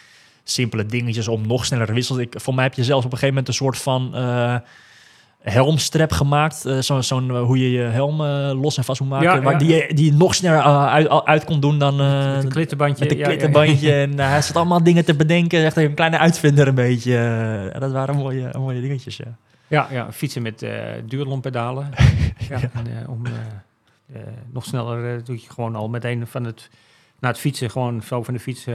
[0.43, 2.19] simpele dingetjes om nog sneller wissels.
[2.19, 4.55] Ik, voor mij heb je zelfs op een gegeven moment een soort van eh,
[5.43, 6.55] helmstrap gemaakt.
[6.79, 9.27] zo, zo'n eh, hoe je je helm eh, los en vast moet maken.
[9.33, 11.95] Ja, waar ja, die, je- die je nog sneller uit, uit kon doen dan.
[11.95, 13.03] met een klittenbandje.
[13.03, 13.93] met een ja, klittenbandje.
[14.03, 15.65] En hij zat allemaal dingen te bedenken.
[15.65, 17.17] Echt een kleine uitvinder een beetje.
[17.73, 19.37] Eh, dat waren mooie, mooie dingetjes, ja.
[19.67, 20.65] Ja, ja, fietsen met
[21.05, 21.89] duurlompedalen.
[22.49, 23.21] ja, en, om
[24.51, 26.69] nog sneller doe je gewoon al meteen van het,
[27.19, 28.65] na het fietsen gewoon zo van de fiets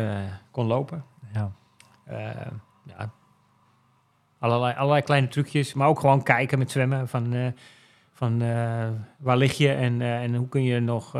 [0.50, 1.04] kon lopen.
[1.34, 1.52] ja.
[2.98, 3.10] Ja.
[4.38, 7.46] Allerlei, allerlei kleine trucjes, maar ook gewoon kijken met zwemmen van, eh,
[8.14, 8.86] van eh,
[9.16, 11.12] waar lig je en, eh, en hoe kun je nog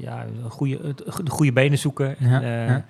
[0.00, 0.94] ja, goede,
[1.24, 2.16] de goede benen zoeken.
[2.18, 2.84] Ja, ja.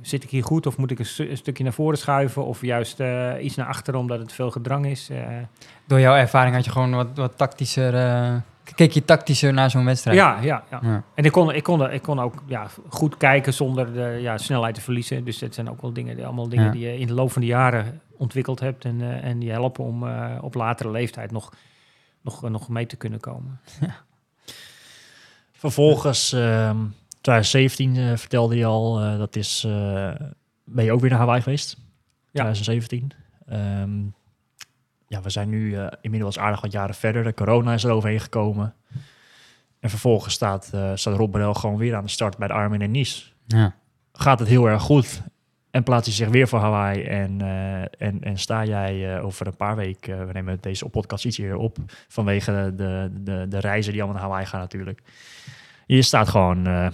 [0.00, 2.62] zit ik hier goed of moet ik een, stu- een stukje naar voren schuiven of
[2.62, 3.00] juist
[3.40, 5.10] iets naar achteren omdat het veel gedrang is?
[5.86, 7.92] Door jouw ervaring had je gewoon wat, wat tactischer...
[8.74, 10.16] Keek je tactischer naar zo'n wedstrijd?
[10.16, 10.80] Ja, ja, ja.
[10.82, 11.02] Ja.
[11.14, 14.74] En ik kon, ik kon, ik kon ook ja, goed kijken zonder de ja, snelheid
[14.74, 15.24] te verliezen.
[15.24, 16.70] Dus dat zijn ook wel dingen, allemaal dingen Ja.
[16.70, 18.84] die je in de loop van de jaren ontwikkeld hebt.
[18.84, 21.52] En, eh, en die helpen om eh, op latere leeftijd nog,
[22.20, 23.60] nog, nog mee te kunnen komen.
[25.52, 26.78] Vervolgens, ehm
[27.20, 30.10] 2017 eh, vertelde je al, eh, dat is, eh,
[30.64, 31.76] ben je ook weer naar Hawaii geweest?
[32.32, 33.10] 2017.
[33.46, 34.02] Ehm,
[35.06, 37.24] ja, we zijn nu inmiddels aardig wat jaren verder.
[37.24, 38.74] De corona is er overheen gekomen.
[39.80, 42.82] En vervolgens staat, eh staat Rob Brel gewoon weer aan de start bij de Armin
[42.82, 43.26] en Nice.
[43.46, 43.74] Ja.
[44.12, 45.22] Gaat het heel erg goed
[45.70, 47.02] en plaatst hij zich weer voor Hawaii.
[47.02, 50.88] En, eh, en, en sta jij eh, over een paar weken, eh, we nemen deze
[50.88, 51.76] podcast iets eerder op,
[52.08, 55.00] vanwege de, de, de, de reizen die allemaal naar Hawaii gaan natuurlijk.
[55.86, 56.90] Je staat gewoon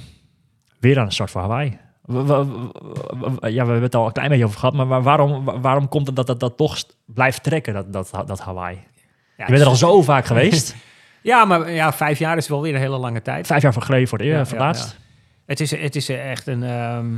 [0.80, 1.78] weer aan de start voor Hawaii.
[2.02, 4.86] Wa- wa- wa- wa- Ja, we hebben het al een klein beetje over gehad, maar
[4.86, 8.40] waar- waarom, wa- waarom komt het dat dat, dat toch blijft trekken, dat, dat, dat
[8.40, 8.76] Hawaii?
[9.36, 10.74] Ja, Je bent er al zo vaak geweest.
[11.22, 13.46] Ja, maar ja, vijf jaar is wel weer een hele lange tijd.
[13.46, 14.74] Vijf jaar voor geleden voor, de, Ja, het ja.
[15.46, 17.14] Het is, het is echt een, ehm,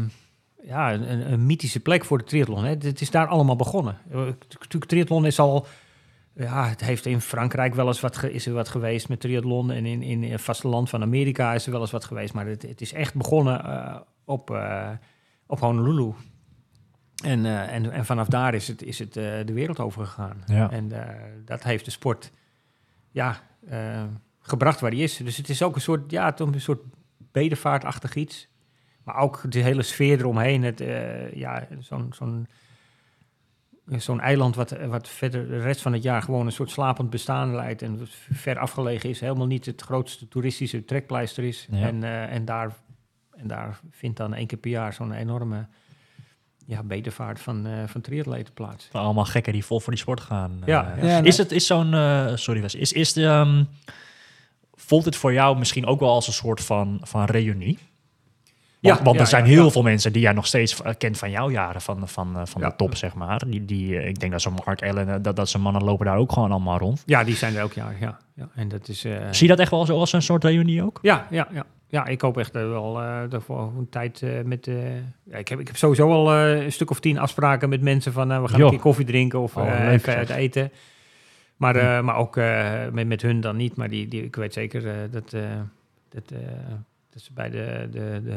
[0.68, 2.64] ja, een, een, mythische plek voor de triathlon.
[2.64, 2.70] Hè.
[2.70, 3.98] Het is daar allemaal begonnen.
[4.10, 5.66] Eh, Natuurlijk, triathlon is al...
[6.34, 9.70] Ja, het heeft in Frankrijk wel eens wat, ge- is er wat geweest met triathlon.
[9.70, 12.34] En in, in het vasteland van Amerika is er wel eens wat geweest.
[12.34, 14.90] Maar het, het is echt begonnen eh, op, eh,
[15.46, 16.12] op Honolulu.
[17.24, 20.42] En, en, en vanaf daar is het, is het de wereld over gegaan.
[20.46, 20.70] Ja.
[20.70, 20.92] En
[21.44, 22.32] dat heeft de sport
[23.10, 23.40] ja,
[24.40, 25.16] gebracht waar die is.
[25.16, 26.82] Dus het is ook een soort, ja, toch een soort
[27.32, 28.48] bedevaartachtig iets.
[29.08, 30.62] Maar ook de hele sfeer eromheen.
[30.62, 32.46] Het, eh, ja, zo'n zo'n
[33.98, 37.54] zo'n eiland wat, wat verder de rest van het jaar gewoon een soort slapend bestaan
[37.54, 37.82] leidt.
[37.82, 38.00] En
[38.32, 39.20] ver afgelegen is.
[39.20, 41.66] Helemaal niet het grootste toeristische trekpleister is.
[41.70, 41.86] Ja.
[41.86, 42.72] En, eh, en, daar,
[43.36, 45.66] en daar vindt dan één keer per jaar zo'n enorme
[46.66, 48.88] ja, bedevaart van, eh van triatleten plaats.
[48.92, 50.62] Allemaal gekken die vol voor die sport gaan.
[50.66, 51.90] Ja, Eh, is het is zo'n.
[52.38, 52.74] sorry, Wes.
[52.74, 53.24] Is, is de.
[53.24, 53.64] ehm,
[54.74, 57.78] voelt het voor jou misschien ook wel als een soort van, van reunie?
[58.80, 61.50] Want, Ja, want er zijn heel veel mensen die jij nog steeds kent van jouw
[61.50, 63.42] jaren, van, van, eh, van de top, zeg maar.
[63.46, 66.06] Die, die, eh, ik denk dat zo'n Mark Allen, eh, dat, dat zijn mannen lopen
[66.06, 67.02] daar ook gewoon allemaal rond.
[67.06, 67.96] Ja, die zijn er elk jaar.
[68.00, 68.48] Ja, ja.
[68.54, 69.00] En dat is.
[69.00, 70.98] Zie je dat echt wel zo als een soort reunie ook?
[71.02, 71.66] Ja, ja, ja.
[71.90, 74.68] Ja, ik hoop echt wel eh daarvoor een tijd met...
[75.24, 78.42] ja, ik, heb, ik heb sowieso al een stuk of tien afspraken met mensen van...
[78.42, 80.70] we gaan een keer koffie drinken of Oh, even uit eten.
[81.58, 82.36] Maar, eh, maar ook
[82.92, 83.76] met, met hun dan niet.
[83.76, 85.30] Maar die, die, ik weet zeker dat,
[86.10, 86.32] dat,
[87.10, 88.36] dat ze bij de, de, de,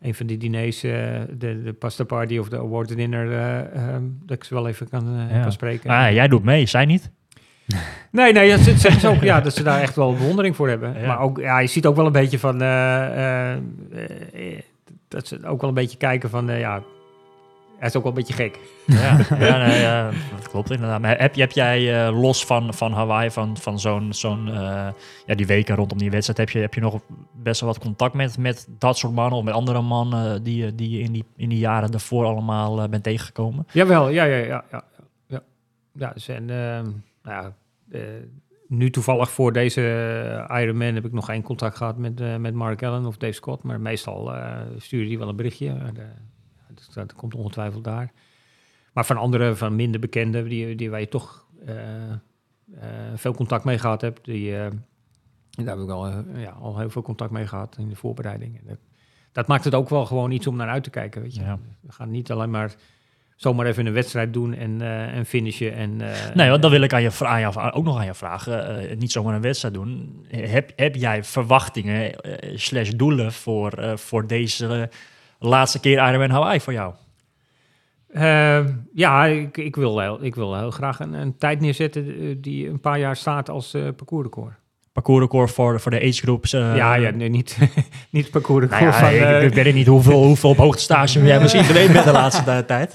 [0.00, 0.82] een van die diners...
[0.82, 0.90] eh,
[1.38, 3.32] de, de pasta party of de award dinner...
[3.32, 3.58] eh,
[3.94, 5.42] ehm, dat ik ze wel even kan, eh, Ja.
[5.42, 5.90] kan spreken.
[5.90, 7.10] Ah, jij doet mee, zij niet?
[8.10, 10.68] Nee, nee, dat ze- zeggen ze ook ja, dat ze daar echt wel bewondering voor
[10.68, 11.00] hebben.
[11.00, 11.06] Ja.
[11.06, 12.58] Maar ook, ja, je ziet ook wel een beetje van,
[15.08, 16.82] dat ze ook wel een beetje kijken van, ja,
[17.78, 18.58] hij is ook wel een beetje gek.
[18.86, 21.00] Ja, ja, nee, ja, dat klopt inderdaad.
[21.00, 24.88] Maar heb, heb jij eh, los van, van Hawaii, van, van zo'n, zo'n eh,
[25.26, 27.00] ja, die weken rondom die wedstrijd, heb je, heb je nog
[27.34, 30.74] best wel wat contact met, met dat soort mannen of met andere mannen die, je-
[30.74, 33.66] die je in die, in die jaren daarvoor allemaal eh, bent tegengekomen?
[33.72, 34.84] Jawel, ja, ja, ja, ja.
[35.26, 35.42] Ja,
[35.92, 36.90] ja dus en, ehm,
[37.22, 37.52] nou ja,
[38.68, 39.80] nu toevallig voor deze
[40.50, 43.80] Ironman heb ik nog geen contact gehad met, met Mark Allen of Dave Scott, maar
[43.80, 44.32] meestal
[44.76, 45.74] sturen die wel een berichtje.
[45.94, 46.02] De-
[46.94, 48.12] dat, dat komt ongetwijfeld daar.
[48.92, 52.10] Maar van andere, van minder bekenden, die, die waar je toch eh,
[52.74, 54.70] eh, veel contact mee gehad hebt, die, eh,
[55.50, 58.58] daar heb ik al, ja, al heel veel contact mee gehad in de voorbereiding.
[58.58, 58.78] En dat,
[59.32, 61.22] dat maakt het ook wel gewoon iets om naar uit te kijken.
[61.22, 61.40] Weet je?
[61.40, 61.58] Ja.
[61.80, 62.74] We gaan niet alleen maar
[63.36, 65.72] zomaar even een wedstrijd doen en, eh, en finishen.
[65.74, 65.96] En,
[66.34, 68.98] Nee, want dan wil ik aan je, aan ook nog aan je vragen.
[68.98, 70.26] niet zomaar een wedstrijd doen.
[70.28, 72.14] Heb, heb jij verwachtingen
[72.54, 74.90] slash doelen voor, voor deze
[75.38, 76.94] laatste keer Ironman Hawaii voor jou?
[78.08, 82.36] Eh, ja, ik, ik, wil heel, ik wil heel graag een, een tijd neerzetten eh,
[82.38, 84.54] die een paar jaar staat als eh parcoursrecord.
[84.92, 86.52] Parcoursrecord voor, voor de age groups.
[86.52, 87.58] eh, ja, ja, nee, niet,
[88.10, 89.42] niet parcoursrecord Nou ja, van...
[89.42, 92.94] ik, ik weet niet hoeveel, hoeveel op hoogtestage jij misschien geweest bent de laatste tijd.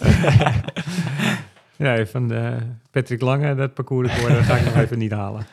[1.78, 2.52] nee, van eh,
[2.92, 5.46] Patrick Lange, dat parcoursrecord, dat ga ik nog even niet halen.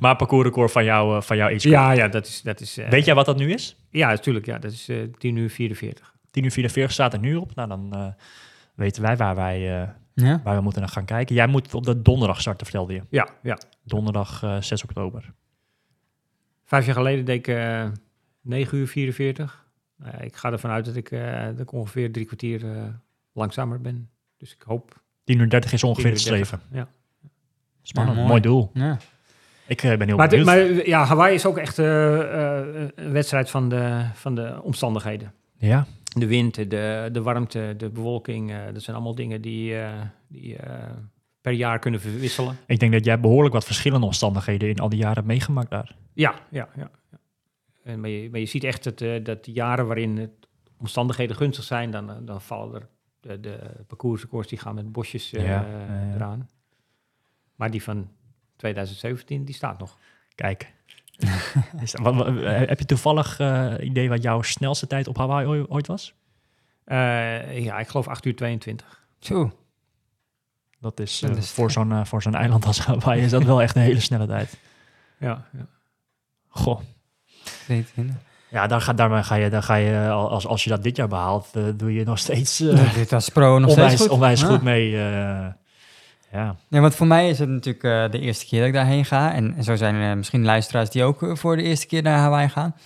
[0.00, 1.74] Maar parcoursrecord van, jou, van jouw age group.
[1.74, 2.40] Ja, ja, dat is...
[2.42, 3.76] Dat is eh, Weet jij wat dat nu is?
[3.90, 4.46] Ja, natuurlijk.
[4.46, 6.14] Ja, dat is eh 10 uur 44.
[6.30, 7.54] 10 uur 44 staat er nu op.
[7.54, 8.06] Nou, dan eh,
[8.74, 10.40] weten wij waar wij, eh, Ja?
[10.44, 11.34] waar we moeten naar gaan kijken.
[11.34, 13.02] Jij moet op de donderdag starten, vertelde je.
[13.10, 13.58] Ja, ja.
[13.84, 15.32] Donderdag eh, 6 oktober.
[16.64, 17.84] Vijf jaar geleden deed ik eh
[18.42, 19.66] 9 uur 44.
[19.96, 22.82] Nou ja, ik ga ervan uit dat ik, eh, dat ik ongeveer drie kwartier eh,
[23.32, 24.10] langzamer ben.
[24.36, 26.60] Dus ik hoop 10 uur 30 is ongeveer 10 het streven.
[26.70, 26.78] 30.
[26.78, 26.88] Ja.
[27.82, 28.40] Spannend, Ja, mooi.
[28.40, 28.40] mooi.
[28.54, 28.70] doel.
[28.74, 28.98] Ja.
[29.66, 30.46] Ik eh, ben heel Maar, benieuwd.
[30.46, 35.32] maar ja, Hawaii is ook echt eh, eh, een wedstrijd van de, van de omstandigheden.
[35.56, 40.00] ja, De wind, de, de warmte, de bewolking, eh, dat zijn allemaal dingen die, eh,
[40.28, 40.90] die eh,
[41.40, 42.56] per jaar kunnen verwisselen.
[42.66, 45.96] Ik denk dat jij behoorlijk wat verschillende omstandigheden in al die jaren hebt meegemaakt daar.
[46.12, 46.90] Ja, ja, ja.
[47.10, 47.18] ja.
[47.82, 50.48] En maar, je, maar je ziet echt dat, dat de jaren waarin het
[50.78, 52.88] omstandigheden gunstig zijn, dan, dan vallen er
[53.20, 55.66] de, de parcoursrecords die gaan met bosjes ja.
[56.14, 56.48] eraan.
[57.54, 58.10] Maar die van
[58.56, 59.98] 2017, die staat nog.
[60.34, 60.72] Kijk.
[61.82, 62.26] Is dat- wat- wat-
[62.68, 66.14] heb je toevallig eh, idee wat jouw snelste tijd op Hawaii ooit- ooit was?
[66.84, 69.02] Eh, ja, ik geloof 8 uur 22.
[69.18, 69.52] Zo.
[70.80, 73.42] Dat is, Dat eh, is- voor zo'n eh, voor zo'n eiland als Hawaii is dat
[73.42, 74.56] wel echt een hele snelle tijd.
[75.18, 75.66] Ja, ja.
[76.48, 76.80] Goh.
[77.64, 78.16] 22.
[78.50, 80.96] Ja, daar ga, daarmee ga je, daar ga je eh, als, als je dat dit
[80.96, 84.00] jaar behaalt, eh, doe je nog steeds eh, Ja, dit was pro nog steeds onwijs,
[84.00, 84.10] goed.
[84.10, 84.46] onwijs Ja.
[84.46, 84.96] goed mee.
[86.32, 86.56] Ja.
[86.68, 89.34] Ja, want voor mij is het natuurlijk eh, de eerste keer dat ik daarheen ga.
[89.34, 92.18] En, en zo zijn er misschien luisteraars die ook eh, voor de eerste keer naar
[92.18, 92.76] Hawaii gaan.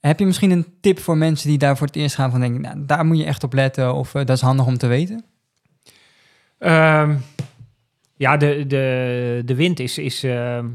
[0.00, 2.60] Heb je misschien een tip voor mensen die daar voor het eerst gaan van denken,
[2.60, 5.24] nou, daar moet je echt op letten of eh, dat is handig om te weten?
[6.58, 7.16] Ehm,
[8.16, 10.66] ja, de, de, de wind is, is, ehm,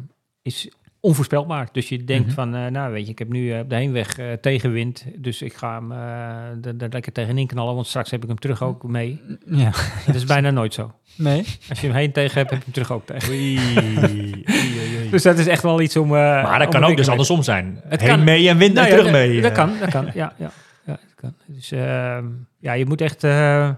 [0.41, 0.69] is
[1.03, 1.67] onvoorspelbaar.
[1.71, 2.35] Dus je denkt Mhm.
[2.35, 5.05] van, eh, nou weet je, ik heb nu eh, op de heenweg eh, tegenwind.
[5.17, 8.39] Dus ik ga hem eh, er, er lekker tegenin knallen, want straks heb ik hem
[8.39, 9.21] terug ook mee.
[9.45, 9.71] Ja.
[10.05, 10.91] Dat is bijna nooit zo.
[11.15, 11.45] Nee?
[11.69, 13.29] Als je hem heen tegen hebt, heb je hem terug ook tegen.
[13.29, 15.09] Oei, oei, oei, oei.
[15.09, 16.05] Dus dat is echt wel iets om...
[16.07, 16.11] eh,
[16.43, 17.81] maar dat om kan ook dus mee- andersom zijn.
[17.87, 18.23] Het Heen kan.
[18.23, 19.41] mee en wind Nou en ja, terug dat- mee.
[19.41, 20.05] Dat kan, dat kan.
[20.05, 20.51] Ja, ja,
[20.85, 21.33] ja dat kan.
[21.47, 22.25] Dus ehm,
[22.59, 23.69] ja, je moet echt eh,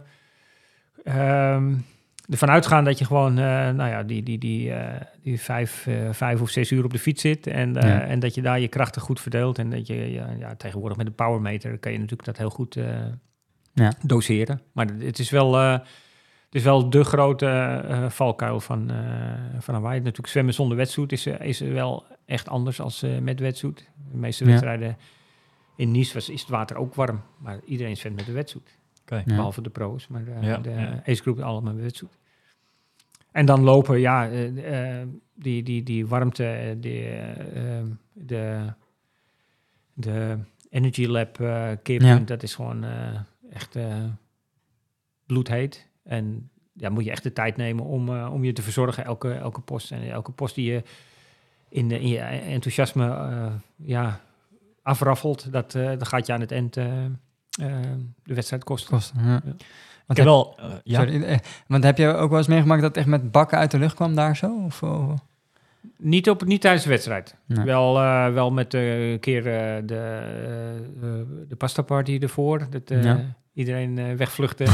[1.03, 1.73] ehm,
[2.29, 6.09] ervan uitgaan dat je gewoon, eh, nou ja, die, die, die, eh, die vijf, eh,
[6.11, 8.01] vijf of zes uur op de fiets zit en, Ja.
[8.01, 11.05] en dat je daar je krachten goed verdeelt en dat je, ja, ja, tegenwoordig met
[11.05, 12.77] de powermeter kan je natuurlijk dat heel goed
[13.73, 13.93] Ja.
[14.05, 14.61] doseren.
[14.71, 15.83] Maar het is wel, het
[16.51, 18.91] is wel de grote valkuil van,
[19.59, 19.99] van Hawaii.
[19.99, 23.89] Natuurlijk zwemmen zonder wetsuit is, is wel echt anders als met wetsuit.
[24.11, 24.97] De meeste wedstrijden
[25.75, 28.74] in Nice was, is het water ook warm, maar iedereen zwemt met de wetsuit.
[29.05, 29.15] Oké.
[29.15, 29.23] Ja.
[29.35, 31.01] Behalve de pro's, maar de, Ja, de ja.
[31.05, 32.17] ace group allemaal wetsuit.
[33.31, 38.73] En dan lopen, ja, eh, eh, die, die, die warmte, eh, die, eh, eh, de,
[39.93, 40.37] de
[40.69, 42.25] Energy Lab eh keerpunt, Ja.
[42.25, 43.19] dat is gewoon eh,
[43.49, 44.03] echt eh,
[45.25, 45.89] bloedheet.
[46.03, 49.33] En ja, moet je echt de tijd nemen om, eh, om je te verzorgen, elke,
[49.33, 49.91] elke post.
[49.91, 50.83] En elke post die je
[51.69, 54.21] in, de, in je enthousiasme eh, ja,
[54.81, 57.11] afraffelt, dat, eh, dat gaat je aan het eind eh, eh,
[58.23, 58.91] de wedstrijd kosten.
[58.91, 59.25] Kosten.
[59.25, 59.41] Ja.
[60.05, 60.55] Wat heb heb, wel...
[60.59, 61.37] eh, ja, sorry, eh,
[61.67, 63.95] want heb je ook wel eens meegemaakt dat het echt met bakken uit de lucht
[63.95, 64.63] kwam daar zo?
[64.65, 65.19] Of, of-
[65.97, 67.35] Niet, op, niet tijdens de wedstrijd.
[67.45, 67.65] Nee.
[67.65, 72.67] Wel, eh, wel met een keer eh, de, eh, eh, de pasta party ervoor.
[72.69, 73.19] Dat eh, Ja.
[73.53, 74.65] iedereen eh, wegvluchtte.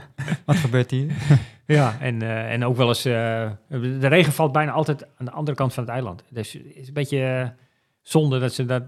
[0.46, 1.12] wat gebeurt hier?
[1.66, 3.04] ja, en, eh, en ook wel eens...
[3.04, 6.24] eh, de regen valt bijna altijd aan de andere kant van het eiland.
[6.30, 7.48] Dus het is een beetje eh,
[8.02, 8.82] zonde dat ze dat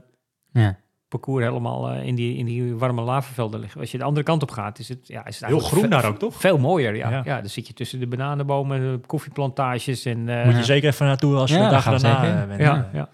[0.53, 0.77] Ja.
[1.13, 3.81] Parcours helemaal eh, in, die, in die warme lavavelden liggen.
[3.81, 6.05] Als je de andere kant op gaat, is het, ja, is het Heel groen daar
[6.05, 6.37] ook, toch?
[6.41, 7.11] Veel mooier, ja.
[7.11, 7.23] Ja.
[7.25, 7.41] ja.
[7.41, 10.29] dan zit je tussen de bananenbomen, de koffieplantages en...
[10.29, 12.41] eh, Moet je zeker even naartoe als je Ja, de dag daarna zeker.
[12.41, 12.61] eh, bent.
[12.61, 13.09] Ja, ja.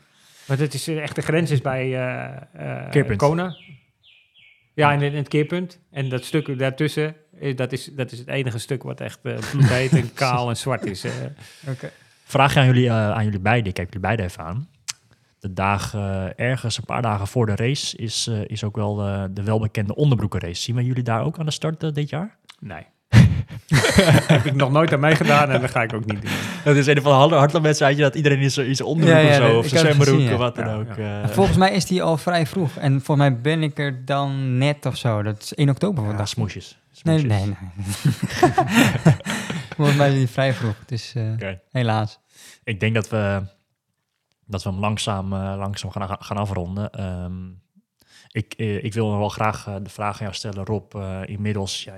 [0.47, 3.19] Maar dat is echt de grens is bij eh eh Keerpunt.
[3.19, 3.57] Kona.
[4.75, 5.81] Ja, in, in het keerpunt.
[5.91, 7.15] En dat stuk daartussen,
[7.57, 11.05] dat is, dat is het enige stuk wat echt uh, en kaal en zwart is.
[11.05, 11.11] eh.
[12.25, 14.69] Vraag je aan jullie, aan jullie beiden, ik kijk jullie beiden even aan.
[15.41, 18.95] De dagen, eh, ergens een paar dagen voor de race, is, eh, is ook wel
[19.31, 20.63] de welbekende onderbroekenrace.
[20.63, 22.37] Zien we jullie daar ook aan de start eh, dit jaar?
[22.61, 22.87] Nee.
[24.35, 26.31] Heb ik nog nooit aan meegedaan en dat ga ik ook niet doen.
[26.65, 29.59] Dat is een van de hardloopwedstrijdje dat iedereen in zijn onderbroek Ja, ja, of zo,
[29.59, 30.97] of zijn zwembroek, of wat dan ook.
[30.97, 31.23] ja.
[31.23, 31.29] eh.
[31.29, 32.77] Volgens mij is die al vrij vroeg.
[32.77, 35.23] En volgens mij ben ik er dan net of zo.
[35.23, 36.29] Dat is 1 oktober ja, vandaag.
[36.29, 36.79] smoesjes.
[37.03, 37.41] nee, Smoesjes.
[37.45, 38.53] nee, nee.
[39.77, 40.75] volgens mij is die vrij vroeg.
[40.87, 41.61] Dus eh, Oké.
[41.71, 42.19] helaas.
[42.65, 43.43] Ik denk dat we,
[44.49, 46.91] dat we hem langzaam, eh, langzaam gaan, gaan afronden.
[46.91, 47.47] Ehm,
[48.31, 50.95] ik, eh, ik wil wel graag eh, de vraag aan jou stellen, Rob.
[51.25, 51.95] inmiddels, ja,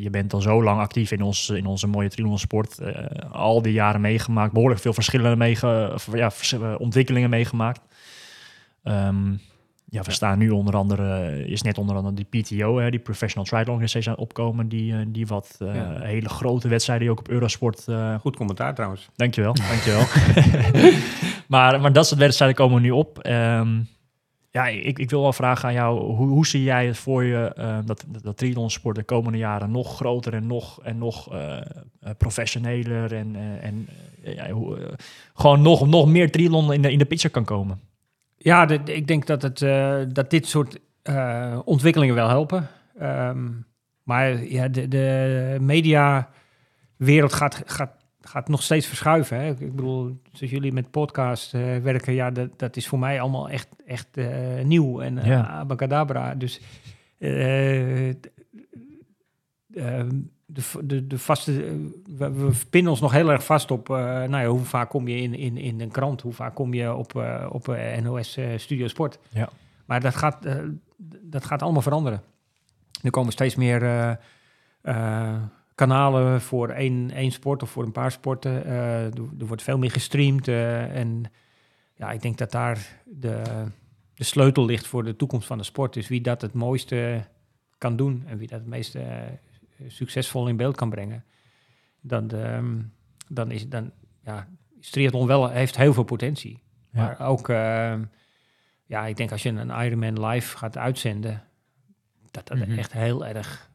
[0.00, 2.78] je, bent al zo lang actief in, ons, in onze mooie triathlonsport.
[2.78, 6.30] eh al die jaren meegemaakt, behoorlijk veel verschillende meege, of, ja,
[6.78, 7.80] ontwikkelingen meegemaakt.
[8.82, 9.36] Ehm,
[9.94, 13.44] ja, we staan nu onder andere, is net onder andere die PTO, hè, die Professional
[13.44, 16.00] Triathlon steeds aan opkomen, die, eh, die wat eh, Ja.
[16.00, 19.08] hele grote wedstrijden die ook op Eurosport eh, Goed commentaar trouwens.
[19.16, 20.04] Dankjewel, dankjewel.
[21.54, 23.18] maar, maar dat soort wedstrijden komen nu op.
[23.18, 23.80] Ehm,
[24.50, 27.52] ja, ik, ik wil wel vragen aan jou, hoe, hoe zie jij het voor je
[27.84, 31.28] dat, dat, triathlonsport de komende jaren nog groter en nog, en nog
[32.18, 33.88] professioneler en, en
[34.22, 34.96] ja, hoe,
[35.34, 37.80] gewoon nog, nog meer triathlon in de, in de picture kan komen?
[38.44, 42.66] Ja, de- ik denk dat, het, eh, dat dit soort eh, ontwikkelingen wel helpen.
[42.98, 43.50] Ehm,
[44.02, 49.38] maar ja, de, de mediawereld gaat, gaat, gaat nog steeds verschuiven.
[49.40, 49.48] Hè?
[49.50, 53.48] Ik bedoel, zoals jullie met podcast eh, werken, ja, dat, dat is voor mij allemaal
[53.48, 54.08] echt, echt
[54.62, 55.46] nieuw en Ja.
[55.46, 56.34] abacadabra.
[56.34, 56.60] Dus
[60.54, 61.72] de, de, de vaste, eh,
[62.16, 65.08] we, we pinnen ons nog heel erg vast op, eh, nou ja, hoe vaak kom
[65.08, 68.88] je in, in, in een krant, hoe vaak kom je op, eh, op NOS Studio
[68.88, 69.18] Sport.
[69.28, 69.48] Ja.
[69.84, 70.38] Maar dat gaat,
[71.22, 72.22] dat gaat allemaal veranderen.
[73.02, 74.18] Er komen steeds meer
[75.74, 78.66] kanalen voor één, één sport of voor een paar sporten.
[78.66, 80.48] Er, wordt veel meer gestreamd.
[80.48, 81.24] en
[81.94, 83.42] ja, ik denk dat daar de,
[84.14, 85.92] de sleutel ligt voor de toekomst van de sport.
[85.92, 87.24] Dus wie dat het mooiste
[87.78, 89.00] kan doen en wie dat het meeste
[89.86, 91.24] succesvol in beeld kan brengen.
[92.00, 92.80] Dan, ehm,
[93.28, 93.90] dan is dan,
[94.24, 94.48] ja,
[94.80, 96.62] triathlon wel, heeft heel veel potentie.
[96.92, 97.02] Ja.
[97.02, 98.04] Maar ook, ehm,
[98.86, 101.42] ja, ik denk als je een Ironman live gaat uitzenden,
[102.30, 102.78] dat dat Mhm.
[102.78, 103.70] echt heel erg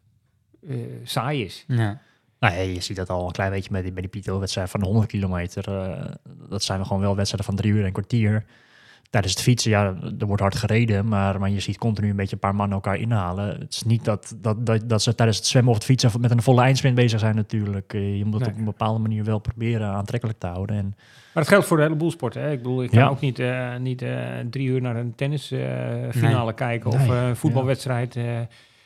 [0.67, 1.63] eh, saai is.
[1.67, 2.01] Ja.
[2.39, 4.79] Nou, ja, je ziet dat al een klein beetje met die, bij die Pito-wedstrijd van
[4.79, 5.67] de 100 kilometer.
[5.91, 6.13] eh,
[6.49, 8.45] dat zijn we gewoon wel wedstrijden van drie uur en kwartier.
[9.09, 12.33] Tijdens het fietsen, ja, er wordt hard gereden, maar, maar je ziet continu een beetje
[12.33, 13.59] een paar mannen elkaar inhalen.
[13.59, 16.31] Het is niet dat, dat, dat, dat ze tijdens het zwemmen of het fietsen met
[16.31, 17.93] een volle eindsprint bezig zijn natuurlijk.
[17.93, 18.51] Eh, Je moet het Nee.
[18.51, 20.75] op een bepaalde manier wel proberen aantrekkelijk te houden.
[20.77, 20.85] En
[21.33, 22.41] Maar dat geldt voor een heleboel sporten.
[22.41, 22.51] Hè?
[22.51, 23.07] Ik bedoel, ik kan Ja.
[23.07, 27.27] ook niet, eh, niet eh, drie uur naar een tennisfinale finale kijken of Nee, eh,
[27.27, 28.15] een voetbalwedstrijd.
[28.15, 28.37] eh.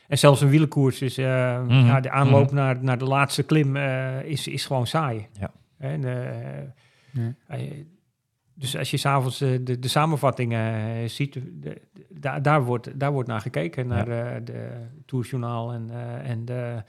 [0.08, 2.56] en zelfs een wielenkoers is, eh, Mhm, ja, de aanloop mhm.
[2.56, 5.28] naar, naar de laatste klim eh, is, is gewoon saai.
[5.40, 5.52] Ja.
[5.78, 6.62] En, eh,
[7.12, 7.34] Ja.
[8.54, 13.00] Dus als je s'avonds eh, de, de samenvattingen eh, ziet, de- de- daar, daar, wordt,
[13.00, 16.84] daar wordt naar gekeken, naar eh, de Tourjournaal en, eh, en de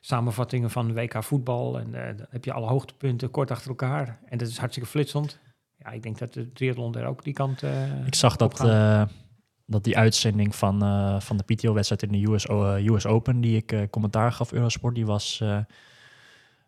[0.00, 1.78] samenvattingen van WK voetbal.
[1.78, 4.18] En dan heb je alle hoogtepunten kort achter elkaar.
[4.28, 5.38] En dat is hartstikke flitsend.
[5.78, 7.62] Ja, ik denk dat de triathlon daar ook die kant...
[7.62, 9.02] eh, ik zag dat, eh,
[9.66, 12.30] dat die uitzending van, eh, van de PTO-wedstrijd in de
[12.92, 15.58] US, Open, die ik eh, commentaar gaf, Eurosport, die was, eh,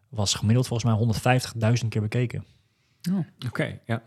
[0.08, 0.98] was gemiddeld volgens mij
[1.82, 2.44] 150.000 keer bekeken.
[3.46, 4.02] Oké, ja.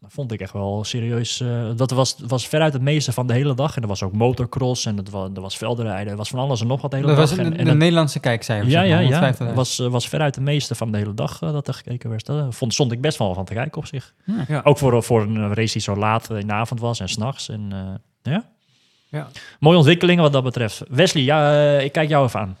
[0.00, 1.40] Dat vond ik echt wel serieus.
[1.40, 3.76] eh, dat was, was veruit het meeste van de hele dag.
[3.76, 6.10] En er was ook motocross en het was, er was veldrijden.
[6.12, 7.28] Er was van alles en nog wat de hele Dat dag.
[7.28, 8.72] was de, en, de het- Nederlandse kijkcijfers.
[8.72, 9.32] ja, ja, ja.
[9.32, 9.38] 150.000.
[9.46, 12.10] Het was, eh, was veruit de meeste van de hele dag eh, dat er gekeken
[12.10, 12.26] werd.
[12.26, 14.14] Daar vond, stond ik best wel van te kijken op zich.
[14.48, 14.60] Ja.
[14.64, 17.48] Ook voor, voor een race die zo laat in de avond was en s'nachts.
[17.48, 18.44] En eh, ja,
[19.08, 19.28] Ja.
[19.60, 20.82] mooie ontwikkelingen wat dat betreft.
[20.88, 22.56] Wesley, ja, ik kijk jou even aan.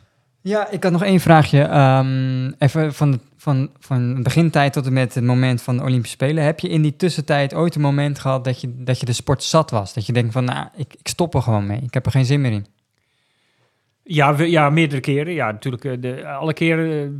[0.48, 1.62] Ja, ik had nog één vraagje.
[1.62, 6.16] Ehm, even van, de, van, van begintijd tot en met het moment van de Olympische
[6.16, 6.44] Spelen.
[6.44, 9.42] Heb je in die tussentijd ooit een moment gehad dat je, dat je de sport
[9.42, 9.94] zat was?
[9.94, 11.80] Dat je denkt van, nou, ik, ik stop er gewoon mee.
[11.80, 12.66] Ik heb er geen zin meer in.
[14.02, 15.32] Ja, we- ja, meerdere keren.
[15.34, 15.84] Ja, natuurlijk.
[15.84, 17.10] eh, De, alle keren eh,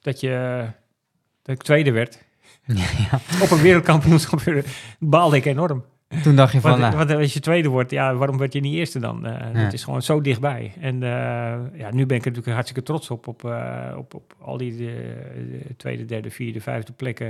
[0.00, 0.64] dat, je,
[1.42, 2.18] dat ik tweede werd
[3.42, 4.40] op een wereldkampioenschap
[4.98, 5.84] baalde ik enorm.
[6.22, 8.60] Toen dacht je van, Want, nou, want als je tweede wordt, ja, waarom werd je
[8.60, 9.26] niet eerste dan?
[9.26, 9.62] Eh Ja.
[9.64, 10.72] Dat is gewoon zo dichtbij.
[10.80, 14.34] En eh, ja, nu ben ik er natuurlijk hartstikke trots op, op, eh, op, op
[14.40, 15.16] al die de,
[15.66, 17.26] de tweede, derde, vierde, vijfde plekken.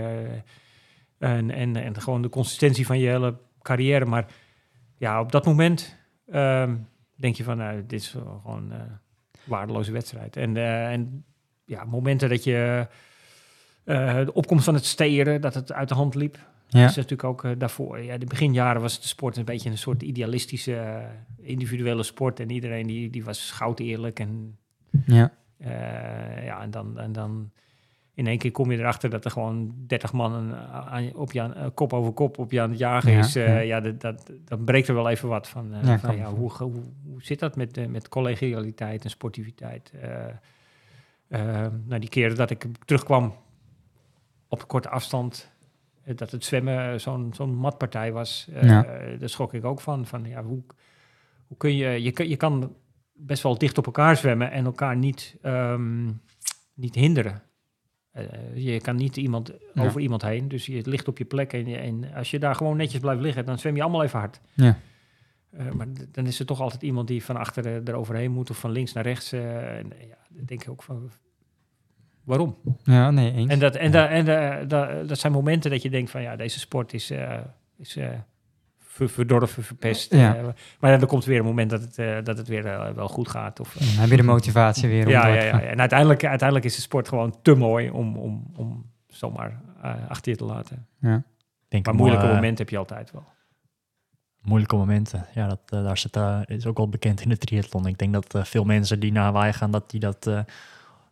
[1.18, 4.04] eh, en, en, en gewoon de consistentie van je hele carrière.
[4.04, 4.26] Maar
[4.96, 5.96] ja, op dat moment
[6.30, 6.74] ehm,
[7.14, 8.78] denk je van, nou, dit is gewoon eh
[9.44, 10.36] waardeloze wedstrijd.
[10.36, 11.24] En, eh, en
[11.64, 12.86] ja, momenten dat je
[13.84, 16.38] eh, de opkomst van het steren, dat het uit de hand liep.
[16.68, 17.98] Ja, Dat is natuurlijk ook eh, daarvoor.
[18.02, 21.04] Ja, de beginjaren was de sport een beetje een soort idealistische, eh,
[21.36, 22.40] individuele sport.
[22.40, 24.20] En iedereen die, die was goud eerlijk.
[24.20, 24.58] En,
[25.06, 27.50] ja, eh, ja, en, dan, en dan
[28.14, 30.54] in één keer kom je erachter dat er gewoon 30 man aan,
[30.86, 33.32] aan- op je aan- kop over kop op je aan het jagen Ja, is.
[33.32, 33.58] Ja.
[33.58, 35.68] ja, dat, dat, dan breekt er wel even wat van.
[35.82, 36.72] Ja, van, ja, hoe, hoe,
[37.04, 39.92] hoe zit dat met, met collegialiteit en sportiviteit?
[41.28, 43.34] Nou, die keren dat ik terugkwam
[44.48, 45.50] op korte afstand,
[46.14, 48.82] dat het zwemmen zo'n zo'n matpartij was, eh, Ja.
[49.18, 50.06] daar schrok ik ook van.
[50.06, 50.62] van ja, hoe,
[51.46, 52.74] hoe kun je, je, kan- je kan
[53.12, 56.06] best wel dicht op elkaar zwemmen en elkaar niet, ehm,
[56.74, 57.42] niet hinderen.
[58.10, 58.24] Eh,
[58.54, 59.84] je kan niet iemand Ja.
[59.84, 62.76] over iemand heen, dus je ligt op je plek en, en als je daar gewoon
[62.76, 64.40] netjes blijft liggen, dan zwem je allemaal even hard.
[64.54, 64.78] ja.
[65.50, 68.58] Eh, maar dan is er toch altijd iemand die van achter eh, eroverheen moet of
[68.58, 69.32] van links naar rechts.
[69.32, 71.10] eh, en, eh, ja, dan denk ik ook van,
[72.26, 72.56] waarom?
[72.84, 73.50] Ja, nee, eens.
[73.50, 76.36] En, dat, en, da, en da, da- dat zijn momenten dat je denkt van, ja,
[76.36, 77.38] deze sport is, eh,
[77.76, 78.08] is eh,
[78.78, 80.12] ver- verdorven, verpest.
[80.14, 80.36] Ja.
[80.36, 80.44] eh,
[80.80, 83.28] maar ja, dan komt weer een moment dat het, eh, dat het weer wel goed
[83.28, 83.60] gaat.
[83.60, 85.60] Of, eh, Dan heb je de motivatie weer om ja, door ja, ja, ja.
[85.60, 90.32] En uiteindelijk, uiteindelijk is de sport gewoon te mooi om, om, om zomaar eh, achter
[90.32, 90.86] je te laten.
[91.00, 91.16] Ja.
[91.16, 91.22] Ik
[91.72, 93.24] Denk Maar moeilijke momenten heb je altijd wel.
[94.42, 95.26] Moeilijke momenten.
[95.34, 97.86] Ja, dat, daar zit, eh, is ook wel bekend in de triathlon.
[97.86, 100.40] Ik denk dat veel mensen die naar Hawaii gaan, dat die dat eh,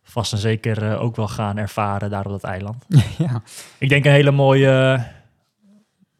[0.07, 2.85] vast en zeker eh, ook wel gaan ervaren daar op dat eiland.
[3.17, 3.41] ja.
[3.77, 5.03] Ik denk een hele mooie,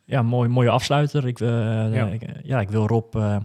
[0.05, 1.27] ja, mooie, mooie afsluiter.
[1.27, 1.47] Ik, eh,
[1.93, 2.05] Ja.
[2.05, 3.37] ik, eh, ja, ik wil Rob eh,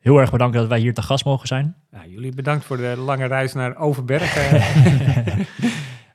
[0.00, 1.76] heel erg bedanken dat wij hier te gast mogen zijn.
[1.90, 4.36] Nou, jullie bedankt voor de lange reis naar Overberg.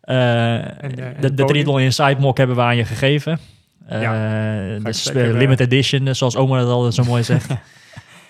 [0.02, 1.46] en de, de.
[1.46, 3.40] Triathlon Inside Mock hebben we aan je gegeven.
[3.86, 7.48] Eh, ik de spe- zeker, eh, limited edition, zoals oma dat altijd zo mooi zegt.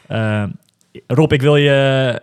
[1.08, 2.22] Rob, ik wil je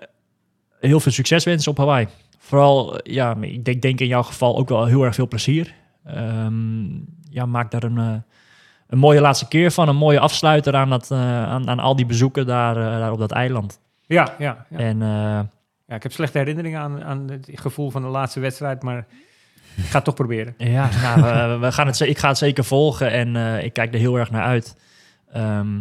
[0.80, 2.06] heel veel succes wensen op Hawaii.
[2.46, 5.74] Vooral, ja, ik denk, denk in jouw geval ook wel heel erg veel plezier.
[6.04, 6.84] Ehm,
[7.30, 8.14] ja, maak daar een, eh,
[8.86, 9.88] een mooie laatste keer van.
[9.88, 13.18] Een mooie afsluiter aan, dat, eh, aan, aan al die bezoeken daar, eh, daar op
[13.18, 13.80] dat eiland.
[14.06, 14.78] Ja, ja, ja.
[14.78, 14.98] En
[15.86, 19.06] ja, ik heb slechte herinneringen aan, aan het gevoel van de laatste wedstrijd, maar
[19.76, 20.54] ik ga het toch proberen.
[20.76, 23.98] ja, nou, we, we gaan het, ik ga het zeker volgen en ik kijk er
[23.98, 24.76] heel erg naar uit.
[25.32, 25.80] Ehm,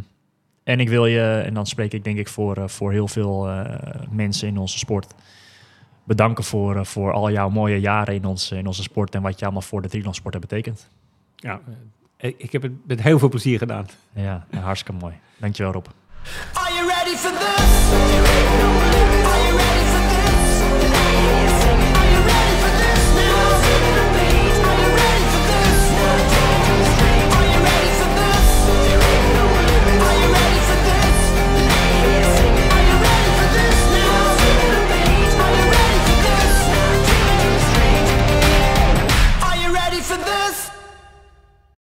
[0.63, 3.49] en ik wil je, en dan spreek ik denk ik voor, voor heel veel
[4.09, 5.15] mensen in onze sport,
[6.05, 9.39] bedanken voor, eh, voor al jouw mooie jaren in, ons, in onze sport en wat
[9.39, 10.89] je allemaal voor de triathlonsport hebt betekend.
[11.35, 11.59] Ja,
[12.17, 13.85] eh, ik heb het met heel veel plezier gedaan.
[14.13, 15.13] Ja, hartstikke mooi.
[15.37, 15.85] Dankjewel Rob.
[16.53, 19.14] Are you ready for this?